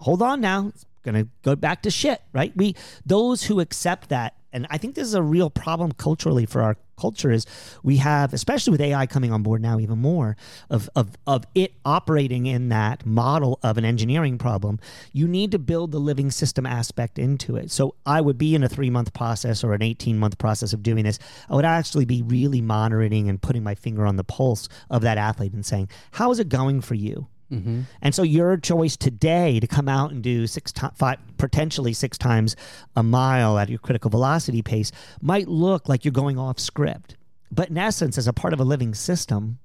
hold 0.00 0.20
on 0.20 0.42
now. 0.42 0.68
It's 0.68 0.84
going 1.02 1.14
to 1.14 1.30
go 1.42 1.56
back 1.56 1.80
to 1.84 1.90
shit, 1.90 2.20
right? 2.34 2.54
We 2.54 2.76
those 3.06 3.44
who 3.44 3.60
accept 3.60 4.10
that 4.10 4.34
and 4.52 4.66
I 4.70 4.78
think 4.78 4.94
this 4.94 5.06
is 5.06 5.14
a 5.14 5.22
real 5.22 5.50
problem 5.50 5.92
culturally 5.92 6.46
for 6.46 6.62
our 6.62 6.76
culture 6.98 7.30
is 7.30 7.46
we 7.82 7.96
have, 7.98 8.32
especially 8.32 8.72
with 8.72 8.80
AI 8.80 9.06
coming 9.06 9.32
on 9.32 9.42
board 9.42 9.62
now 9.62 9.78
even 9.78 9.98
more, 9.98 10.36
of, 10.68 10.90
of, 10.94 11.16
of 11.26 11.44
it 11.54 11.74
operating 11.84 12.46
in 12.46 12.68
that 12.68 13.06
model 13.06 13.58
of 13.62 13.78
an 13.78 13.84
engineering 13.84 14.38
problem. 14.38 14.78
You 15.12 15.28
need 15.28 15.52
to 15.52 15.58
build 15.58 15.92
the 15.92 16.00
living 16.00 16.30
system 16.30 16.66
aspect 16.66 17.18
into 17.18 17.56
it. 17.56 17.70
So 17.70 17.94
I 18.04 18.20
would 18.20 18.38
be 18.38 18.54
in 18.54 18.62
a 18.62 18.68
three 18.68 18.90
month 18.90 19.12
process 19.12 19.64
or 19.64 19.72
an 19.72 19.82
18 19.82 20.18
month 20.18 20.38
process 20.38 20.72
of 20.72 20.82
doing 20.82 21.04
this. 21.04 21.18
I 21.48 21.54
would 21.54 21.64
actually 21.64 22.04
be 22.04 22.22
really 22.22 22.60
monitoring 22.60 23.28
and 23.28 23.40
putting 23.40 23.62
my 23.62 23.74
finger 23.74 24.06
on 24.06 24.16
the 24.16 24.24
pulse 24.24 24.68
of 24.90 25.02
that 25.02 25.18
athlete 25.18 25.52
and 25.52 25.64
saying, 25.64 25.88
how 26.12 26.30
is 26.30 26.38
it 26.38 26.48
going 26.48 26.80
for 26.80 26.94
you? 26.94 27.28
Mm-hmm. 27.52 27.82
And 28.02 28.14
so 28.14 28.22
your 28.22 28.56
choice 28.56 28.96
today 28.96 29.58
to 29.60 29.66
come 29.66 29.88
out 29.88 30.10
and 30.10 30.22
do 30.22 30.46
six 30.46 30.72
to- 30.72 30.92
five, 30.94 31.18
potentially 31.38 31.92
six 31.92 32.18
times 32.18 32.56
a 32.94 33.02
mile 33.02 33.58
at 33.58 33.68
your 33.68 33.78
critical 33.78 34.10
velocity 34.10 34.62
pace 34.62 34.92
might 35.20 35.48
look 35.48 35.88
like 35.88 36.04
you're 36.04 36.12
going 36.12 36.38
off 36.38 36.58
script. 36.58 37.16
But 37.50 37.70
in 37.70 37.78
essence, 37.78 38.18
as 38.18 38.28
a 38.28 38.32
part 38.32 38.52
of 38.52 38.60
a 38.60 38.64
living 38.64 38.94
system, 38.94 39.58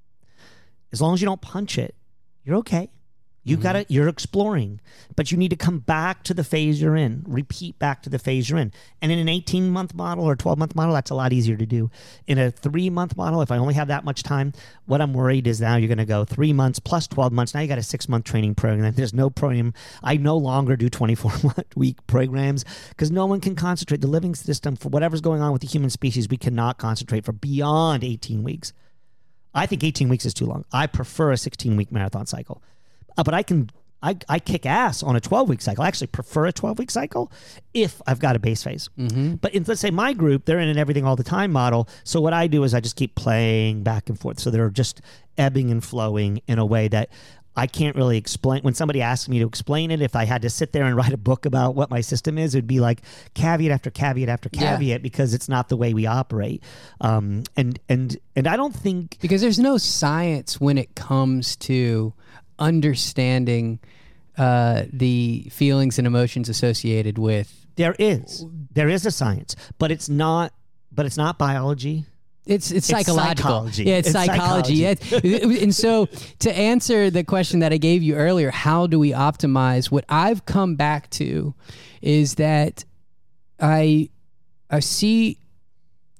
as 0.91 1.01
long 1.01 1.13
as 1.13 1.21
you 1.21 1.25
don't 1.25 1.41
punch 1.41 1.77
it, 1.77 1.95
you're 2.45 2.57
okay. 2.57 2.89
You 3.45 3.57
mm-hmm. 3.57 3.63
got 3.63 3.73
to 3.73 3.85
you're 3.89 4.07
exploring, 4.07 4.79
but 5.15 5.31
you 5.31 5.37
need 5.37 5.49
to 5.49 5.57
come 5.57 5.79
back 5.79 6.23
to 6.23 6.33
the 6.33 6.45
phase 6.45 6.81
you're 6.81 6.95
in, 6.95 7.25
repeat 7.27 7.77
back 7.77 8.01
to 8.03 8.09
the 8.09 8.19
phase 8.19 8.49
you're 8.49 8.59
in. 8.59 8.71
And 9.01 9.11
in 9.11 9.19
an 9.19 9.27
18 9.27 9.69
month 9.69 9.93
model 9.93 10.23
or 10.23 10.35
12 10.35 10.57
month 10.57 10.75
model, 10.75 10.93
that's 10.93 11.11
a 11.11 11.15
lot 11.15 11.33
easier 11.33 11.57
to 11.57 11.65
do. 11.65 11.91
In 12.25 12.37
a 12.37 12.51
three 12.51 12.89
month 12.89 13.17
model, 13.17 13.41
if 13.41 13.51
I 13.51 13.57
only 13.57 13.73
have 13.73 13.89
that 13.89 14.05
much 14.05 14.23
time, 14.23 14.53
what 14.85 15.01
I'm 15.01 15.13
worried 15.13 15.45
is 15.45 15.59
now 15.59 15.75
you're 15.75 15.89
going 15.89 15.97
to 15.97 16.05
go 16.05 16.23
three 16.23 16.53
months 16.53 16.79
plus 16.79 17.05
12 17.07 17.33
months. 17.33 17.53
Now 17.53 17.59
you 17.59 17.67
got 17.67 17.77
a 17.77 17.83
six 17.83 18.07
month 18.07 18.23
training 18.23 18.55
program. 18.55 18.93
There's 18.93 19.13
no 19.13 19.29
program. 19.29 19.73
I 20.01 20.15
no 20.15 20.37
longer 20.37 20.77
do 20.77 20.89
24 20.89 21.31
month 21.43 21.75
week 21.75 21.97
programs 22.07 22.63
because 22.89 23.11
no 23.11 23.25
one 23.25 23.41
can 23.41 23.55
concentrate. 23.55 23.99
The 23.99 24.07
living 24.07 24.35
system 24.35 24.77
for 24.77 24.87
whatever's 24.87 25.21
going 25.21 25.41
on 25.41 25.51
with 25.51 25.61
the 25.61 25.67
human 25.67 25.89
species, 25.89 26.29
we 26.29 26.37
cannot 26.37 26.77
concentrate 26.77 27.25
for 27.25 27.33
beyond 27.33 28.05
18 28.05 28.41
weeks. 28.41 28.71
I 29.53 29.65
think 29.65 29.83
18 29.83 30.07
weeks 30.07 30.25
is 30.25 30.33
too 30.33 30.45
long. 30.45 30.63
I 30.71 30.87
prefer 30.87 31.31
a 31.31 31.37
16 31.37 31.75
week 31.75 31.91
marathon 31.91 32.25
cycle 32.25 32.63
uh, 33.17 33.23
but 33.23 33.33
I 33.33 33.43
can 33.43 33.69
I, 34.03 34.17
I 34.27 34.39
kick 34.39 34.65
ass 34.65 35.01
on 35.01 35.15
a 35.15 35.21
12 35.21 35.47
week 35.47 35.61
cycle. 35.61 35.83
I 35.83 35.87
actually 35.87 36.07
prefer 36.07 36.45
a 36.45 36.51
12 36.51 36.77
week 36.77 36.91
cycle 36.91 37.31
if 37.73 38.01
I've 38.05 38.19
got 38.19 38.35
a 38.35 38.39
base 38.39 38.61
phase. 38.61 38.89
Mm-hmm. 38.99 39.35
But 39.35 39.55
in, 39.55 39.63
let's 39.65 39.79
say 39.79 39.91
my 39.91 40.11
group, 40.11 40.43
they're 40.45 40.59
in 40.59 40.67
an 40.67 40.77
everything 40.77 41.05
all 41.05 41.15
the 41.15 41.23
time 41.23 41.51
model. 41.51 41.87
So 42.03 42.19
what 42.19 42.33
I 42.33 42.47
do 42.47 42.65
is 42.65 42.73
I 42.73 42.81
just 42.81 42.97
keep 42.97 43.15
playing 43.15 43.83
back 43.83 44.09
and 44.09 44.19
forth. 44.19 44.41
So 44.41 44.51
they're 44.51 44.69
just 44.69 45.01
ebbing 45.37 45.71
and 45.71 45.81
flowing 45.81 46.41
in 46.47 46.59
a 46.59 46.65
way 46.65 46.89
that 46.89 47.09
I 47.55 47.67
can't 47.67 47.95
really 47.95 48.17
explain. 48.17 48.61
When 48.63 48.73
somebody 48.73 49.01
asks 49.01 49.29
me 49.29 49.39
to 49.39 49.47
explain 49.47 49.89
it, 49.89 50.01
if 50.01 50.17
I 50.17 50.25
had 50.25 50.41
to 50.41 50.49
sit 50.49 50.73
there 50.73 50.83
and 50.83 50.95
write 50.97 51.13
a 51.13 51.17
book 51.17 51.45
about 51.45 51.75
what 51.75 51.89
my 51.89 52.01
system 52.01 52.37
is, 52.37 52.55
it'd 52.55 52.67
be 52.67 52.81
like 52.81 53.03
caveat 53.35 53.71
after 53.71 53.89
caveat 53.89 54.27
after 54.27 54.49
caveat 54.49 54.81
yeah. 54.81 54.97
because 54.97 55.33
it's 55.33 55.47
not 55.47 55.69
the 55.69 55.77
way 55.77 55.93
we 55.93 56.07
operate. 56.07 56.61
Um, 56.99 57.43
and 57.55 57.79
and 57.87 58.17
and 58.35 58.47
I 58.47 58.57
don't 58.57 58.75
think 58.75 59.17
because 59.21 59.39
there's 59.39 59.59
no 59.59 59.77
science 59.77 60.59
when 60.59 60.77
it 60.77 60.95
comes 60.95 61.55
to 61.57 62.13
understanding 62.63 63.79
uh, 64.37 64.83
the 64.91 65.47
feelings 65.51 65.97
and 65.97 66.07
emotions 66.07 66.49
associated 66.49 67.17
with. 67.17 67.67
There 67.75 67.95
is, 67.99 68.45
there 68.71 68.89
is 68.89 69.05
a 69.05 69.11
science, 69.11 69.55
but 69.77 69.91
it's 69.91 70.09
not, 70.09 70.53
but 70.91 71.05
it's 71.05 71.17
not 71.17 71.37
biology. 71.37 72.05
It's 72.45 72.71
it's, 72.71 72.87
psychological. 72.87 73.67
It's 73.67 73.79
yeah, 73.79 73.95
it's, 73.95 74.09
it's 74.09 74.17
psychology. 74.17 74.83
psychology. 74.83 75.29
Yeah. 75.29 75.63
and 75.63 75.73
so 75.73 76.07
to 76.39 76.57
answer 76.57 77.09
the 77.09 77.23
question 77.23 77.59
that 77.59 77.71
I 77.71 77.77
gave 77.77 78.03
you 78.03 78.15
earlier, 78.15 78.51
how 78.51 78.85
do 78.85 78.99
we 78.99 79.11
optimize? 79.11 79.89
What 79.89 80.03
I've 80.09 80.45
come 80.45 80.75
back 80.75 81.09
to 81.11 81.53
is 82.01 82.35
that 82.35 82.83
I 83.61 84.09
I 84.69 84.81
see 84.81 85.37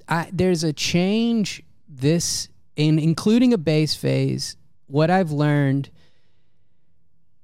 I 0.08 0.30
there's 0.32 0.64
a 0.64 0.72
change 0.72 1.62
this 1.90 2.48
in 2.78 3.00
including 3.00 3.52
a 3.54 3.58
base 3.58 3.96
phase. 3.96 4.56
What 4.88 5.10
I've 5.10 5.32
learned 5.32 5.90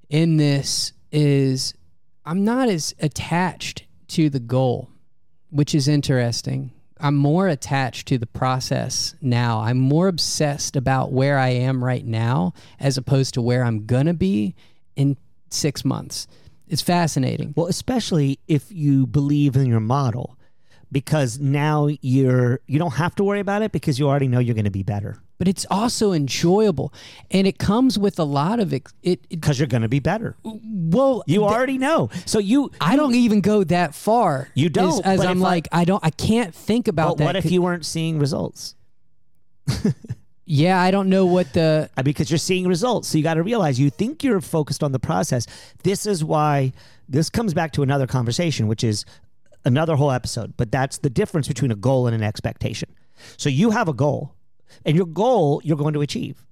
in 0.09 0.37
this 0.37 0.93
is 1.11 1.73
I'm 2.25 2.43
not 2.43 2.69
as 2.69 2.93
attached 2.99 3.85
to 4.09 4.29
the 4.29 4.39
goal, 4.39 4.89
which 5.49 5.73
is 5.73 5.87
interesting. 5.87 6.71
I'm 6.99 7.15
more 7.15 7.47
attached 7.47 8.07
to 8.09 8.17
the 8.17 8.27
process 8.27 9.15
now. 9.21 9.61
I'm 9.61 9.77
more 9.77 10.07
obsessed 10.07 10.75
about 10.75 11.13
where 11.13 11.37
I 11.37 11.49
am 11.49 11.83
right 11.83 12.05
now 12.05 12.53
as 12.79 12.97
opposed 12.97 13.35
to 13.35 13.41
where 13.41 13.63
I'm 13.63 13.85
going 13.85 14.07
to 14.07 14.13
be 14.13 14.55
in 14.95 15.15
six 15.49 15.85
months. 15.85 16.27
It's 16.67 16.81
fascinating. 16.81 17.53
Well, 17.55 17.67
especially 17.67 18.39
if 18.47 18.71
you 18.71 19.07
believe 19.07 19.55
in 19.55 19.65
your 19.65 19.79
model, 19.79 20.37
because 20.91 21.39
now 21.39 21.87
you're 22.01 22.59
you 22.67 22.79
don't 22.79 22.95
have 22.95 23.15
to 23.15 23.23
worry 23.23 23.39
about 23.39 23.61
it 23.61 23.71
because 23.71 23.99
you 23.99 24.07
already 24.07 24.27
know 24.27 24.39
you're 24.39 24.55
going 24.55 24.65
to 24.65 24.71
be 24.71 24.83
better. 24.83 25.17
But 25.37 25.47
it's 25.47 25.65
also 25.71 26.11
enjoyable 26.11 26.93
and 27.31 27.47
it 27.47 27.59
comes 27.59 27.97
with 27.97 28.19
a 28.19 28.23
lot 28.23 28.59
of 28.59 28.73
it 28.73 28.91
because 29.29 29.57
you're 29.57 29.67
going 29.67 29.83
to 29.83 29.89
be 29.89 29.99
better. 29.99 30.35
Well 30.43 31.23
you 31.27 31.39
th- 31.39 31.51
already 31.51 31.77
know. 31.77 32.09
So 32.25 32.39
you 32.39 32.71
i 32.81 32.95
don't 32.95 33.15
even 33.15 33.41
go 33.41 33.63
that 33.65 33.95
far 33.95 34.49
you 34.53 34.69
don't 34.69 35.05
as, 35.05 35.19
as 35.19 35.25
i'm 35.25 35.39
like 35.39 35.67
I, 35.71 35.81
I, 35.81 35.85
don't 35.85 36.03
i 36.03 36.09
can't 36.09 36.53
think 36.53 36.87
about 36.87 37.17
that 37.17 37.25
what 37.25 37.35
if 37.35 37.51
you 37.51 37.61
weren't 37.61 37.85
seeing 37.85 38.19
results? 38.19 38.75
Yeah 40.51 40.81
i 40.81 40.89
don't 40.89 41.09
know 41.09 41.27
what 41.27 41.53
the 41.53 41.91
uh, 41.95 42.01
because 42.01 42.31
you're 42.31 42.39
seeing 42.39 42.67
results 42.67 43.07
so 43.07 43.19
you 43.19 43.23
got 43.23 43.35
to 43.35 43.43
realize 43.43 43.79
you 43.79 43.91
think 43.91 44.23
you're 44.23 44.41
focused 44.41 44.81
on 44.81 44.91
the 44.91 44.97
process. 44.97 45.45
This 45.83 46.07
is 46.07 46.23
why 46.23 46.73
this 47.07 47.29
comes 47.29 47.53
back 47.53 47.71
to 47.73 47.83
another 47.83 48.07
conversation 48.07 48.67
which 48.67 48.83
is 48.83 49.05
another 49.65 49.95
whole 49.95 50.11
episode 50.11 50.55
but 50.57 50.71
that's 50.71 50.99
the 50.99 51.09
difference 51.09 51.47
between 51.47 51.71
a 51.71 51.75
goal 51.75 52.07
and 52.07 52.15
an 52.15 52.23
expectation. 52.23 52.89
So 53.37 53.49
you 53.49 53.71
have 53.71 53.87
a 53.87 53.93
goal 53.93 54.35
and 54.85 54.95
your 54.95 55.05
goal 55.05 55.61
you're 55.63 55.77
going 55.77 55.93
to 55.93 56.01
achieve 56.01 56.45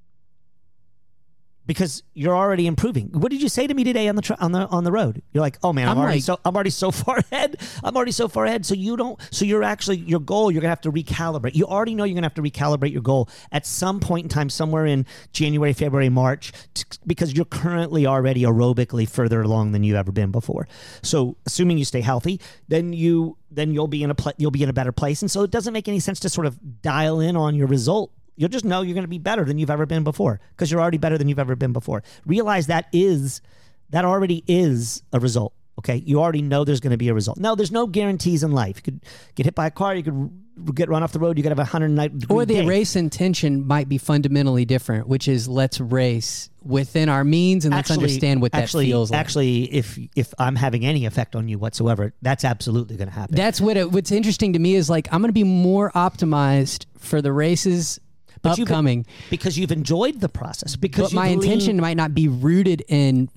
because 1.68 2.01
you're 2.13 2.36
already 2.36 2.65
improving. 2.65 3.09
What 3.11 3.30
did 3.30 3.41
you 3.41 3.49
say 3.49 3.68
to 3.68 3.74
me 3.74 3.84
today 3.84 4.07
on 4.07 4.15
the 4.15 4.22
tra- 4.22 4.38
on 4.39 4.53
the 4.53 4.65
on 4.68 4.86
the 4.86 4.91
road? 4.91 5.22
You're 5.34 5.41
like, 5.41 5.57
"Oh 5.61 5.74
man, 5.74 5.88
I'm, 5.88 5.97
I'm 5.97 6.03
already 6.03 6.18
like, 6.18 6.24
so 6.24 6.39
I'm 6.45 6.55
already 6.55 6.70
so 6.70 6.91
far 7.03 7.18
ahead. 7.18 7.57
I'm 7.84 7.95
already 7.95 8.13
so 8.13 8.28
far 8.28 8.45
ahead." 8.45 8.65
So 8.65 8.74
you 8.74 8.95
don't 8.97 9.20
so 9.30 9.45
you're 9.45 9.63
actually 9.63 9.97
your 9.97 10.22
goal, 10.22 10.49
you're 10.49 10.61
going 10.61 10.70
to 10.70 10.72
have 10.72 10.82
to 10.82 10.91
recalibrate. 10.91 11.55
You 11.55 11.65
already 11.65 11.93
know 11.93 12.05
you're 12.05 12.15
going 12.15 12.24
to 12.24 12.28
have 12.28 12.34
to 12.36 12.41
recalibrate 12.41 12.93
your 12.93 13.01
goal 13.01 13.30
at 13.51 13.65
some 13.65 13.99
point 13.99 14.26
in 14.26 14.30
time 14.30 14.49
somewhere 14.49 14.86
in 14.86 15.05
January, 15.34 15.74
February, 15.74 16.09
March 16.09 16.53
t- 16.74 16.86
because 17.05 17.34
you're 17.34 17.45
currently 17.45 18.07
already 18.07 18.43
aerobically 18.43 19.07
further 19.07 19.41
along 19.41 19.74
than 19.74 19.84
you've 19.84 19.97
ever 19.97 20.11
been 20.11 20.32
before. 20.32 20.68
So, 21.03 21.36
assuming 21.45 21.78
you 21.78 21.86
stay 21.86 22.01
healthy, 22.01 22.39
then 22.70 22.93
you 22.93 23.38
then 23.51 23.74
you'll 23.74 23.88
be 23.88 24.03
in 24.03 24.11
a 24.11 24.15
pl- 24.15 24.34
you'll 24.38 24.51
be 24.51 24.63
in 24.63 24.70
a 24.70 24.74
better 24.74 24.91
place. 24.93 25.22
And 25.22 25.30
so 25.30 25.43
it 25.43 25.51
doesn't 25.51 25.74
make 25.74 25.88
any 25.88 25.99
sense 25.99 26.20
to 26.22 26.30
sort 26.30 26.47
of 26.47 26.82
dial 26.82 27.20
in 27.20 27.36
on 27.36 27.55
your 27.55 27.68
result 27.68 28.11
You'll 28.38 28.49
just 28.49 28.65
know 28.65 28.83
you're 28.83 28.93
going 28.93 29.03
to 29.03 29.09
be 29.09 29.17
better 29.17 29.43
than 29.43 29.57
you've 29.57 29.71
ever 29.71 29.85
been 29.85 30.03
before 30.03 30.39
because 30.51 30.71
you're 30.71 30.79
already 30.79 30.99
better 30.99 31.17
than 31.17 31.27
you've 31.27 31.39
ever 31.39 31.55
been 31.55 31.73
before. 31.73 32.03
Realize 32.25 32.67
that 32.67 32.88
is 32.93 33.41
that 33.89 34.05
already 34.05 34.43
is 34.47 35.03
a 35.11 35.19
result. 35.19 35.53
Okay, 35.79 35.97
you 35.97 36.19
already 36.19 36.41
know 36.41 36.63
there's 36.63 36.79
going 36.79 36.91
to 36.91 36.97
be 36.97 37.09
a 37.09 37.13
result. 37.13 37.38
No, 37.38 37.53
there's 37.53 37.71
no 37.71 37.85
guarantees 37.85 38.41
in 38.43 38.51
life. 38.51 38.77
You 38.77 38.81
could 38.81 39.05
get 39.35 39.45
hit 39.45 39.53
by 39.53 39.67
a 39.67 39.71
car. 39.71 39.95
You 39.95 40.01
could 40.01 40.75
get 40.75 40.89
run 40.89 41.03
off 41.03 41.11
the 41.11 41.19
road. 41.19 41.38
You 41.38 41.43
could 41.43 41.51
have 41.51 41.59
a 41.59 41.65
hundred 41.65 41.89
night. 41.89 42.11
Or 42.29 42.45
the 42.45 42.55
day. 42.55 42.65
race 42.65 42.95
intention 42.95 43.67
might 43.67 43.88
be 43.88 43.99
fundamentally 43.99 44.65
different, 44.65 45.07
which 45.07 45.27
is 45.27 45.47
let's 45.47 45.79
race 45.79 46.49
within 46.63 47.09
our 47.09 47.23
means 47.23 47.63
and 47.63 47.75
let's 47.75 47.91
understand 47.91 48.41
what 48.41 48.55
actually, 48.55 48.85
that 48.85 48.91
feels 48.91 49.11
like. 49.11 49.19
Actually, 49.19 49.63
if 49.73 49.99
if 50.15 50.33
I'm 50.39 50.55
having 50.55 50.83
any 50.83 51.05
effect 51.05 51.35
on 51.35 51.47
you 51.47 51.59
whatsoever, 51.59 52.11
that's 52.23 52.43
absolutely 52.43 52.97
going 52.97 53.09
to 53.09 53.13
happen. 53.13 53.35
That's 53.35 53.61
what 53.61 53.77
it, 53.77 53.91
what's 53.91 54.11
interesting 54.11 54.53
to 54.53 54.59
me 54.59 54.73
is 54.73 54.89
like 54.89 55.07
I'm 55.11 55.21
going 55.21 55.29
to 55.29 55.33
be 55.33 55.43
more 55.43 55.91
optimized 55.91 56.88
for 56.97 57.21
the 57.21 57.31
races 57.31 57.99
but 58.41 58.59
upcoming 58.59 59.05
because 59.29 59.57
you've 59.57 59.71
enjoyed 59.71 60.19
the 60.19 60.29
process. 60.29 60.75
Because 60.75 61.11
but 61.11 61.15
my 61.15 61.27
intention 61.27 61.79
might 61.79 61.97
not 61.97 62.13
be 62.13 62.27
rooted 62.27 62.83
in 62.88 63.29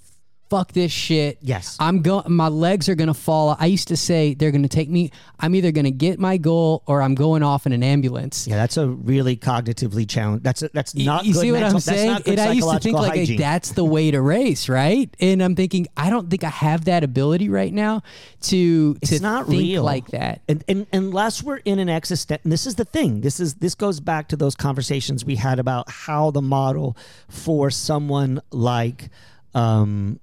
fuck 0.51 0.73
this 0.73 0.91
shit. 0.91 1.39
Yes. 1.41 1.77
I'm 1.79 2.03
going 2.03 2.25
my 2.31 2.49
legs 2.49 2.89
are 2.89 2.97
going 2.97 3.09
to 3.09 3.15
fall. 3.15 3.57
I 3.59 3.67
used 3.67 3.89
to 3.89 3.97
say 3.97 4.35
they're 4.35 4.51
going 4.51 4.65
to 4.65 4.69
take 4.69 4.91
me 4.91 5.13
I'm 5.39 5.55
either 5.55 5.71
going 5.73 5.85
to 5.85 5.91
get 5.91 6.19
my 6.19 6.37
goal 6.37 6.83
or 6.87 7.01
I'm 7.01 7.15
going 7.15 7.43
off 7.43 7.67
in 7.67 7.73
an 7.73 7.83
ambulance. 7.83 8.47
Yeah, 8.47 8.57
that's 8.57 8.77
a 8.77 8.89
really 8.89 9.37
cognitively 9.37 10.09
challenge. 10.09 10.43
That's 10.43 10.63
a, 10.63 10.71
that's 10.75 10.95
not 10.95 11.25
You, 11.25 11.29
you 11.29 11.35
see 11.35 11.53
what 11.53 11.61
mental, 11.61 11.77
I'm 11.77 11.81
saying? 11.81 12.23
And 12.27 12.41
I 12.41 12.53
used 12.53 12.69
to 12.69 12.79
think 12.81 12.99
like 12.99 13.13
hygiene. 13.13 13.39
that's 13.39 13.73
the 13.73 13.85
way 13.85 14.11
to 14.11 14.21
race, 14.21 14.69
right? 14.69 15.15
And 15.21 15.43
I'm 15.43 15.55
thinking 15.55 15.87
I 15.97 16.11
don't 16.11 16.29
think 16.29 16.45
I 16.45 16.51
have 16.51 16.87
that 16.87 17.05
ability 17.05 17.49
right 17.49 17.73
now 17.73 18.03
to 18.43 18.99
it's 19.01 19.13
to 19.13 19.23
not 19.23 19.47
think 19.47 19.61
real. 19.61 19.85
like 19.85 20.09
that. 20.09 20.43
And, 20.49 20.65
and 20.69 20.87
unless 20.93 21.43
we're 21.43 21.59
in 21.59 21.79
an 21.79 21.89
existent 21.89 22.43
and 22.43 22.53
this 22.53 22.67
is 22.67 22.75
the 22.75 22.85
thing. 22.85 23.21
This 23.21 23.39
is 23.39 23.55
this 23.55 23.77
goes 23.77 24.01
back 24.01 24.29
to 24.29 24.37
those 24.37 24.57
conversations 24.57 25.25
we 25.25 25.37
had 25.37 25.59
about 25.59 25.89
how 25.89 26.33
the 26.33 26.43
model 26.43 26.97
for 27.29 27.71
someone 27.71 28.41
like 28.51 29.11
um 29.55 30.19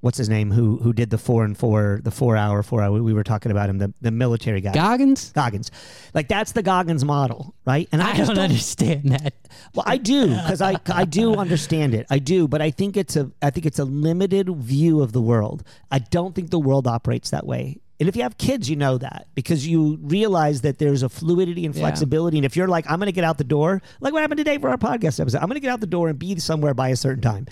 what's 0.00 0.16
his 0.18 0.28
name 0.28 0.50
who 0.52 0.78
who 0.78 0.92
did 0.92 1.10
the 1.10 1.18
four 1.18 1.44
and 1.44 1.58
four 1.58 2.00
the 2.04 2.10
four 2.10 2.36
hour 2.36 2.62
four 2.62 2.82
hour 2.82 3.02
we 3.02 3.12
were 3.12 3.24
talking 3.24 3.50
about 3.50 3.68
him 3.68 3.78
the, 3.78 3.92
the 4.00 4.10
military 4.10 4.60
guy 4.60 4.72
Goggins? 4.72 5.32
Goggins 5.32 5.70
like 6.14 6.28
that's 6.28 6.52
the 6.52 6.62
Goggins 6.62 7.04
model 7.04 7.54
right 7.66 7.88
and 7.90 8.00
I 8.00 8.14
just 8.16 8.28
don't 8.28 8.38
understand 8.38 9.10
that. 9.10 9.34
well 9.74 9.84
I 9.86 9.96
do 9.96 10.28
because 10.28 10.62
I 10.62 10.76
I 10.86 11.04
do 11.04 11.34
understand 11.34 11.94
it 11.94 12.06
I 12.10 12.18
do 12.20 12.46
but 12.46 12.62
I 12.62 12.70
think 12.70 12.96
it's 12.96 13.16
a 13.16 13.30
I 13.42 13.50
think 13.50 13.66
it's 13.66 13.78
a 13.80 13.84
limited 13.84 14.48
view 14.56 15.02
of 15.02 15.12
the 15.12 15.20
world 15.20 15.64
I 15.90 15.98
don't 15.98 16.34
think 16.34 16.50
the 16.50 16.60
world 16.60 16.86
operates 16.86 17.30
that 17.30 17.46
way 17.46 17.80
and 18.00 18.08
if 18.08 18.14
you 18.14 18.22
have 18.22 18.38
kids, 18.38 18.70
you 18.70 18.76
know 18.76 18.96
that 18.98 19.26
because 19.34 19.66
you 19.66 19.98
realize 20.00 20.60
that 20.60 20.78
there's 20.78 21.02
a 21.02 21.08
fluidity 21.08 21.66
and 21.66 21.74
Yeah. 21.74 21.80
flexibility. 21.80 22.38
And 22.38 22.44
if 22.46 22.54
you're 22.54 22.68
like, 22.68 22.88
I'm 22.88 23.00
going 23.00 23.06
to 23.06 23.12
get 23.12 23.24
out 23.24 23.38
the 23.38 23.42
door, 23.42 23.82
like 24.00 24.12
what 24.12 24.20
happened 24.20 24.38
today 24.38 24.56
for 24.58 24.68
our 24.70 24.76
podcast 24.76 25.18
episode, 25.18 25.38
I'm 25.38 25.48
going 25.48 25.54
to 25.56 25.60
get 25.60 25.72
out 25.72 25.80
the 25.80 25.88
door 25.88 26.08
and 26.08 26.16
be 26.16 26.38
somewhere 26.38 26.74
by 26.74 26.90
a 26.90 26.94
certain 26.96 27.22
time. 27.22 27.48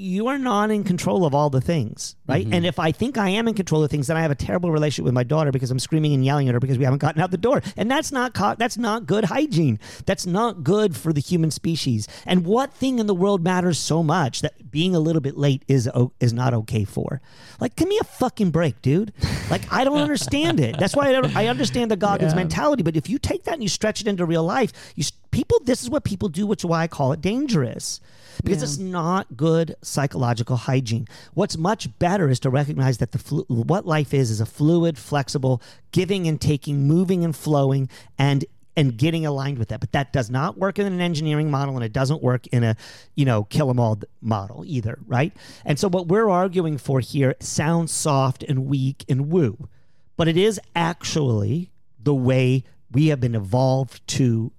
You 0.00 0.28
are 0.28 0.38
not 0.38 0.70
in 0.70 0.84
control 0.84 1.24
of 1.26 1.34
all 1.34 1.50
the 1.50 1.60
things, 1.60 2.14
right? 2.28 2.44
Mm-hmm. 2.44 2.54
And 2.54 2.64
if 2.64 2.78
I 2.78 2.92
think 2.92 3.18
I 3.18 3.30
am 3.30 3.48
in 3.48 3.54
control 3.54 3.82
of 3.82 3.90
things, 3.90 4.06
then 4.06 4.16
I 4.16 4.20
have 4.22 4.30
a 4.30 4.36
terrible 4.36 4.70
relationship 4.70 5.04
with 5.04 5.12
my 5.12 5.24
daughter 5.24 5.50
because 5.50 5.72
I'm 5.72 5.80
screaming 5.80 6.14
and 6.14 6.24
yelling 6.24 6.46
at 6.48 6.54
her 6.54 6.60
because 6.60 6.78
we 6.78 6.84
haven't 6.84 7.00
gotten 7.00 7.20
out 7.20 7.32
the 7.32 7.36
door, 7.36 7.62
and 7.76 7.90
that's 7.90 8.12
not 8.12 8.32
co- 8.32 8.54
that's 8.56 8.78
not 8.78 9.06
good 9.06 9.24
hygiene. 9.24 9.80
That's 10.06 10.24
not 10.24 10.62
good 10.62 10.96
for 10.96 11.12
the 11.12 11.20
human 11.20 11.50
species. 11.50 12.06
And 12.26 12.44
what 12.46 12.72
thing 12.72 13.00
in 13.00 13.08
the 13.08 13.14
world 13.14 13.42
matters 13.42 13.76
so 13.76 14.04
much 14.04 14.40
that 14.42 14.70
being 14.70 14.94
a 14.94 15.00
little 15.00 15.20
bit 15.20 15.36
late 15.36 15.64
is 15.66 15.88
o- 15.92 16.12
is 16.20 16.32
not 16.32 16.54
okay 16.54 16.84
for? 16.84 17.20
Like, 17.58 17.74
give 17.74 17.88
me 17.88 17.98
a 18.00 18.04
fucking 18.04 18.52
break, 18.52 18.80
dude. 18.80 19.12
Like, 19.50 19.62
I 19.72 19.82
don't 19.82 19.98
understand 19.98 20.60
it. 20.60 20.78
That's 20.78 20.94
why 20.94 21.12
I, 21.12 21.44
I 21.44 21.46
understand 21.48 21.90
the 21.90 21.96
Goggins 21.96 22.34
Yeah. 22.34 22.36
mentality. 22.36 22.84
But 22.84 22.94
if 22.96 23.08
you 23.10 23.18
take 23.18 23.42
that 23.44 23.54
and 23.54 23.64
you 23.64 23.68
stretch 23.68 24.00
it 24.00 24.06
into 24.06 24.24
real 24.24 24.44
life, 24.44 24.72
you 24.94 25.02
people, 25.32 25.58
this 25.64 25.82
is 25.82 25.90
what 25.90 26.04
people 26.04 26.28
do, 26.28 26.46
which 26.46 26.60
is 26.60 26.66
why 26.66 26.82
I 26.82 26.86
call 26.86 27.12
it 27.12 27.20
dangerous 27.20 28.00
because 28.44 28.62
Yeah. 28.62 28.64
it's 28.68 28.78
not 28.78 29.36
good 29.36 29.76
psychological 29.82 30.56
hygiene. 30.56 31.06
What's 31.34 31.56
much 31.58 31.98
better 31.98 32.28
is 32.28 32.40
to 32.40 32.50
recognize 32.50 32.98
that 32.98 33.12
the 33.12 33.18
flu- 33.18 33.44
what 33.48 33.86
life 33.86 34.12
is 34.14 34.30
is 34.30 34.40
a 34.40 34.46
fluid, 34.46 34.98
flexible, 34.98 35.60
giving 35.92 36.26
and 36.28 36.40
taking, 36.40 36.86
moving 36.86 37.24
and 37.24 37.34
flowing, 37.34 37.88
and 38.18 38.44
and 38.76 38.96
getting 38.96 39.26
aligned 39.26 39.58
with 39.58 39.68
that. 39.70 39.80
But 39.80 39.90
that 39.90 40.12
does 40.12 40.30
not 40.30 40.56
work 40.56 40.78
in 40.78 40.86
an 40.86 41.00
engineering 41.00 41.50
model, 41.50 41.74
and 41.74 41.84
it 41.84 41.92
doesn't 41.92 42.22
work 42.22 42.46
in 42.48 42.62
a 42.62 42.76
you 43.16 43.24
know 43.24 43.42
kill 43.44 43.70
'em 43.70 43.80
all 43.80 43.98
model 44.20 44.62
either, 44.64 44.98
right? 45.06 45.32
And 45.64 45.78
so 45.80 45.88
what 45.88 46.06
we're 46.06 46.28
arguing 46.28 46.78
for 46.78 47.00
here 47.00 47.34
sounds 47.40 47.90
soft 47.90 48.44
and 48.44 48.66
weak 48.66 49.04
and 49.08 49.30
woo, 49.30 49.68
but 50.16 50.28
it 50.28 50.36
is 50.36 50.60
actually 50.76 51.70
the 52.00 52.14
way 52.14 52.62
we 52.92 53.08
have 53.08 53.20
been 53.20 53.34
evolved 53.34 54.06
to 54.06 54.52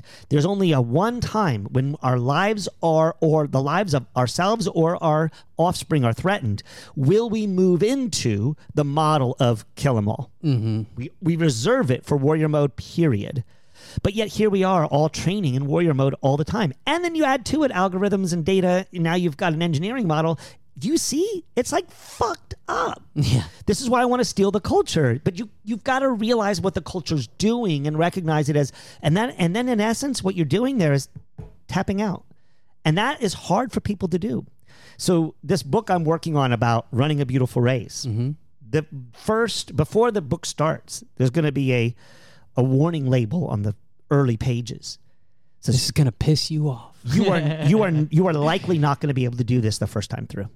act. 0.00 0.28
There's 0.28 0.46
only 0.46 0.72
a 0.72 0.80
one 0.80 1.20
time 1.20 1.66
when 1.70 1.96
our 2.02 2.18
lives 2.18 2.68
are, 2.82 3.16
or 3.20 3.46
the 3.46 3.62
lives 3.62 3.94
of 3.94 4.06
ourselves 4.16 4.66
or 4.68 5.02
our 5.02 5.30
offspring 5.56 6.04
are 6.04 6.12
threatened, 6.12 6.62
will 6.96 7.28
we 7.28 7.46
move 7.46 7.82
into 7.82 8.56
the 8.74 8.84
model 8.84 9.36
of 9.38 9.64
kill 9.74 9.94
them 9.94 10.08
all. 10.08 10.30
Mm-hmm. 10.44 10.82
We, 10.96 11.10
we 11.20 11.36
reserve 11.36 11.90
it 11.90 12.04
for 12.04 12.16
warrior 12.16 12.48
mode, 12.48 12.76
period. 12.76 13.44
But 14.02 14.14
yet 14.14 14.28
here 14.28 14.50
we 14.50 14.62
are 14.62 14.86
all 14.86 15.08
training 15.08 15.54
in 15.54 15.66
warrior 15.66 15.94
mode 15.94 16.14
all 16.20 16.36
the 16.36 16.44
time. 16.44 16.72
And 16.86 17.02
then 17.04 17.14
you 17.14 17.24
add 17.24 17.44
to 17.46 17.64
it 17.64 17.72
algorithms 17.72 18.32
and 18.32 18.44
data. 18.44 18.86
and 18.92 19.02
Now 19.02 19.14
you've 19.14 19.36
got 19.36 19.52
an 19.52 19.62
engineering 19.62 20.06
model. 20.06 20.38
You 20.82 20.96
see, 20.96 21.44
it's 21.56 21.72
like 21.72 21.90
fucked 21.90 22.54
up. 22.68 23.02
Yeah. 23.14 23.44
This 23.66 23.80
is 23.80 23.90
why 23.90 24.00
I 24.02 24.04
want 24.06 24.20
to 24.20 24.24
steal 24.24 24.50
the 24.50 24.60
culture. 24.60 25.20
But 25.22 25.38
you 25.38 25.48
you've 25.64 25.84
got 25.84 25.98
to 26.00 26.08
realize 26.10 26.60
what 26.60 26.74
the 26.74 26.80
culture's 26.80 27.26
doing 27.38 27.86
and 27.86 27.98
recognize 27.98 28.48
it 28.48 28.56
as 28.56 28.72
and 29.02 29.16
then 29.16 29.30
and 29.30 29.54
then 29.54 29.68
in 29.68 29.80
essence 29.80 30.22
what 30.22 30.34
you're 30.36 30.44
doing 30.46 30.78
there 30.78 30.92
is 30.92 31.08
tapping 31.68 32.00
out. 32.00 32.24
And 32.84 32.96
that 32.96 33.22
is 33.22 33.34
hard 33.34 33.72
for 33.72 33.80
people 33.80 34.08
to 34.08 34.18
do. 34.18 34.46
So 34.96 35.34
this 35.42 35.62
book 35.62 35.90
I'm 35.90 36.04
working 36.04 36.36
on 36.36 36.52
about 36.52 36.86
running 36.92 37.20
a 37.20 37.26
beautiful 37.26 37.60
race. 37.62 38.06
Mm-hmm. 38.08 38.32
The 38.68 38.86
first 39.12 39.76
before 39.76 40.10
the 40.10 40.22
book 40.22 40.46
starts, 40.46 41.02
there's 41.16 41.30
going 41.30 41.44
to 41.44 41.52
be 41.52 41.74
a 41.74 41.94
a 42.56 42.62
warning 42.62 43.06
label 43.06 43.46
on 43.48 43.62
the 43.62 43.74
early 44.10 44.36
pages. 44.36 44.98
So 45.60 45.72
This 45.72 45.84
is 45.84 45.90
gonna 45.90 46.10
piss 46.12 46.50
you 46.50 46.68
off. 46.70 46.96
you 47.04 47.28
are 47.30 47.38
you 47.66 47.82
are 47.82 47.90
you 47.90 48.26
are 48.28 48.32
likely 48.32 48.78
not 48.78 49.00
going 49.00 49.08
to 49.08 49.14
be 49.14 49.24
able 49.24 49.36
to 49.38 49.44
do 49.44 49.60
this 49.60 49.78
the 49.78 49.86
first 49.86 50.10
time 50.10 50.26
through 50.26 50.48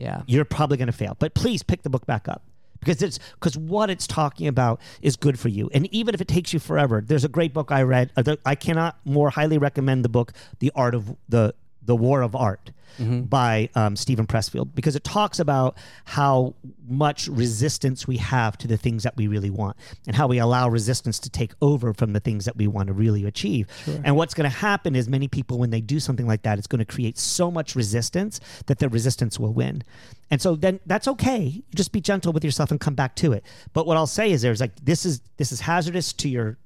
Yeah. 0.00 0.22
you're 0.26 0.44
probably 0.46 0.78
going 0.78 0.86
to 0.86 0.92
fail. 0.92 1.14
But 1.18 1.34
please 1.34 1.62
pick 1.62 1.82
the 1.82 1.90
book 1.90 2.06
back 2.06 2.26
up 2.26 2.42
because 2.80 3.02
it's 3.02 3.18
because 3.34 3.56
what 3.56 3.90
it's 3.90 4.06
talking 4.06 4.48
about 4.48 4.80
is 5.02 5.16
good 5.16 5.38
for 5.38 5.48
you. 5.48 5.70
And 5.74 5.86
even 5.92 6.14
if 6.14 6.20
it 6.20 6.28
takes 6.28 6.52
you 6.52 6.58
forever, 6.58 7.02
there's 7.06 7.24
a 7.24 7.28
great 7.28 7.52
book 7.52 7.70
I 7.70 7.82
read. 7.82 8.10
uh, 8.16 8.36
I 8.46 8.54
cannot 8.54 8.98
more 9.04 9.28
highly 9.30 9.58
recommend 9.58 10.04
the 10.04 10.08
book, 10.08 10.32
The 10.58 10.72
Art 10.74 10.94
of 10.94 11.14
the 11.28 11.54
the 11.82 11.96
War 11.96 12.22
of 12.22 12.34
Art 12.34 12.70
by 12.98 13.68
um, 13.74 13.96
Steven 13.96 14.26
Pressfield 14.26 14.74
because 14.74 14.96
it 14.96 15.04
talks 15.04 15.38
about 15.38 15.76
how 16.04 16.54
much 16.88 17.28
resistance 17.28 18.06
we 18.06 18.16
have 18.18 18.58
to 18.58 18.66
the 18.66 18.76
things 18.76 19.02
that 19.04 19.16
we 19.16 19.26
really 19.26 19.50
want 19.50 19.76
and 20.06 20.16
how 20.16 20.26
we 20.26 20.38
allow 20.38 20.68
resistance 20.68 21.18
to 21.20 21.30
take 21.30 21.52
over 21.62 21.94
from 21.94 22.12
the 22.12 22.20
things 22.20 22.44
that 22.44 22.56
we 22.56 22.66
want 22.66 22.88
to 22.88 22.92
really 22.92 23.24
achieve. 23.24 23.66
And 24.04 24.16
what's 24.16 24.34
going 24.34 24.50
to 24.50 24.56
happen 24.56 24.94
is 24.96 25.08
many 25.08 25.28
people, 25.28 25.58
when 25.58 25.70
they 25.70 25.80
do 25.80 26.00
something 26.00 26.26
like 26.26 26.42
that, 26.42 26.58
it's 26.58 26.66
going 26.66 26.80
to 26.80 26.84
create 26.84 27.18
so 27.18 27.50
much 27.50 27.74
resistance 27.74 28.40
that 28.66 28.78
the 28.78 28.88
resistance 28.88 29.38
will 29.38 29.52
win. 29.52 29.82
And 30.30 30.40
so 30.40 30.56
then 30.56 30.80
that's 30.86 31.08
okay. 31.08 31.44
You 31.44 31.62
just 31.74 31.92
be 31.92 32.00
gentle 32.00 32.32
with 32.32 32.44
yourself 32.44 32.70
and 32.70 32.80
come 32.80 32.94
back 32.94 33.16
to 33.16 33.32
it. 33.32 33.44
But 33.72 33.86
what 33.86 33.96
I'll 33.96 34.06
say 34.06 34.30
is 34.30 34.42
there's 34.42 34.60
like 34.60 34.76
this 34.82 35.04
is 35.04 35.20
this 35.36 35.52
is 35.52 35.60
hazardous 35.60 36.12
to 36.14 36.28
your 36.28 36.58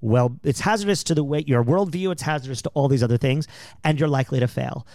well, 0.00 0.38
it's 0.44 0.60
hazardous 0.60 1.02
to 1.04 1.14
the 1.14 1.24
way 1.24 1.42
your 1.46 1.64
worldview, 1.64 2.12
it's 2.12 2.22
hazardous 2.22 2.62
to 2.62 2.70
all 2.74 2.88
these 2.88 3.02
other 3.02 3.16
things, 3.16 3.48
and 3.82 3.98
you're 3.98 4.08
likely 4.08 4.40
to 4.40 4.48
fail. 4.48 4.86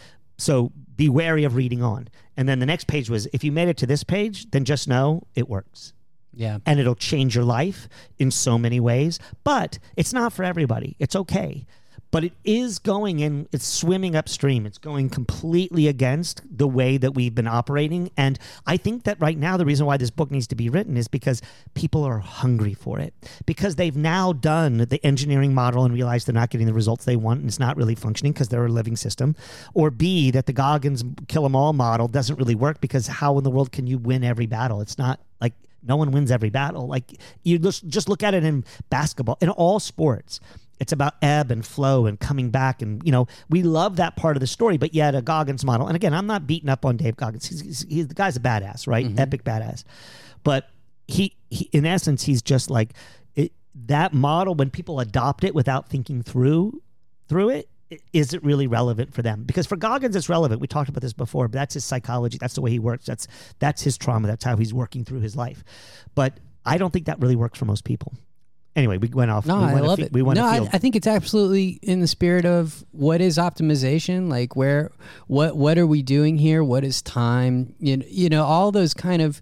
So 0.41 0.71
be 0.95 1.07
wary 1.07 1.43
of 1.43 1.55
reading 1.55 1.83
on. 1.83 2.09
And 2.35 2.49
then 2.49 2.59
the 2.59 2.65
next 2.65 2.87
page 2.87 3.09
was 3.09 3.27
if 3.31 3.43
you 3.43 3.51
made 3.51 3.67
it 3.67 3.77
to 3.77 3.85
this 3.85 4.03
page, 4.03 4.49
then 4.49 4.65
just 4.65 4.87
know 4.87 5.23
it 5.35 5.47
works. 5.47 5.93
Yeah. 6.33 6.57
And 6.65 6.79
it'll 6.79 6.95
change 6.95 7.35
your 7.35 7.43
life 7.43 7.87
in 8.17 8.31
so 8.31 8.57
many 8.57 8.79
ways. 8.79 9.19
But 9.43 9.77
it's 9.95 10.13
not 10.13 10.33
for 10.33 10.43
everybody. 10.43 10.95
It's 10.97 11.15
okay. 11.15 11.67
But 12.11 12.25
it 12.25 12.33
is 12.43 12.77
going 12.77 13.19
in, 13.19 13.47
it's 13.53 13.65
swimming 13.65 14.15
upstream. 14.15 14.65
It's 14.65 14.77
going 14.77 15.09
completely 15.09 15.87
against 15.87 16.41
the 16.57 16.67
way 16.67 16.97
that 16.97 17.13
we've 17.13 17.33
been 17.33 17.47
operating. 17.47 18.11
And 18.17 18.37
I 18.67 18.75
think 18.75 19.05
that 19.05 19.19
right 19.21 19.37
now, 19.37 19.55
the 19.55 19.65
reason 19.65 19.85
why 19.85 19.95
this 19.95 20.09
book 20.09 20.29
needs 20.29 20.47
to 20.47 20.55
be 20.55 20.69
written 20.69 20.97
is 20.97 21.07
because 21.07 21.41
people 21.73 22.03
are 22.03 22.19
hungry 22.19 22.73
for 22.73 22.99
it. 22.99 23.13
Because 23.45 23.77
they've 23.77 23.95
now 23.95 24.33
done 24.33 24.77
the 24.77 25.03
engineering 25.05 25.53
model 25.53 25.85
and 25.85 25.93
realized 25.93 26.27
they're 26.27 26.33
not 26.33 26.49
getting 26.49 26.67
the 26.67 26.73
results 26.73 27.05
they 27.05 27.15
want 27.15 27.39
and 27.39 27.47
it's 27.47 27.59
not 27.59 27.77
really 27.77 27.95
functioning 27.95 28.33
because 28.33 28.49
they're 28.49 28.65
a 28.65 28.69
living 28.69 28.97
system. 28.97 29.35
Or 29.73 29.89
B, 29.89 30.31
that 30.31 30.47
the 30.47 30.53
Goggins 30.53 31.03
kill 31.29 31.45
'em 31.45 31.55
all 31.55 31.71
model 31.71 32.07
doesn't 32.09 32.37
really 32.37 32.55
work 32.55 32.81
because 32.81 33.07
how 33.07 33.37
in 33.37 33.43
the 33.43 33.51
world 33.51 33.71
can 33.71 33.87
you 33.87 33.97
win 33.97 34.23
every 34.23 34.47
battle? 34.47 34.81
It's 34.81 34.97
not 34.97 35.21
like 35.39 35.53
no 35.83 35.95
one 35.95 36.11
wins 36.11 36.31
every 36.31 36.49
battle. 36.49 36.87
Like 36.87 37.17
you 37.43 37.57
just 37.57 37.87
just 37.87 38.09
look 38.09 38.23
at 38.23 38.33
it 38.33 38.43
in 38.43 38.65
basketball, 38.89 39.37
in 39.41 39.49
all 39.49 39.79
sports. 39.79 40.39
It's 40.81 40.91
about 40.91 41.13
ebb 41.21 41.51
and 41.51 41.63
flow 41.65 42.07
and 42.07 42.19
coming 42.19 42.49
back, 42.49 42.81
and 42.81 43.01
you 43.05 43.11
know 43.11 43.27
we 43.49 43.61
love 43.63 43.95
that 43.97 44.15
part 44.17 44.35
of 44.35 44.41
the 44.41 44.47
story. 44.47 44.77
But 44.77 44.93
yet 44.93 45.13
a 45.15 45.21
Goggins 45.21 45.63
model, 45.63 45.87
and 45.87 45.95
again, 45.95 46.13
I'm 46.13 46.27
not 46.27 46.47
beating 46.47 46.69
up 46.69 46.85
on 46.85 46.97
Dave 46.97 47.15
Goggins. 47.15 47.45
He's, 47.45 47.61
he's, 47.61 47.85
he's 47.87 48.07
the 48.07 48.15
guy's 48.15 48.35
a 48.35 48.39
badass, 48.39 48.87
right? 48.87 49.05
Mm-hmm. 49.05 49.19
Epic 49.19 49.43
badass. 49.43 49.83
But 50.43 50.69
he, 51.07 51.35
he, 51.49 51.69
in 51.71 51.85
essence, 51.85 52.23
he's 52.23 52.41
just 52.41 52.69
like 52.71 52.93
it, 53.35 53.51
that 53.85 54.13
model. 54.13 54.55
When 54.55 54.69
people 54.71 54.99
adopt 54.99 55.43
it 55.43 55.53
without 55.53 55.87
thinking 55.87 56.23
through 56.23 56.81
through 57.27 57.49
it, 57.49 57.69
i- 57.91 57.99
it 58.13 58.43
really 58.43 58.65
relevant 58.65 59.13
for 59.13 59.21
them? 59.21 59.43
Because 59.43 59.67
for 59.67 59.75
Goggins, 59.75 60.15
it's 60.15 60.29
relevant. 60.29 60.61
We 60.61 60.67
talked 60.67 60.89
about 60.89 61.01
this 61.01 61.13
before, 61.13 61.47
but 61.47 61.53
that's 61.59 61.75
his 61.75 61.85
psychology. 61.85 62.39
That's 62.39 62.55
the 62.55 62.61
way 62.61 62.71
he 62.71 62.79
works. 62.79 63.05
That's 63.05 63.27
that's 63.59 63.83
his 63.83 63.97
trauma. 63.99 64.27
That's 64.27 64.43
how 64.43 64.57
he's 64.57 64.73
working 64.73 65.05
through 65.05 65.19
his 65.19 65.35
life. 65.35 65.63
But 66.15 66.39
I 66.65 66.79
don't 66.79 66.91
think 66.91 67.05
that 67.05 67.19
really 67.21 67.35
works 67.35 67.59
for 67.59 67.65
most 67.65 67.83
people. 67.83 68.13
Anyway, 68.75 68.97
we 68.97 69.09
went 69.09 69.29
off. 69.29 69.45
No, 69.45 69.59
we 69.59 69.65
I 69.65 69.79
love 69.81 69.99
it. 69.99 70.13
We 70.13 70.21
went 70.21 70.37
no, 70.37 70.45
I. 70.45 70.61
I 70.71 70.77
think 70.77 70.95
it's 70.95 71.07
absolutely 71.07 71.79
in 71.81 71.99
the 71.99 72.07
spirit 72.07 72.45
of 72.45 72.85
what 72.91 73.19
is 73.19 73.37
optimization. 73.37 74.29
Like 74.29 74.55
where, 74.55 74.91
what, 75.27 75.57
what 75.57 75.77
are 75.77 75.87
we 75.87 76.01
doing 76.01 76.37
here? 76.37 76.63
What 76.63 76.85
is 76.85 77.01
time? 77.01 77.75
You 77.79 77.97
know, 77.97 78.05
you 78.07 78.29
know, 78.29 78.45
all 78.45 78.71
those 78.71 78.93
kind 78.93 79.21
of 79.21 79.41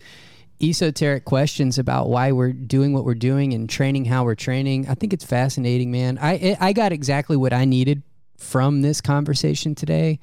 esoteric 0.62 1.26
questions 1.26 1.78
about 1.78 2.10
why 2.10 2.32
we're 2.32 2.52
doing 2.52 2.92
what 2.92 3.06
we're 3.06 3.14
doing 3.14 3.54
and 3.54 3.70
training 3.70 4.06
how 4.06 4.24
we're 4.24 4.36
training. 4.36 4.90
I 4.90 4.96
think 4.96 5.14
it's 5.14 5.26
fascinating, 5.26 5.92
man. 5.92 6.18
I 6.20 6.58
I 6.60 6.74
got 6.74 6.92
exactly 6.92 7.38
what 7.38 7.54
I 7.54 7.66
needed 7.66 8.02
from 8.40 8.82
this 8.82 9.02
conversation 9.02 9.76
today. 9.76 10.20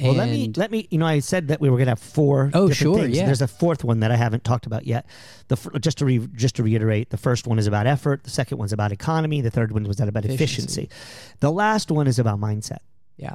well, 0.00 0.14
let 0.14 0.28
me 0.28 0.52
let 0.56 0.70
me. 0.70 0.86
You 0.90 0.98
know, 0.98 1.06
I 1.06 1.18
said 1.20 1.48
that 1.48 1.60
we 1.60 1.68
were 1.70 1.76
going 1.76 1.86
to 1.86 1.92
have 1.92 2.00
four. 2.00 2.50
Oh, 2.54 2.70
sure, 2.70 2.98
things. 2.98 3.16
yeah. 3.16 3.26
There's 3.26 3.42
a 3.42 3.48
fourth 3.48 3.84
one 3.84 4.00
that 4.00 4.10
I 4.10 4.16
haven't 4.16 4.44
talked 4.44 4.66
about 4.66 4.86
yet. 4.86 5.06
The 5.48 5.56
just 5.80 5.98
to 5.98 6.04
re, 6.04 6.26
just 6.34 6.56
to 6.56 6.62
reiterate, 6.62 7.10
the 7.10 7.16
first 7.16 7.46
one 7.46 7.58
is 7.58 7.66
about 7.66 7.86
effort. 7.86 8.24
The 8.24 8.30
second 8.30 8.58
one's 8.58 8.72
about 8.72 8.92
economy. 8.92 9.40
The 9.40 9.50
third 9.50 9.72
one 9.72 9.84
was 9.84 9.96
that 9.96 10.08
about 10.08 10.24
efficiency. 10.24 10.82
Efficiency. 10.82 11.36
The 11.40 11.50
last 11.50 11.90
one 11.90 12.06
is 12.06 12.18
about 12.18 12.40
mindset. 12.40 12.78
yeah. 13.16 13.34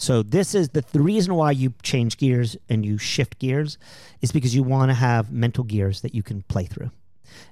So 0.00 0.22
this 0.22 0.54
is 0.54 0.68
the, 0.68 0.84
the 0.92 1.00
reason 1.00 1.34
why 1.34 1.50
you 1.50 1.74
change 1.82 2.18
gears 2.18 2.56
and 2.68 2.86
you 2.86 2.98
shift 2.98 3.40
gears 3.40 3.78
is 4.20 4.30
because 4.30 4.54
you 4.54 4.62
want 4.62 4.90
to 4.90 4.94
have 4.94 5.32
mental 5.32 5.64
gears 5.64 6.02
that 6.02 6.14
you 6.14 6.22
can 6.22 6.42
play 6.42 6.66
through. 6.66 6.92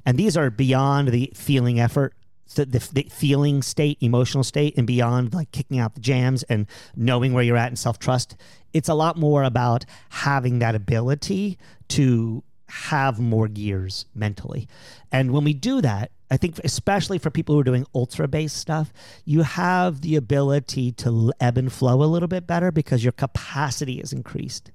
And 0.05 0.16
these 0.16 0.37
are 0.37 0.49
beyond 0.49 1.09
the 1.09 1.33
feeling 1.35 1.81
effort 1.81 2.14
the, 2.55 2.64
the, 2.64 2.88
the 2.92 3.03
feeling 3.11 3.62
state, 3.62 3.99
emotional 4.01 4.44
state, 4.44 4.76
and 4.76 4.86
beyond 4.86 5.34
like 5.34 5.53
kicking 5.53 5.78
out 5.78 5.94
the 5.94 6.01
jams 6.01 6.42
and 6.44 6.66
knowing 6.94 7.32
where 7.32 7.42
you're 7.42 7.57
at 7.57 7.68
and 7.68 7.78
self 7.78 7.99
trust. 7.99 8.36
It's 8.72 8.88
a 8.88 8.94
lot 8.94 9.16
more 9.16 9.42
about 9.42 9.84
having 10.11 10.59
that 10.59 10.74
ability 10.74 11.59
to 11.88 12.42
have 12.68 13.18
more 13.18 13.49
gears 13.49 14.07
mentally. 14.14 14.68
And 15.12 15.32
when 15.32 15.44
we 15.44 15.55
do 15.55 15.80
that, 15.80 16.11
I 16.30 16.36
think 16.36 16.59
especially 16.64 17.18
for 17.18 17.30
people 17.30 17.55
who 17.55 17.61
are 17.61 17.64
doing 17.64 17.86
ultra 17.94 18.26
based 18.26 18.57
stuff, 18.57 18.92
you 19.24 19.42
have 19.42 20.01
the 20.01 20.16
ability 20.16 20.92
to 20.92 21.32
ebb 21.40 21.57
and 21.57 21.72
flow 21.72 22.03
a 22.03 22.05
little 22.05 22.28
bit 22.28 22.47
better 22.47 22.72
because 22.72 23.05
your 23.05 23.12
capacity 23.12 24.01
is 24.01 24.12
increased. 24.12 24.72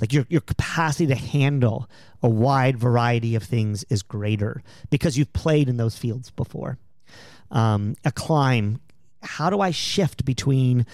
Like 0.00 0.12
your 0.12 0.26
your 0.28 0.40
capacity 0.40 1.06
to 1.06 1.14
handle 1.14 1.88
a 2.22 2.28
wide 2.28 2.78
variety 2.78 3.34
of 3.34 3.42
things 3.42 3.84
is 3.84 4.02
greater 4.02 4.62
because 4.88 5.18
you've 5.18 5.32
played 5.32 5.68
in 5.68 5.76
those 5.76 5.96
fields 5.96 6.30
before. 6.30 6.78
Um, 7.50 7.96
a 8.04 8.12
climb, 8.12 8.80
how 9.22 9.50
do 9.50 9.60
I 9.60 9.70
shift 9.70 10.24
between 10.24 10.86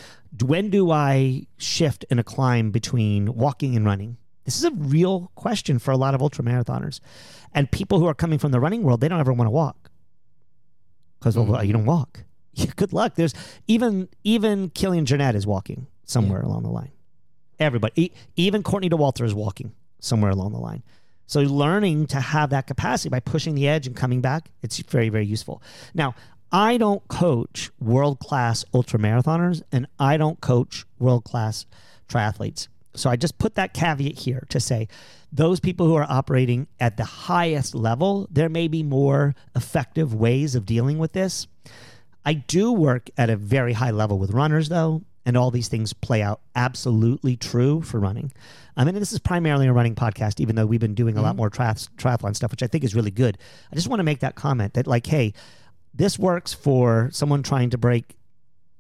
when 0.45 0.71
do 0.71 0.91
I 0.91 1.47
shift 1.57 2.05
in 2.11 2.19
a 2.19 2.25
climb 2.25 2.71
between 2.71 3.35
walking 3.35 3.77
and 3.77 3.87
running? 3.87 4.17
This 4.45 4.57
is 4.57 4.65
a 4.65 4.71
real 4.71 5.33
question 5.35 5.79
for 5.79 5.91
a 5.91 5.97
lot 5.97 6.15
of 6.15 6.23
ultra 6.23 6.45
marathoners. 6.45 7.01
And 7.53 7.71
people 7.71 7.99
who 7.99 8.07
are 8.07 8.15
coming 8.15 8.39
from 8.39 8.53
the 8.53 8.61
running 8.61 8.83
world, 8.83 9.01
they 9.01 9.09
don't 9.09 9.19
ever 9.19 9.33
want 9.33 9.47
to 9.47 9.51
walk. 9.53 9.91
Because 11.19 11.37
well, 11.37 11.65
you 11.65 11.73
don't 11.73 11.85
walk. 11.85 12.25
Good 12.77 12.93
luck. 12.93 13.15
There's 13.15 13.35
even 13.67 14.09
even 14.25 14.71
Kilian 14.71 15.05
Jornet 15.05 15.35
is 15.35 15.47
walking 15.47 15.87
somewhere 16.05 16.43
along 16.43 16.63
the 16.63 16.71
line. 16.71 16.93
Everybody, 17.59 18.13
even 18.37 18.63
Courtney 18.63 18.91
Dauwalter 18.91 19.25
is 19.25 19.35
walking 19.35 19.73
somewhere 20.01 20.31
along 20.31 20.53
the 20.53 20.59
line. 20.59 20.83
So 21.27 21.41
learning 21.41 22.07
to 22.09 22.21
have 22.21 22.51
that 22.51 22.67
capacity 22.67 23.09
by 23.09 23.21
pushing 23.21 23.55
the 23.55 23.69
edge 23.69 23.87
and 23.87 23.97
coming 23.97 24.21
back, 24.21 24.51
it's 24.63 24.79
very, 24.79 25.09
very 25.09 25.27
useful. 25.27 25.63
Now, 25.95 26.15
I 26.53 26.77
don't 26.77 27.07
coach 27.09 27.71
world 27.81 28.21
class 28.21 28.65
ultra 28.73 28.99
marathoners 28.99 29.63
and 29.73 29.87
I 29.99 30.17
don't 30.17 30.41
coach 30.41 30.85
world 30.99 31.25
class 31.25 31.67
triathletes. 32.09 32.69
So 32.95 33.11
I 33.11 33.17
just 33.17 33.39
put 33.39 33.57
that 33.57 33.75
caveat 33.75 34.21
here 34.21 34.47
to 34.49 34.61
say 34.61 34.89
those 35.33 35.61
people 35.61 35.87
who 35.87 35.97
are 35.97 36.07
operating 36.09 36.69
at 36.81 36.97
the 36.97 37.05
highest 37.05 37.75
level, 37.75 38.29
there 38.31 38.49
may 38.49 38.69
be 38.69 38.83
more 38.83 39.35
effective 39.55 40.15
ways 40.15 40.55
of 40.55 40.65
dealing 40.65 40.99
with 40.99 41.13
this. 41.13 41.47
I 42.25 42.35
do 42.35 42.73
work 42.73 43.11
at 43.19 43.29
a 43.29 43.37
very 43.37 43.75
high 43.75 43.91
level 43.91 44.19
with 44.19 44.31
runners, 44.31 44.69
though, 44.69 45.03
and 45.27 45.37
all 45.37 45.51
these 45.51 45.67
things 45.67 45.93
play 45.93 46.23
out 46.23 46.41
absolutely 46.55 47.37
true 47.37 47.83
for 47.83 47.99
running. 47.99 48.33
I 48.77 48.85
mean, 48.85 48.95
this 48.95 49.13
is 49.13 49.19
primarily 49.19 49.67
a 49.67 49.73
running 49.73 49.97
podcast, 49.97 50.39
even 50.39 50.55
though 50.55 50.67
we've 50.67 50.81
been 50.81 50.95
doing 50.95 51.19
a 51.19 51.23
lot 51.23 51.35
more 51.35 51.51
triath- 51.51 51.89
triathlon 51.97 52.37
stuff, 52.37 52.53
which 52.53 52.63
I 52.63 52.69
think 52.69 52.85
is 52.85 52.95
really 52.95 53.11
good. 53.11 53.37
I 53.73 53.75
just 53.75 53.89
want 53.89 53.99
to 53.99 54.05
make 54.05 54.21
that 54.21 54.37
comment 54.37 54.75
that, 54.75 54.87
like, 54.87 55.07
hey, 55.07 55.35
this 55.93 56.19
works 56.19 56.55
for 56.55 57.09
someone 57.13 57.43
trying 57.43 57.71
to 57.71 57.79
break 57.79 58.17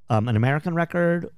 um, 0.08 0.28
an 0.28 0.36
American 0.36 0.74
record, 0.74 1.28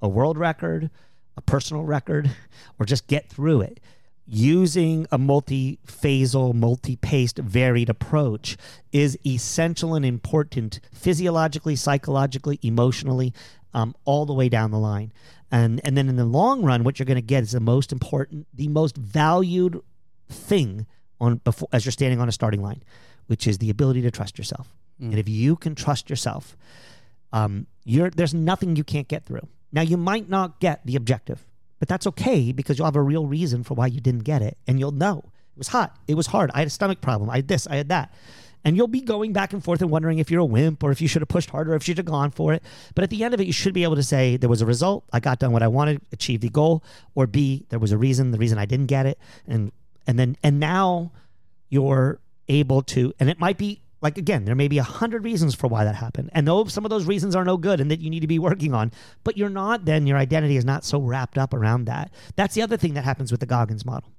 a 0.00 0.08
world 0.08 0.38
record, 0.38 0.90
a 1.36 1.40
personal 1.40 1.82
record, 1.82 2.30
or 2.78 2.86
just 2.86 3.08
get 3.08 3.28
through 3.28 3.62
it. 3.62 3.80
Using 4.24 5.06
a 5.10 5.18
multi-phasal, 5.18 6.54
multi-paced, 6.54 7.38
varied 7.38 7.90
approach 7.90 8.56
is 8.92 9.18
essential 9.26 9.96
and 9.96 10.06
important 10.06 10.78
physiologically, 10.92 11.74
psychologically, 11.74 12.60
emotionally, 12.62 13.34
um, 13.74 13.94
all 14.04 14.26
the 14.26 14.34
way 14.34 14.48
down 14.48 14.70
the 14.70 14.78
line. 14.78 15.12
And 15.50 15.80
and 15.84 15.96
then 15.96 16.08
in 16.08 16.16
the 16.16 16.24
long 16.24 16.62
run, 16.62 16.84
what 16.84 16.98
you're 16.98 17.06
going 17.06 17.16
to 17.16 17.22
get 17.22 17.42
is 17.42 17.52
the 17.52 17.60
most 17.60 17.92
important, 17.92 18.46
the 18.54 18.68
most 18.68 18.96
valued 18.96 19.80
thing 20.28 20.86
on 21.20 21.36
before 21.36 21.68
as 21.72 21.84
you're 21.84 21.92
standing 21.92 22.20
on 22.20 22.28
a 22.28 22.32
starting 22.32 22.62
line, 22.62 22.82
which 23.26 23.46
is 23.46 23.58
the 23.58 23.70
ability 23.70 24.02
to 24.02 24.10
trust 24.10 24.38
yourself. 24.38 24.74
And 24.98 25.18
if 25.18 25.28
you 25.28 25.56
can 25.56 25.74
trust 25.74 26.08
yourself, 26.08 26.56
um, 27.32 27.66
you're 27.84 28.10
there's 28.10 28.34
nothing 28.34 28.76
you 28.76 28.84
can't 28.84 29.08
get 29.08 29.26
through. 29.26 29.46
Now 29.72 29.82
you 29.82 29.96
might 29.96 30.28
not 30.28 30.60
get 30.60 30.86
the 30.86 30.96
objective, 30.96 31.44
but 31.78 31.88
that's 31.88 32.06
okay 32.06 32.52
because 32.52 32.78
you'll 32.78 32.86
have 32.86 32.96
a 32.96 33.02
real 33.02 33.26
reason 33.26 33.64
for 33.64 33.74
why 33.74 33.88
you 33.88 34.00
didn't 34.00 34.24
get 34.24 34.42
it, 34.42 34.56
and 34.66 34.78
you'll 34.78 34.92
know 34.92 35.24
it 35.54 35.58
was 35.58 35.68
hot, 35.68 35.96
it 36.06 36.14
was 36.14 36.28
hard, 36.28 36.50
I 36.54 36.58
had 36.58 36.68
a 36.68 36.70
stomach 36.70 37.00
problem, 37.00 37.28
I 37.28 37.36
had 37.36 37.48
this, 37.48 37.66
I 37.66 37.76
had 37.76 37.88
that. 37.88 38.14
And 38.64 38.76
you'll 38.76 38.86
be 38.86 39.00
going 39.00 39.32
back 39.32 39.52
and 39.52 39.62
forth 39.62 39.82
and 39.82 39.90
wondering 39.90 40.18
if 40.18 40.30
you're 40.30 40.40
a 40.40 40.44
wimp 40.44 40.82
or 40.84 40.92
if 40.92 41.00
you 41.00 41.08
should 41.08 41.22
have 41.22 41.28
pushed 41.28 41.50
harder, 41.50 41.74
if 41.74 41.82
you 41.86 41.92
should 41.92 41.98
have 41.98 42.06
gone 42.06 42.30
for 42.30 42.52
it. 42.52 42.62
But 42.94 43.02
at 43.02 43.10
the 43.10 43.24
end 43.24 43.34
of 43.34 43.40
it, 43.40 43.46
you 43.46 43.52
should 43.52 43.74
be 43.74 43.82
able 43.82 43.96
to 43.96 44.02
say 44.02 44.36
there 44.36 44.48
was 44.48 44.62
a 44.62 44.66
result. 44.66 45.04
I 45.12 45.20
got 45.20 45.40
done 45.40 45.52
what 45.52 45.62
I 45.62 45.68
wanted, 45.68 46.00
achieved 46.12 46.42
the 46.42 46.48
goal, 46.48 46.84
or 47.14 47.26
B, 47.26 47.66
there 47.70 47.78
was 47.78 47.92
a 47.92 47.98
reason, 47.98 48.30
the 48.30 48.38
reason 48.38 48.58
I 48.58 48.66
didn't 48.66 48.86
get 48.86 49.06
it, 49.06 49.18
and 49.46 49.72
and 50.06 50.18
then 50.18 50.36
and 50.42 50.60
now 50.60 51.12
you're 51.68 52.20
able 52.48 52.82
to, 52.82 53.12
and 53.18 53.28
it 53.28 53.40
might 53.40 53.58
be 53.58 53.80
like 54.00 54.18
again, 54.18 54.44
there 54.44 54.54
may 54.54 54.68
be 54.68 54.78
a 54.78 54.82
hundred 54.82 55.24
reasons 55.24 55.54
for 55.54 55.68
why 55.68 55.84
that 55.84 55.94
happened, 55.94 56.30
and 56.32 56.46
though 56.46 56.64
some 56.64 56.84
of 56.84 56.90
those 56.90 57.06
reasons 57.06 57.34
are 57.34 57.44
no 57.44 57.56
good 57.56 57.80
and 57.80 57.90
that 57.90 58.00
you 58.00 58.10
need 58.10 58.20
to 58.20 58.26
be 58.26 58.38
working 58.38 58.74
on, 58.74 58.92
but 59.24 59.36
you're 59.36 59.48
not. 59.48 59.84
Then 59.84 60.06
your 60.06 60.18
identity 60.18 60.56
is 60.56 60.64
not 60.64 60.84
so 60.84 61.00
wrapped 61.00 61.38
up 61.38 61.54
around 61.54 61.86
that. 61.86 62.12
That's 62.36 62.54
the 62.54 62.62
other 62.62 62.76
thing 62.76 62.94
that 62.94 63.04
happens 63.04 63.30
with 63.30 63.40
the 63.40 63.46
Goggins 63.46 63.84
model, 63.84 64.10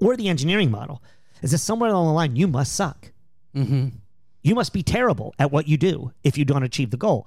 or 0.00 0.16
the 0.16 0.28
engineering 0.28 0.70
model, 0.70 1.02
is 1.42 1.52
that 1.52 1.58
somewhere 1.58 1.90
along 1.90 2.06
the 2.06 2.12
line 2.12 2.36
you 2.36 2.46
must 2.46 2.74
suck. 2.74 3.12
Mm-hmm. 3.56 3.88
You 4.42 4.54
must 4.54 4.72
be 4.72 4.82
terrible 4.82 5.34
at 5.38 5.50
what 5.50 5.66
you 5.66 5.76
do 5.76 6.12
if 6.22 6.38
you 6.38 6.44
don't 6.44 6.62
achieve 6.62 6.90
the 6.90 6.96
goal. 6.96 7.26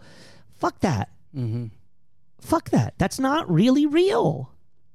Fuck 0.54 0.80
that. 0.80 1.10
Mm-hmm. 1.36 1.66
Fuck 2.40 2.70
that. 2.70 2.94
That's 2.98 3.20
not 3.20 3.52
really 3.52 3.86
real. 3.86 4.52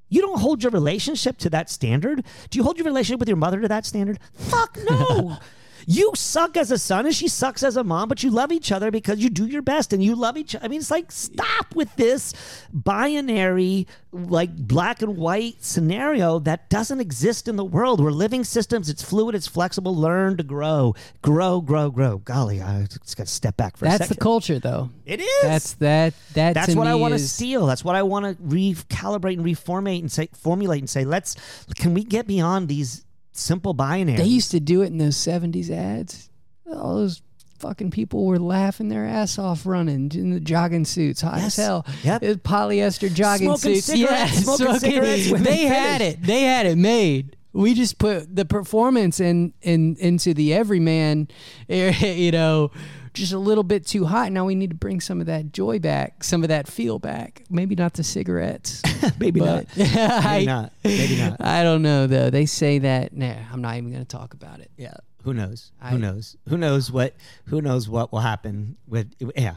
You 0.09 0.20
don't 0.20 0.39
hold 0.39 0.62
your 0.62 0.70
relationship 0.70 1.39
to 1.39 1.51
that 1.51 1.68
standard. 1.68 2.24
Do 2.51 2.59
you 2.59 2.62
hold 2.62 2.78
your 2.78 2.87
relationship 2.87 3.18
with 3.20 3.28
your 3.28 3.37
mother 3.37 3.61
to 3.61 3.68
that 3.68 3.85
standard? 3.85 4.18
Fuck 4.32 4.78
no. 4.89 5.39
you 5.87 6.12
suck 6.14 6.57
as 6.57 6.70
a 6.70 6.78
son 6.78 7.07
and 7.07 7.14
she 7.14 7.28
sucks 7.28 7.62
as 7.62 7.76
a 7.76 7.85
mom, 7.85 8.09
but 8.09 8.22
you 8.22 8.30
love 8.30 8.53
each 8.53 8.72
other 8.72 8.91
because 8.91 9.18
you 9.18 9.30
do 9.30 9.47
your 9.47 9.62
best 9.62 9.93
and 9.93 10.03
you 10.03 10.14
love 10.14 10.37
each 10.37 10.55
other. 10.55 10.64
I 10.64 10.68
mean, 10.68 10.80
it's 10.80 10.91
like, 10.91 11.11
stop 11.12 11.74
with 11.74 11.95
this 11.97 12.32
binary, 12.72 13.87
like 14.12 14.55
black 14.57 15.03
and 15.03 15.16
white 15.16 15.62
scenario 15.62 16.39
that 16.41 16.70
doesn't 16.70 17.01
exist 17.01 17.49
in 17.49 17.57
the 17.57 17.64
world. 17.64 18.01
We're 18.01 18.11
living 18.11 18.45
systems. 18.45 18.89
It's 18.89 19.03
fluid, 19.03 19.35
it's 19.35 19.47
flexible. 19.49 19.95
Learn 19.95 20.37
to 20.37 20.43
grow, 20.43 20.95
grow, 21.22 21.61
grow, 21.61 21.91
grow. 21.91 22.18
Golly, 22.18 22.62
I 22.62 22.87
just 22.87 23.16
got 23.16 23.26
to 23.26 23.32
step 23.32 23.57
back 23.57 23.76
for 23.76 23.87
a 23.87 23.91
second. 23.91 23.99
That's 24.01 24.09
the 24.11 24.20
culture, 24.20 24.59
though. 24.59 24.91
It 25.07 25.20
is. 25.20 25.43
That's 25.43 25.72
that. 25.74 26.14
That 26.35 26.55
That's 26.55 26.74
what 26.74 26.87
I 26.87 26.95
want 26.95 27.12
to 27.12 27.16
is- 27.16 27.32
steal. 27.32 27.66
That's 27.66 27.85
what 27.85 27.95
I 27.97 28.03
want 28.03 28.24
to 28.39 28.43
recalibrate 28.43 29.35
and 29.35 29.45
reformate 29.45 30.03
and 30.03 30.11
say, 30.11 30.28
formulate 30.32 30.80
and 30.80 30.91
say, 30.91 31.05
let's. 31.05 31.37
Can 31.76 31.95
we 31.95 32.05
get 32.05 32.26
beyond 32.26 32.68
these 32.68 33.03
simple 33.35 33.74
binary. 33.74 34.16
They 34.18 34.24
used 34.24 34.51
to 34.53 34.61
do 34.61 34.82
it 34.82 34.87
in 34.87 34.99
those 34.99 35.16
'70s 35.16 35.70
ads. 35.70 36.30
All 36.72 36.97
those 36.97 37.20
fucking 37.59 37.91
people 37.91 38.26
were 38.26 38.39
laughing 38.39 38.89
their 38.89 39.07
ass 39.07 39.39
off 39.39 39.64
running 39.66 40.11
in 40.14 40.30
the 40.30 40.41
jogging 40.41 40.85
suits, 40.85 41.20
hot 41.20 41.37
Yes. 41.39 41.59
as 41.59 41.64
hell. 41.64 41.87
Yep. 42.03 42.22
It 42.22 42.28
was 42.28 42.37
polyester 42.39 43.12
jogging 43.12 43.47
Smoking 43.57 43.74
suits. 43.76 43.87
cigarettes, 43.87 44.35
yeah, 44.35 44.41
smoking 44.57 44.78
cigarettes 44.78 45.30
when 45.30 45.43
They 45.43 45.64
had 45.64 46.01
it. 46.03 46.22
They 46.22 46.43
had 46.43 46.66
it 46.66 46.76
made. 46.76 47.37
We 47.53 47.74
just 47.74 47.99
put 47.99 48.35
the 48.35 48.45
performance 48.45 49.20
in 49.20 49.53
in 49.62 49.97
into 50.01 50.35
the 50.35 50.53
everyman, 50.55 51.28
you 51.68 52.32
know, 52.32 52.70
just 53.14 53.32
a 53.32 53.38
little 53.38 53.64
bit 53.64 53.86
too 53.86 54.04
hot. 54.04 54.32
Now 54.32 54.44
we 54.44 54.54
need 54.54 54.70
to 54.70 54.76
bring 54.76 55.00
some 55.00 55.20
of 55.20 55.26
that 55.26 55.52
joy 55.52 55.78
back, 55.78 56.22
some 56.22 56.42
of 56.42 56.48
that 56.48 56.68
feel 56.68 56.98
back. 56.98 57.44
Maybe 57.48 57.74
not 57.74 57.94
the 57.94 58.04
cigarettes. 58.04 58.82
Maybe 59.18 59.40
but 59.40 59.46
not. 59.46 59.66
I, 59.78 60.32
Maybe 60.32 60.46
not. 60.46 60.72
Maybe 60.84 61.16
not. 61.16 61.40
I 61.40 61.62
don't 61.62 61.82
know 61.82 62.06
though. 62.06 62.30
They 62.30 62.46
say 62.46 62.78
that. 62.80 63.16
Nah, 63.16 63.34
I'm 63.52 63.62
not 63.62 63.76
even 63.76 63.90
going 63.90 64.04
to 64.04 64.16
talk 64.16 64.34
about 64.34 64.60
it. 64.60 64.70
Yeah. 64.76 64.94
Who 65.22 65.32
knows? 65.32 65.72
I- 65.80 65.90
who 65.90 65.98
knows? 65.98 66.36
Who 66.48 66.58
knows 66.58 66.90
what? 66.90 67.14
Who 67.46 67.62
knows 67.62 67.88
what 67.88 68.12
will 68.12 68.20
happen 68.20 68.76
with? 68.86 69.14
Yeah. 69.36 69.56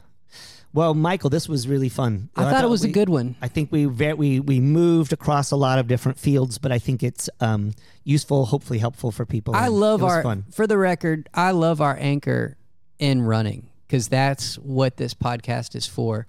Well, 0.74 0.94
Michael, 0.94 1.30
this 1.30 1.50
was 1.50 1.68
really 1.68 1.90
fun. 1.90 2.30
I 2.36 2.52
thought 2.52 2.64
it 2.64 2.70
was 2.70 2.84
a 2.84 2.90
good 2.90 3.10
one. 3.10 3.36
I 3.42 3.48
think 3.48 3.72
we 3.72 3.88
we 3.88 4.40
we 4.40 4.60
moved 4.60 5.12
across 5.12 5.50
a 5.50 5.56
lot 5.56 5.80
of 5.80 5.88
different 5.88 6.20
fields, 6.20 6.60
but 6.60 6.72
I 6.72 6.78
think 6.78 7.02
it's 7.02 7.30
um, 7.40 7.74
useful, 8.04 8.46
hopefully 8.46 8.78
helpful 8.78 9.12
for 9.12 9.26
people. 9.26 9.56
I 9.56 9.70
love 9.70 10.04
our, 10.04 10.22
fun. 10.22 10.46
for 10.52 10.68
the 10.68 10.78
record, 10.78 11.30
I 11.34 11.52
love 11.52 11.82
our 11.82 11.98
anchor 12.00 12.58
in 13.00 13.22
running 13.22 13.70
because 13.88 14.08
that's 14.08 14.56
what 14.58 14.98
this 14.98 15.14
podcast 15.14 15.76
is 15.76 15.86
for. 15.88 16.28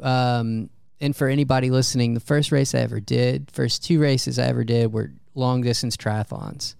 Um, 0.00 0.70
and 1.00 1.14
for 1.14 1.28
anybody 1.28 1.70
listening, 1.70 2.14
the 2.14 2.20
first 2.20 2.50
race 2.50 2.74
I 2.74 2.78
ever 2.78 3.00
did, 3.00 3.50
first 3.50 3.84
two 3.84 4.00
races 4.00 4.38
I 4.38 4.46
ever 4.46 4.64
did 4.64 4.92
were 4.92 5.12
long 5.34 5.60
distance 5.60 5.96
triathlons. 5.96 6.74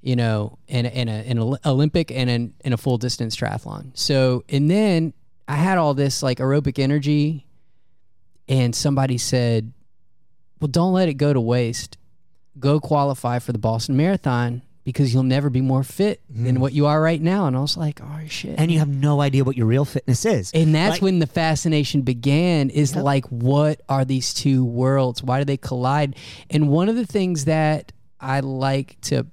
You 0.00 0.16
know, 0.16 0.58
in 0.68 0.84
in 0.84 1.08
a, 1.08 1.12
an 1.12 1.56
Olympic 1.64 2.10
and 2.10 2.28
in, 2.28 2.54
in 2.62 2.74
a 2.74 2.76
full 2.76 2.98
distance 2.98 3.34
triathlon. 3.34 3.96
So, 3.96 4.44
and 4.50 4.70
then 4.70 5.14
I 5.48 5.56
had 5.56 5.78
all 5.78 5.94
this 5.94 6.22
like 6.22 6.38
aerobic 6.38 6.78
energy, 6.78 7.46
and 8.46 8.74
somebody 8.74 9.16
said, 9.16 9.72
"Well, 10.60 10.68
don't 10.68 10.92
let 10.92 11.08
it 11.08 11.14
go 11.14 11.32
to 11.32 11.40
waste. 11.40 11.96
Go 12.58 12.80
qualify 12.80 13.38
for 13.38 13.52
the 13.52 13.58
Boston 13.58 13.96
Marathon 13.96 14.60
because 14.84 15.12
you'll 15.12 15.22
never 15.22 15.50
be 15.50 15.60
more 15.60 15.82
fit 15.82 16.20
than 16.28 16.56
mm. 16.56 16.60
what 16.60 16.72
you 16.72 16.86
are 16.86 17.00
right 17.00 17.20
now." 17.20 17.46
And 17.46 17.56
I 17.56 17.60
was 17.60 17.76
like, 17.76 18.00
"Oh 18.02 18.20
shit!" 18.28 18.58
and 18.58 18.70
you 18.70 18.78
have 18.78 18.88
no 18.88 19.20
idea 19.20 19.44
what 19.44 19.56
your 19.56 19.66
real 19.66 19.84
fitness 19.84 20.24
is. 20.24 20.50
And 20.52 20.74
that's 20.74 20.94
Like- 20.94 21.02
when 21.02 21.18
the 21.18 21.26
fascination 21.26 22.02
began 22.02 22.70
is 22.70 22.94
like, 22.96 23.26
what 23.26 23.80
are 23.88 24.04
these 24.04 24.34
two 24.34 24.64
worlds? 24.64 25.22
Why 25.22 25.38
do 25.38 25.44
they 25.44 25.56
collide? 25.56 26.16
And 26.50 26.68
one 26.68 26.88
of 26.88 26.96
the 26.96 27.06
things 27.06 27.44
that 27.44 27.92
I 28.20 28.40
like 28.40 29.00
to, 29.02 29.26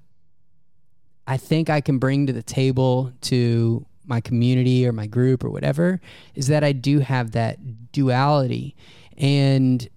I 1.28 1.38
think 1.38 1.70
I 1.70 1.82
can 1.82 1.98
bring 1.98 2.28
to 2.28 2.34
the 2.34 2.44
table 2.44 3.14
to 3.22 3.86
my 4.06 4.20
community 4.20 4.86
or 4.86 4.92
my 4.92 5.08
group 5.08 5.44
or 5.44 5.50
whatever 5.50 6.02
is 6.36 6.48
that 6.48 6.64
I 6.64 6.74
do 6.74 7.00
have 7.00 7.32
that 7.32 7.92
duality 7.92 8.76
and 9.18 9.88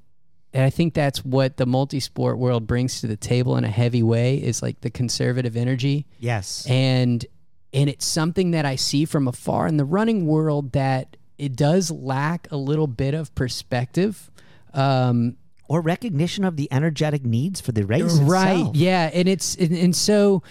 and 0.55 0.63
I 0.65 0.71
think 0.71 0.95
that's 0.95 1.23
what 1.25 1.57
the 1.59 1.67
multi-sport 1.67 2.39
world 2.39 2.67
brings 2.67 3.01
to 3.03 3.07
the 3.09 3.17
table 3.17 3.57
in 3.57 3.65
a 3.65 3.71
heavy 3.71 4.03
way 4.03 4.37
is 4.37 4.63
like 4.63 4.81
the 4.81 4.91
conservative 4.91 5.57
energy 5.57 6.07
Yes. 6.19 6.65
and 6.69 7.27
and 7.73 7.91
it's 7.91 8.07
something 8.07 8.53
that 8.53 8.65
I 8.65 8.77
see 8.77 9.05
from 9.05 9.27
afar 9.29 9.67
in 9.67 9.77
the 9.77 9.85
running 9.85 10.27
world 10.27 10.73
that 10.73 11.17
it 11.39 11.57
does 11.57 11.91
lack 11.91 12.47
a 12.53 12.57
little 12.57 12.87
bit 12.87 13.15
of 13.15 13.35
perspective. 13.35 14.31
Um, 14.73 15.37
or 15.67 15.81
recognition 15.81 16.45
of 16.45 16.57
the 16.57 16.69
energetic 16.71 17.25
needs 17.25 17.61
for 17.61 17.73
the 17.73 17.85
race. 17.87 18.19
right? 18.19 18.59
itself. 18.59 18.77
Yeah, 18.77 19.11
and 19.15 19.27
it's 19.29 19.55
and, 19.57 19.73
and 19.73 19.97
so 19.97 20.43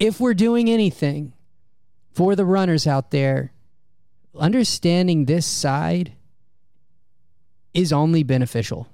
if 0.00 0.18
we're 0.18 0.34
doing 0.34 0.68
anything 0.70 1.34
for 2.14 2.34
the 2.34 2.44
runners 2.46 2.86
out 2.86 3.10
there, 3.12 3.52
understanding 4.34 5.26
this 5.26 5.44
side 5.46 6.14
is 7.74 7.92
only 7.92 8.22
beneficial. 8.22 8.88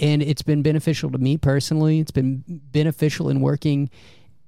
And 0.00 0.22
it's 0.22 0.42
been 0.42 0.62
beneficial 0.62 1.10
to 1.10 1.18
me 1.18 1.36
personally. 1.36 2.00
It's 2.00 2.10
been 2.10 2.44
beneficial 2.46 3.28
in 3.28 3.40
working 3.40 3.90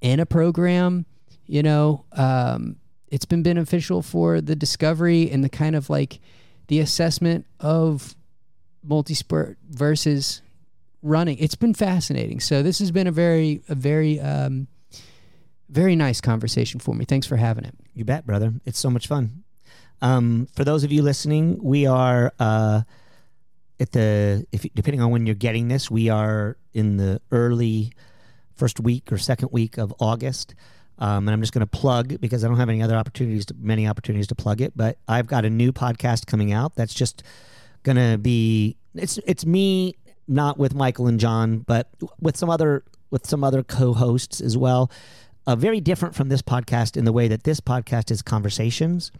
in 0.01 0.21
a 0.21 0.27
program. 0.27 1.07
You 1.47 1.63
know, 1.63 2.05
um, 2.13 2.77
it's 3.09 3.25
been 3.25 3.43
beneficial 3.43 4.03
for 4.03 4.41
the 4.41 4.55
discovery 4.55 5.31
and 5.31 5.43
the 5.43 5.49
kind 5.49 5.75
of 5.75 5.89
like 5.89 6.21
the 6.67 6.81
assessment 6.81 7.47
of 7.61 8.15
multi-sport 8.83 9.57
versus 9.71 10.43
running. 11.03 11.39
It's 11.39 11.55
been 11.55 11.75
fascinating. 11.75 12.41
So 12.41 12.63
this 12.63 12.79
has 12.81 12.91
been 12.91 13.07
a 13.07 13.13
very, 13.13 13.63
a 13.69 13.75
very, 13.75 14.21
um, 14.21 14.67
very 15.71 15.97
nice 15.97 16.21
conversation 16.21 16.81
for 16.81 16.95
me. 16.95 17.05
Thanks 17.05 17.27
for 17.27 17.37
having 17.37 17.65
it. 17.65 17.75
You 17.95 18.05
bet, 18.05 18.27
brother. 18.27 18.53
It's 18.65 18.79
so 18.79 18.91
much 18.91 19.07
fun. 19.07 19.45
Um, 20.01 20.49
for 20.55 20.65
those 20.65 20.85
of 20.85 20.93
you 20.93 21.03
listening, 21.03 21.63
we 21.63 21.87
are 21.87 22.33
uh, 22.39 22.83
at 23.81 23.93
the 23.93 24.47
if 24.53 24.67
depending 24.75 25.01
on 25.01 25.11
when 25.11 25.27
you're 25.27 25.35
getting 25.35 25.69
this, 25.69 25.91
we 25.91 26.09
are 26.09 26.57
in 26.73 26.97
the 26.97 27.21
early 27.31 27.93
first 28.55 28.81
week 28.81 29.13
or 29.13 29.19
second 29.19 29.51
week 29.53 29.79
of 29.79 29.95
August. 30.01 30.55
Um, 31.01 31.29
and 31.29 31.31
I'm 31.31 31.41
just 31.41 31.53
going 31.53 31.61
to 31.61 31.67
plug 31.67 32.21
because 32.21 32.45
I 32.45 32.49
don't 32.49 32.57
have 32.57 32.69
any 32.69 32.83
other 32.83 32.97
opportunities, 32.97 33.47
to, 33.47 33.55
many 33.57 33.87
opportunities 33.87 34.27
to 34.29 34.35
plug 34.35 34.61
it. 34.61 34.73
But 34.75 34.99
I've 35.07 35.29
got 35.29 35.45
a 35.45 35.51
new 35.51 35.73
podcast 35.73 36.27
coming 36.27 36.53
out 36.53 36.75
that's 36.75 36.93
just 36.93 37.23
going 37.85 37.97
to 37.97 38.19
be 38.19 38.77
it's 38.95 39.19
it's 39.27 39.47
me 39.47 39.95
not 40.27 40.59
with 40.59 40.75
Michael 40.75 41.07
and 41.07 41.21
John, 41.21 41.59
but 41.61 41.89
with 42.21 42.37
some 42.37 42.51
other 42.51 42.85
with 43.11 43.27
some 43.27 43.45
other 43.45 43.63
co-hosts 43.63 44.41
as 44.41 44.57
well. 44.57 44.91
Uh, 45.47 45.57
very 45.57 45.81
different 45.81 46.15
from 46.15 46.29
this 46.29 46.43
podcast 46.43 46.97
in 46.97 47.05
the 47.05 47.13
way 47.13 47.29
that 47.29 47.45
this 47.45 47.61
podcast 47.61 48.11
is 48.11 48.21
conversations. 48.21 49.11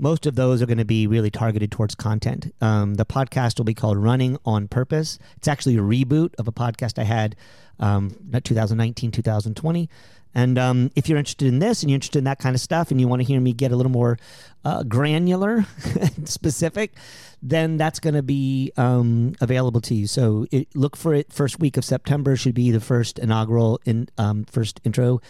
Most 0.00 0.24
of 0.24 0.34
those 0.34 0.62
are 0.62 0.66
going 0.66 0.78
to 0.78 0.84
be 0.86 1.06
really 1.06 1.30
targeted 1.30 1.70
towards 1.70 1.94
content. 1.94 2.54
Um, 2.62 2.94
the 2.94 3.04
podcast 3.04 3.58
will 3.58 3.66
be 3.66 3.74
called 3.74 3.98
Running 3.98 4.38
on 4.46 4.66
Purpose. 4.66 5.18
It's 5.36 5.46
actually 5.46 5.76
a 5.76 5.82
reboot 5.82 6.34
of 6.38 6.48
a 6.48 6.52
podcast 6.52 6.98
I 6.98 7.04
had, 7.04 7.36
um, 7.78 8.16
not 8.30 8.42
2019, 8.44 9.10
2020. 9.10 9.90
And 10.34 10.58
um, 10.58 10.90
if 10.96 11.06
you're 11.06 11.18
interested 11.18 11.48
in 11.48 11.58
this 11.58 11.82
and 11.82 11.90
you're 11.90 11.96
interested 11.96 12.18
in 12.18 12.24
that 12.24 12.38
kind 12.38 12.54
of 12.54 12.62
stuff 12.62 12.90
and 12.90 12.98
you 12.98 13.08
want 13.08 13.20
to 13.20 13.26
hear 13.26 13.40
me 13.40 13.52
get 13.52 13.72
a 13.72 13.76
little 13.76 13.92
more 13.92 14.18
uh, 14.64 14.84
granular 14.84 15.66
and 16.00 16.26
specific, 16.26 16.94
then 17.42 17.76
that's 17.76 18.00
going 18.00 18.14
to 18.14 18.22
be 18.22 18.72
um, 18.78 19.34
available 19.42 19.82
to 19.82 19.94
you. 19.94 20.06
So 20.06 20.46
it, 20.50 20.68
look 20.74 20.96
for 20.96 21.12
it. 21.12 21.30
First 21.30 21.58
week 21.58 21.76
of 21.76 21.84
September 21.84 22.36
should 22.36 22.54
be 22.54 22.70
the 22.70 22.80
first 22.80 23.18
inaugural 23.18 23.80
in 23.84 24.08
um, 24.16 24.44
first 24.44 24.80
intro, 24.82 25.20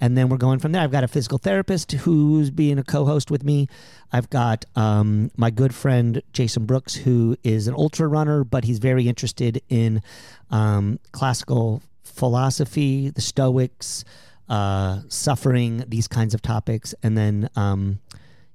and 0.00 0.16
then 0.16 0.28
we're 0.28 0.38
going 0.38 0.58
from 0.58 0.72
there. 0.72 0.82
I've 0.82 0.90
got 0.90 1.04
a 1.04 1.08
physical 1.08 1.38
therapist 1.38 1.92
who's 1.92 2.50
being 2.50 2.78
a 2.78 2.84
co-host 2.84 3.30
with 3.30 3.44
me. 3.44 3.68
I've 4.12 4.30
got 4.30 4.64
um, 4.74 5.30
my 5.36 5.50
good 5.50 5.74
friend 5.74 6.22
Jason 6.32 6.64
Brooks, 6.64 6.94
who 6.94 7.36
is 7.44 7.68
an 7.68 7.74
ultra 7.74 8.08
runner, 8.08 8.44
but 8.44 8.64
he's 8.64 8.78
very 8.78 9.08
interested 9.08 9.62
in 9.68 10.02
um, 10.50 10.98
classical 11.12 11.82
philosophy, 12.02 13.10
the 13.10 13.20
Stoics, 13.20 14.04
uh, 14.48 15.00
suffering, 15.08 15.84
these 15.86 16.08
kinds 16.08 16.34
of 16.34 16.42
topics, 16.42 16.94
and 17.02 17.16
then 17.16 17.48
um, 17.54 18.00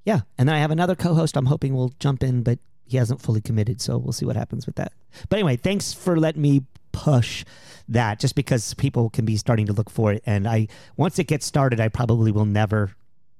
yeah, 0.03 0.21
and 0.37 0.47
then 0.47 0.55
I 0.55 0.59
have 0.59 0.71
another 0.71 0.95
co-host. 0.95 1.37
I'm 1.37 1.45
hoping 1.45 1.73
we'll 1.75 1.93
jump 1.99 2.21
in, 2.21 2.43
but 2.43 2.59
he 2.85 2.97
hasn't 2.97 3.21
fully 3.21 3.41
committed, 3.41 3.81
so 3.81 3.97
we'll 3.97 4.13
see 4.13 4.25
what 4.25 4.35
happens 4.35 4.65
with 4.65 4.75
that. 4.75 4.93
But 5.29 5.39
anyway, 5.39 5.55
thanks 5.55 5.93
for 5.93 6.17
letting 6.17 6.41
me 6.41 6.63
push 6.95 7.43
that, 7.89 8.19
just 8.19 8.35
because 8.35 8.73
people 8.75 9.09
can 9.09 9.25
be 9.25 9.37
starting 9.37 9.65
to 9.67 9.73
look 9.73 9.89
for 9.89 10.11
it, 10.13 10.23
and 10.25 10.47
I 10.47 10.67
once 10.97 11.19
it 11.19 11.25
gets 11.25 11.45
started, 11.45 11.79
I 11.79 11.89
probably 11.89 12.31
will 12.31 12.45
never 12.45 12.95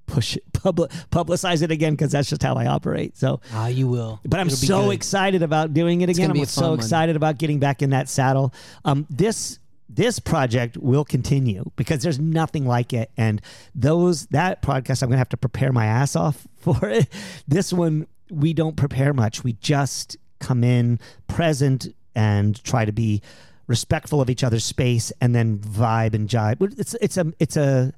push 0.08 0.36
it, 0.38 0.44
public, 0.54 0.92
publicize 1.12 1.64
it 1.64 1.72
again 1.72 1.94
because 1.94 2.12
that's 2.12 2.30
just 2.30 2.44
how 2.44 2.54
I 2.56 2.68
operate. 2.68 3.18
So, 3.18 3.40
Ah, 3.54 3.68
you 3.68 3.88
will. 3.88 4.20
but 4.24 4.40
I'm 4.40 4.48
It'll 4.48 4.58
so 4.58 4.92
excited 4.92 5.42
about 5.42 5.74
doing 5.74 6.02
it 6.02 6.10
again. 6.10 6.30
I'm 6.30 6.46
so 6.46 6.70
one. 6.72 6.80
excited 6.80 7.16
about 7.16 7.38
getting 7.40 7.58
back 7.60 7.82
in 7.82 7.90
that 7.92 8.08
saddle. 8.10 8.54
Um, 8.84 9.08
this 9.10 9.58
this 9.90 10.20
project 10.20 10.78
will 10.78 11.06
continue 11.06 11.64
because 11.76 12.04
there's 12.04 12.20
nothing 12.20 12.66
like 12.68 12.92
it, 12.94 13.10
and 13.18 13.42
those 13.74 14.26
that 14.28 14.62
podcast 14.62 15.02
I'm 15.02 15.10
gonna 15.10 15.18
have 15.18 15.30
to 15.30 15.38
prepare 15.38 15.72
my 15.72 15.86
ass 15.88 16.16
off 16.16 16.46
for 16.58 16.88
it. 16.90 17.08
This 17.48 17.74
one 17.74 18.06
we 18.30 18.54
don't 18.54 18.76
prepare 18.76 19.14
much. 19.14 19.44
We 19.44 19.54
just 19.54 20.18
come 20.40 20.64
in 20.64 21.00
present 21.28 21.88
and 22.16 22.62
try 22.64 22.86
to 22.86 22.92
be 22.92 23.22
respectful 23.68 24.22
of 24.22 24.30
each 24.30 24.44
other's 24.44 24.64
space, 24.66 25.12
and 25.22 25.34
then 25.36 25.58
vibe 25.60 26.14
and 26.14 26.30
jive. 26.30 26.62
It's 26.80 26.94
it's 26.96 27.18
a 27.18 27.34
it's 27.40 27.58
a 27.58 27.94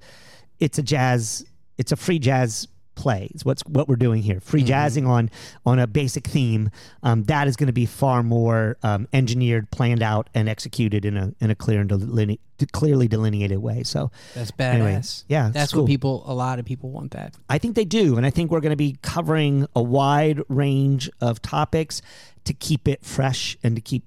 it's 0.60 0.78
a 0.78 0.84
jazz 0.84 1.46
it's 1.78 1.92
a 1.92 1.96
free 1.96 2.20
jazz 2.20 2.68
play 2.96 3.30
It's 3.36 3.46
what's 3.46 3.62
what 3.68 3.88
we're 3.88 3.96
doing 3.96 4.24
here 4.24 4.40
free 4.40 4.64
jazzing 4.64 5.06
on 5.06 5.30
on 5.68 5.78
a 5.78 5.86
basic 5.86 6.26
theme 6.26 6.72
um, 7.04 7.26
that 7.26 7.48
is 7.48 7.56
going 7.56 7.68
to 7.68 7.74
be 7.74 7.86
far 7.86 8.24
more 8.24 8.76
um, 8.82 9.08
engineered 9.14 9.70
planned 9.70 10.02
out 10.02 10.32
and 10.34 10.50
executed 10.50 11.06
in 11.06 11.16
a 11.16 11.32
in 11.40 11.52
a 11.52 11.56
clear 11.56 11.82
and 11.82 11.90
deline- 11.90 12.40
clearly 12.72 13.08
delineated 13.08 13.60
way 13.60 13.84
so 13.84 14.10
That's 14.34 14.52
Anyway, 14.58 14.96
badass. 14.96 15.26
yeah, 15.28 15.52
that's 15.54 15.74
cool. 15.74 15.84
what 15.84 15.88
people. 15.90 16.24
A 16.26 16.34
lot 16.34 16.58
of 16.58 16.66
people 16.66 16.90
want 16.90 17.12
that. 17.12 17.36
I 17.48 17.60
think 17.60 17.76
they 17.76 17.86
do. 17.86 18.18
And 18.18 18.26
I 18.26 18.32
think 18.32 18.50
we're 18.50 18.62
going 18.62 18.72
to 18.72 18.76
be 18.76 18.98
covering 19.04 19.68
a 19.76 19.82
wide 19.84 20.42
range 20.50 21.08
of 21.22 21.40
topics 21.44 22.02
to 22.48 22.54
keep 22.54 22.88
it 22.88 23.06
fresh 23.06 23.58
and 23.64 23.76
to 23.76 23.82
keep, 23.82 24.04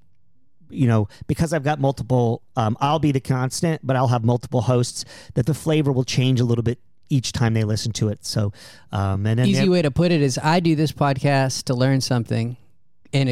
you 0.68 0.86
know, 0.86 1.09
because 1.26 1.53
I've 1.53 1.64
got 1.64 1.80
multiple, 1.80 2.43
um, 2.57 2.76
I'll 2.80 2.99
be 2.99 3.12
the 3.12 3.20
constant, 3.20 3.86
but 3.86 3.97
I'll 3.97 4.09
have 4.09 4.24
multiple 4.24 4.62
hosts 4.62 5.05
that 5.34 5.47
the 5.47 5.55
flavor 5.55 5.93
will 5.93 6.05
change 6.05 6.41
a 6.41 6.45
little 6.45 6.64
bit 6.64 6.78
each 7.09 7.32
time 7.32 7.55
they 7.55 7.64
listen 7.64 7.93
to 7.93 8.09
it. 8.09 8.24
So, 8.24 8.53
um, 8.93 9.26
and 9.26 9.38
then 9.38 9.47
Easy 9.47 9.68
way 9.68 9.82
to 9.82 9.91
put 9.91 10.12
it 10.12 10.22
is 10.22 10.38
I 10.38 10.61
do 10.61 10.76
this 10.76 10.93
podcast 10.93 11.64
to 11.64 11.74
learn 11.74 12.01
something 12.01 12.57
and 13.12 13.28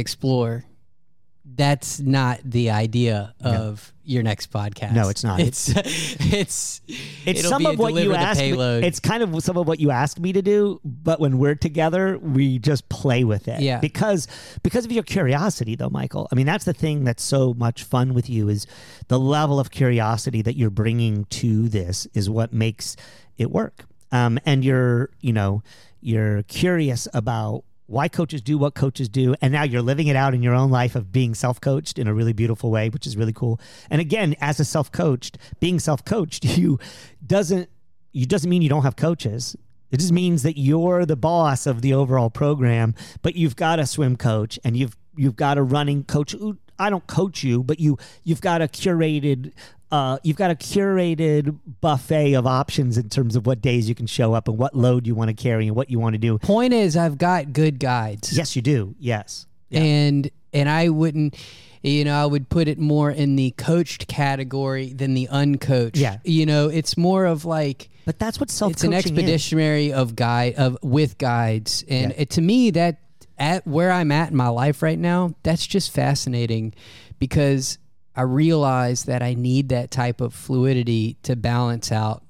That's 1.54 1.98
not 1.98 2.40
the 2.44 2.70
idea 2.70 3.34
of 3.40 3.92
your 4.04 4.22
next 4.22 4.50
podcast. 4.50 4.94
No, 4.94 5.08
it's 5.08 5.22
not. 5.22 5.40
It's 5.40 5.68
it's 5.76 6.80
it's 6.86 7.46
some 7.46 7.66
of 7.66 7.78
what 7.78 7.94
you 7.94 8.14
asked 8.14 8.40
me. 8.40 8.52
It's 8.58 9.00
kind 9.00 9.22
of 9.22 9.42
some 9.42 9.56
of 9.56 9.66
what 9.66 9.80
you 9.80 9.90
asked 9.90 10.18
me 10.18 10.32
to 10.32 10.42
do, 10.42 10.80
but 10.84 11.20
when 11.20 11.38
we're 11.38 11.54
together, 11.54 12.18
we 12.18 12.58
just 12.58 12.88
play 12.88 13.24
with 13.24 13.48
it. 13.48 13.60
Yeah. 13.60 13.80
Because 13.80 14.28
because 14.62 14.84
of 14.84 14.92
your 14.92 15.02
curiosity 15.02 15.74
though, 15.74 15.90
Michael. 15.90 16.28
I 16.32 16.36
mean, 16.36 16.46
that's 16.46 16.64
the 16.64 16.72
thing 16.72 17.04
that's 17.04 17.22
so 17.22 17.54
much 17.54 17.82
fun 17.82 18.14
with 18.14 18.30
you 18.30 18.48
is 18.48 18.66
the 19.08 19.18
level 19.18 19.60
of 19.60 19.70
curiosity 19.70 20.42
that 20.42 20.56
you're 20.56 20.70
bringing 20.70 21.24
to 21.26 21.68
this 21.68 22.06
is 22.14 22.30
what 22.30 22.52
makes 22.52 22.96
it 23.36 23.50
work. 23.50 23.84
Um, 24.10 24.38
and 24.46 24.64
you're, 24.64 25.10
you 25.20 25.32
know, 25.32 25.62
you're 26.00 26.42
curious 26.44 27.08
about 27.12 27.64
why 27.88 28.06
coaches 28.06 28.42
do 28.42 28.58
what 28.58 28.74
coaches 28.74 29.08
do. 29.08 29.34
And 29.40 29.52
now 29.52 29.64
you're 29.64 29.82
living 29.82 30.06
it 30.06 30.16
out 30.16 30.34
in 30.34 30.42
your 30.42 30.54
own 30.54 30.70
life 30.70 30.94
of 30.94 31.10
being 31.10 31.34
self-coached 31.34 31.98
in 31.98 32.06
a 32.06 32.14
really 32.14 32.34
beautiful 32.34 32.70
way 32.70 32.88
which 32.90 33.06
is 33.06 33.16
really 33.16 33.32
cool. 33.32 33.58
And 33.90 34.00
again 34.00 34.36
as 34.40 34.60
a 34.60 34.64
self-coached 34.64 35.38
being 35.58 35.80
self-coached 35.80 36.44
you 36.58 36.78
doesn't 37.26 37.68
you 38.12 38.26
doesn't 38.26 38.48
mean 38.48 38.62
you 38.62 38.68
don't 38.68 38.82
have 38.82 38.96
coaches. 38.96 39.56
It 39.90 40.00
just 40.00 40.12
means 40.12 40.42
that 40.42 40.58
you're 40.58 41.06
the 41.06 41.16
boss 41.16 41.66
of 41.66 41.80
the 41.80 41.94
overall 41.94 42.30
program 42.30 42.94
but 43.22 43.34
you've 43.34 43.56
got 43.56 43.78
a 43.78 43.86
swim 43.86 44.16
coach 44.16 44.58
and 44.62 44.76
you've 44.76 44.96
you've 45.16 45.36
got 45.36 45.56
a 45.56 45.62
running 45.62 46.04
coach 46.04 46.32
who 46.32 46.58
I 46.78 46.90
don't 46.90 47.06
coach 47.06 47.42
you 47.42 47.62
but 47.62 47.80
you 47.80 47.98
you've 48.24 48.40
got 48.40 48.62
a 48.62 48.68
curated 48.68 49.52
uh, 49.90 50.18
you've 50.22 50.36
got 50.36 50.50
a 50.50 50.54
curated 50.54 51.58
buffet 51.80 52.34
of 52.34 52.46
options 52.46 52.98
in 52.98 53.08
terms 53.08 53.36
of 53.36 53.46
what 53.46 53.62
days 53.62 53.88
you 53.88 53.94
can 53.94 54.06
show 54.06 54.34
up 54.34 54.46
and 54.48 54.58
what 54.58 54.74
load 54.76 55.06
you 55.06 55.14
want 55.14 55.28
to 55.28 55.34
carry 55.34 55.66
and 55.66 55.74
what 55.74 55.90
you 55.90 55.98
want 55.98 56.12
to 56.12 56.18
do. 56.18 56.36
Point 56.38 56.74
is, 56.74 56.94
I've 56.94 57.16
got 57.16 57.54
good 57.54 57.78
guides. 57.80 58.36
Yes, 58.36 58.54
you 58.54 58.60
do. 58.62 58.94
Yes. 58.98 59.46
Yeah. 59.70 59.80
and 59.80 60.30
and 60.52 60.68
I 60.68 60.88
wouldn't, 60.90 61.36
you 61.82 62.04
know, 62.04 62.22
I 62.22 62.26
would 62.26 62.50
put 62.50 62.68
it 62.68 62.78
more 62.78 63.10
in 63.10 63.36
the 63.36 63.52
coached 63.52 64.08
category 64.08 64.92
than 64.92 65.14
the 65.14 65.26
uncoached. 65.30 65.96
Yeah. 65.96 66.18
you 66.24 66.44
know, 66.44 66.68
it's 66.68 66.96
more 66.98 67.24
of 67.24 67.46
like 67.46 67.88
But 68.04 68.18
that's 68.18 68.38
what 68.40 68.50
self 68.50 68.72
it's 68.72 68.84
an 68.84 68.92
coaching 68.92 69.12
is. 69.14 69.20
expeditionary 69.22 69.92
of 69.94 70.14
guide 70.16 70.54
of 70.56 70.76
with 70.82 71.16
guides, 71.16 71.82
and 71.88 72.12
Yeah. 72.12 72.20
it, 72.22 72.30
to 72.30 72.42
me 72.42 72.70
that 72.72 72.98
at 73.38 73.66
where 73.66 73.90
I'm 73.90 74.12
at 74.12 74.30
in 74.30 74.36
my 74.36 74.48
life 74.48 74.82
right 74.82 74.98
now, 74.98 75.34
that's 75.42 75.66
just 75.66 75.90
fascinating 75.92 76.74
because 77.18 77.78
I 78.14 78.22
realize 78.22 79.04
that 79.04 79.22
I 79.22 79.34
need 79.34 79.68
that 79.70 79.90
type 79.90 80.20
of 80.20 80.34
fluidity 80.34 81.16
to 81.24 81.36
balance 81.36 81.90
out 81.92 82.24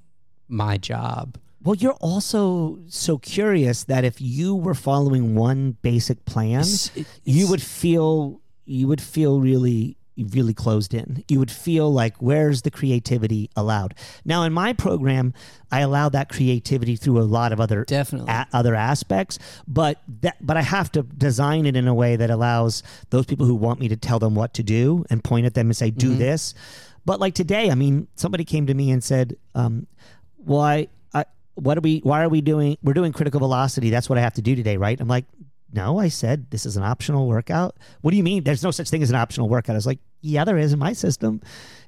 my 0.48 0.76
job. 0.78 1.36
Well, 1.62 1.74
you're 1.74 1.92
also 1.94 2.78
so 2.88 3.18
curious 3.18 3.84
that 3.84 4.04
if 4.04 4.20
you 4.20 4.54
were 4.54 4.74
following 4.74 5.34
one 5.34 5.76
basic 5.82 6.24
plan, 6.24 6.60
It's- 6.60 6.90
it- 6.94 7.06
you 7.24 7.48
would 7.48 7.60
feel 7.62 8.40
you 8.70 8.86
would 8.86 9.00
feel 9.00 9.40
really 9.40 9.96
really 10.24 10.54
closed 10.54 10.92
in. 10.94 11.24
You 11.28 11.38
would 11.38 11.50
feel 11.50 11.92
like 11.92 12.16
where's 12.18 12.62
the 12.62 12.70
creativity 12.70 13.50
allowed? 13.56 13.94
Now 14.24 14.42
in 14.44 14.52
my 14.52 14.72
program, 14.72 15.32
I 15.70 15.80
allow 15.80 16.08
that 16.10 16.28
creativity 16.28 16.96
through 16.96 17.20
a 17.20 17.22
lot 17.24 17.52
of 17.52 17.60
other 17.60 17.84
Definitely. 17.84 18.32
a- 18.32 18.46
other 18.52 18.74
aspects, 18.74 19.38
but 19.66 20.00
that 20.22 20.36
but 20.40 20.56
I 20.56 20.62
have 20.62 20.90
to 20.92 21.02
design 21.02 21.66
it 21.66 21.76
in 21.76 21.86
a 21.88 21.94
way 21.94 22.16
that 22.16 22.30
allows 22.30 22.82
those 23.10 23.26
people 23.26 23.46
who 23.46 23.54
want 23.54 23.80
me 23.80 23.88
to 23.88 23.96
tell 23.96 24.18
them 24.18 24.34
what 24.34 24.54
to 24.54 24.62
do 24.62 25.04
and 25.10 25.22
point 25.22 25.46
at 25.46 25.54
them 25.54 25.66
and 25.68 25.76
say 25.76 25.90
do 25.90 26.14
this. 26.14 26.54
But 27.04 27.20
like 27.20 27.34
today, 27.34 27.70
I 27.70 27.74
mean, 27.74 28.06
somebody 28.16 28.44
came 28.44 28.66
to 28.66 28.74
me 28.74 28.90
and 28.90 29.02
said, 29.02 29.36
um, 29.54 29.86
"Why? 30.36 30.88
I, 31.14 31.24
what 31.54 31.78
are 31.78 31.80
we? 31.80 32.00
Why 32.00 32.22
are 32.22 32.28
we 32.28 32.40
doing? 32.42 32.76
We're 32.82 32.92
doing 32.92 33.12
critical 33.12 33.40
velocity. 33.40 33.88
That's 33.90 34.08
what 34.08 34.18
I 34.18 34.20
have 34.22 34.34
to 34.34 34.42
do 34.42 34.54
today, 34.54 34.76
right?" 34.76 35.00
I'm 35.00 35.08
like, 35.08 35.24
"No, 35.72 35.98
I 35.98 36.08
said 36.08 36.50
this 36.50 36.66
is 36.66 36.76
an 36.76 36.82
optional 36.82 37.26
workout. 37.26 37.76
What 38.02 38.10
do 38.10 38.16
you 38.18 38.22
mean? 38.22 38.44
There's 38.44 38.62
no 38.62 38.70
such 38.70 38.90
thing 38.90 39.02
as 39.02 39.08
an 39.10 39.16
optional 39.16 39.48
workout." 39.48 39.74
I 39.74 39.78
was 39.78 39.86
like, 39.86 40.00
"Yeah, 40.20 40.44
there 40.44 40.58
is 40.58 40.72
in 40.72 40.78
my 40.78 40.92
system. 40.92 41.40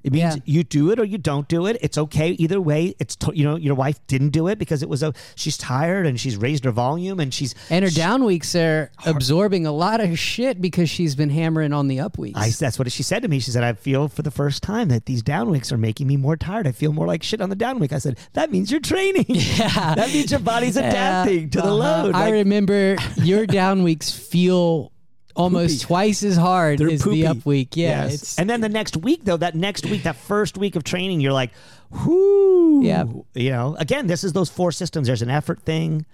It 0.02 0.14
means 0.14 0.36
Yeah. 0.36 0.42
you 0.46 0.64
do 0.64 0.90
it 0.92 0.98
or 0.98 1.04
you 1.04 1.18
don't 1.18 1.46
do 1.46 1.66
it. 1.66 1.76
It's 1.82 1.98
okay 1.98 2.30
either 2.30 2.58
way. 2.58 2.94
It's 2.98 3.14
to, 3.16 3.32
you 3.36 3.44
know 3.44 3.56
your 3.56 3.74
wife 3.74 4.00
didn't 4.06 4.30
do 4.30 4.48
it 4.48 4.58
because 4.58 4.82
it 4.82 4.88
was 4.88 5.02
a 5.02 5.12
she's 5.34 5.58
tired 5.58 6.06
and 6.06 6.18
she's 6.18 6.38
raised 6.38 6.64
her 6.64 6.70
volume 6.70 7.20
and 7.20 7.34
she's 7.34 7.54
And 7.68 7.84
her 7.84 7.90
down 7.90 8.24
weeks 8.24 8.54
are 8.54 8.90
absorbing 9.04 9.66
a 9.66 9.72
lot 9.72 10.00
of 10.00 10.18
shit 10.18 10.58
because 10.58 10.88
she's 10.88 11.14
been 11.14 11.28
hammering 11.28 11.74
on 11.74 11.88
the 11.88 12.00
up 12.00 12.16
weeks. 12.16 12.38
I, 12.40 12.48
that's 12.48 12.78
what 12.78 12.90
she 12.90 13.02
said 13.02 13.20
to 13.24 13.28
me. 13.28 13.40
She 13.40 13.50
said, 13.50 13.62
I 13.62 13.74
feel 13.74 14.08
for 14.08 14.22
the 14.22 14.30
first 14.30 14.62
time 14.62 14.88
that 14.88 15.04
these 15.04 15.22
down 15.22 15.50
weeks 15.50 15.70
are 15.70 15.76
making 15.76 16.06
me 16.06 16.16
more 16.16 16.36
tired. 16.38 16.66
I 16.66 16.72
feel 16.72 16.94
more 16.94 17.06
like 17.06 17.22
shit 17.22 17.42
on 17.42 17.50
the 17.50 17.54
down 17.56 17.78
week. 17.78 17.92
I 17.92 17.98
said, 17.98 18.18
that 18.32 18.50
means 18.50 18.70
you're 18.70 18.80
training. 18.80 19.26
Yeah. 19.28 19.94
that 19.96 20.08
means 20.14 20.30
your 20.30 20.40
body's 20.40 20.76
adapting 20.78 21.50
to 21.50 21.58
the 21.60 21.64
Uh-huh. 21.64 21.74
load. 22.04 22.14
I 22.14 22.24
Like, 22.26 22.32
remember 22.32 22.96
your 23.16 23.44
down 23.46 23.82
weeks 23.82 24.10
feel 24.10 24.92
almost 25.36 25.74
Poopy. 25.82 25.84
twice 25.86 26.22
as 26.22 26.36
hard 26.36 26.78
they're 26.78 26.90
as 26.90 27.02
poopy. 27.02 27.22
the 27.22 27.26
up 27.28 27.44
week. 27.46 27.76
Yeah. 27.76 28.04
Yes. 28.04 28.14
It's, 28.14 28.38
and 28.38 28.48
then 28.48 28.60
the 28.60 28.68
next 28.68 28.96
week, 28.96 29.24
though, 29.24 29.36
that 29.36 29.54
next 29.54 29.86
week, 29.86 30.02
that 30.04 30.16
first 30.16 30.56
week 30.58 30.76
of 30.76 30.84
training, 30.84 31.20
you're 31.20 31.32
like, 31.32 31.50
whoo. 31.90 32.82
Yeah. 32.82 33.04
You 33.34 33.50
know, 33.50 33.76
again, 33.78 34.06
this 34.06 34.24
is 34.24 34.32
those 34.32 34.50
four 34.50 34.72
systems. 34.72 35.06
There's 35.06 35.22
an 35.22 35.30
effort 35.30 35.62
thing. 35.62 36.06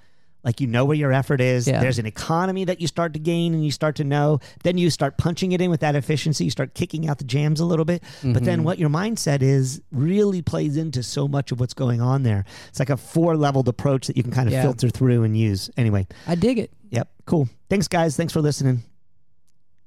Like 0.44 0.60
you 0.60 0.68
know 0.68 0.84
where 0.84 0.96
your 0.96 1.12
effort 1.12 1.40
is. 1.40 1.66
Yeah. 1.66 1.80
There's 1.80 1.98
an 1.98 2.06
economy 2.06 2.64
that 2.66 2.80
you 2.80 2.86
start 2.86 3.14
to 3.14 3.18
gain 3.18 3.52
and 3.52 3.64
you 3.64 3.72
start 3.72 3.96
to 3.96 4.04
know. 4.04 4.38
Then 4.62 4.78
you 4.78 4.90
start 4.90 5.18
punching 5.18 5.50
it 5.50 5.60
in 5.60 5.70
with 5.70 5.80
that 5.80 5.96
efficiency. 5.96 6.44
You 6.44 6.50
start 6.52 6.72
kicking 6.74 7.08
out 7.08 7.18
the 7.18 7.24
jams 7.24 7.58
a 7.58 7.64
little 7.64 7.84
bit. 7.84 8.00
But 8.22 8.28
Mm-hmm. 8.28 8.44
then 8.44 8.62
what 8.62 8.78
your 8.78 8.88
mindset 8.88 9.42
is 9.42 9.82
really 9.90 10.42
plays 10.42 10.76
into 10.76 11.02
so 11.02 11.26
much 11.26 11.50
of 11.50 11.58
what's 11.58 11.74
going 11.74 12.00
on 12.00 12.22
there. 12.22 12.44
It's 12.68 12.78
like 12.78 12.90
a 12.90 12.96
four 12.96 13.36
leveled 13.36 13.66
approach 13.66 14.06
that 14.06 14.16
you 14.16 14.22
can 14.22 14.30
kind 14.30 14.46
of 14.48 14.52
Yeah. 14.52 14.62
filter 14.62 14.88
through 14.88 15.24
and 15.24 15.36
use. 15.36 15.68
Anyway, 15.76 16.06
I 16.28 16.36
dig 16.36 16.60
it. 16.60 16.70
yep, 16.90 17.08
cool. 17.24 17.48
Thanks, 17.68 17.88
guys. 17.88 18.16
Thanks 18.16 18.32
for 18.32 18.40
listening. 18.40 18.84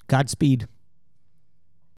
Godspeed. 0.09 0.67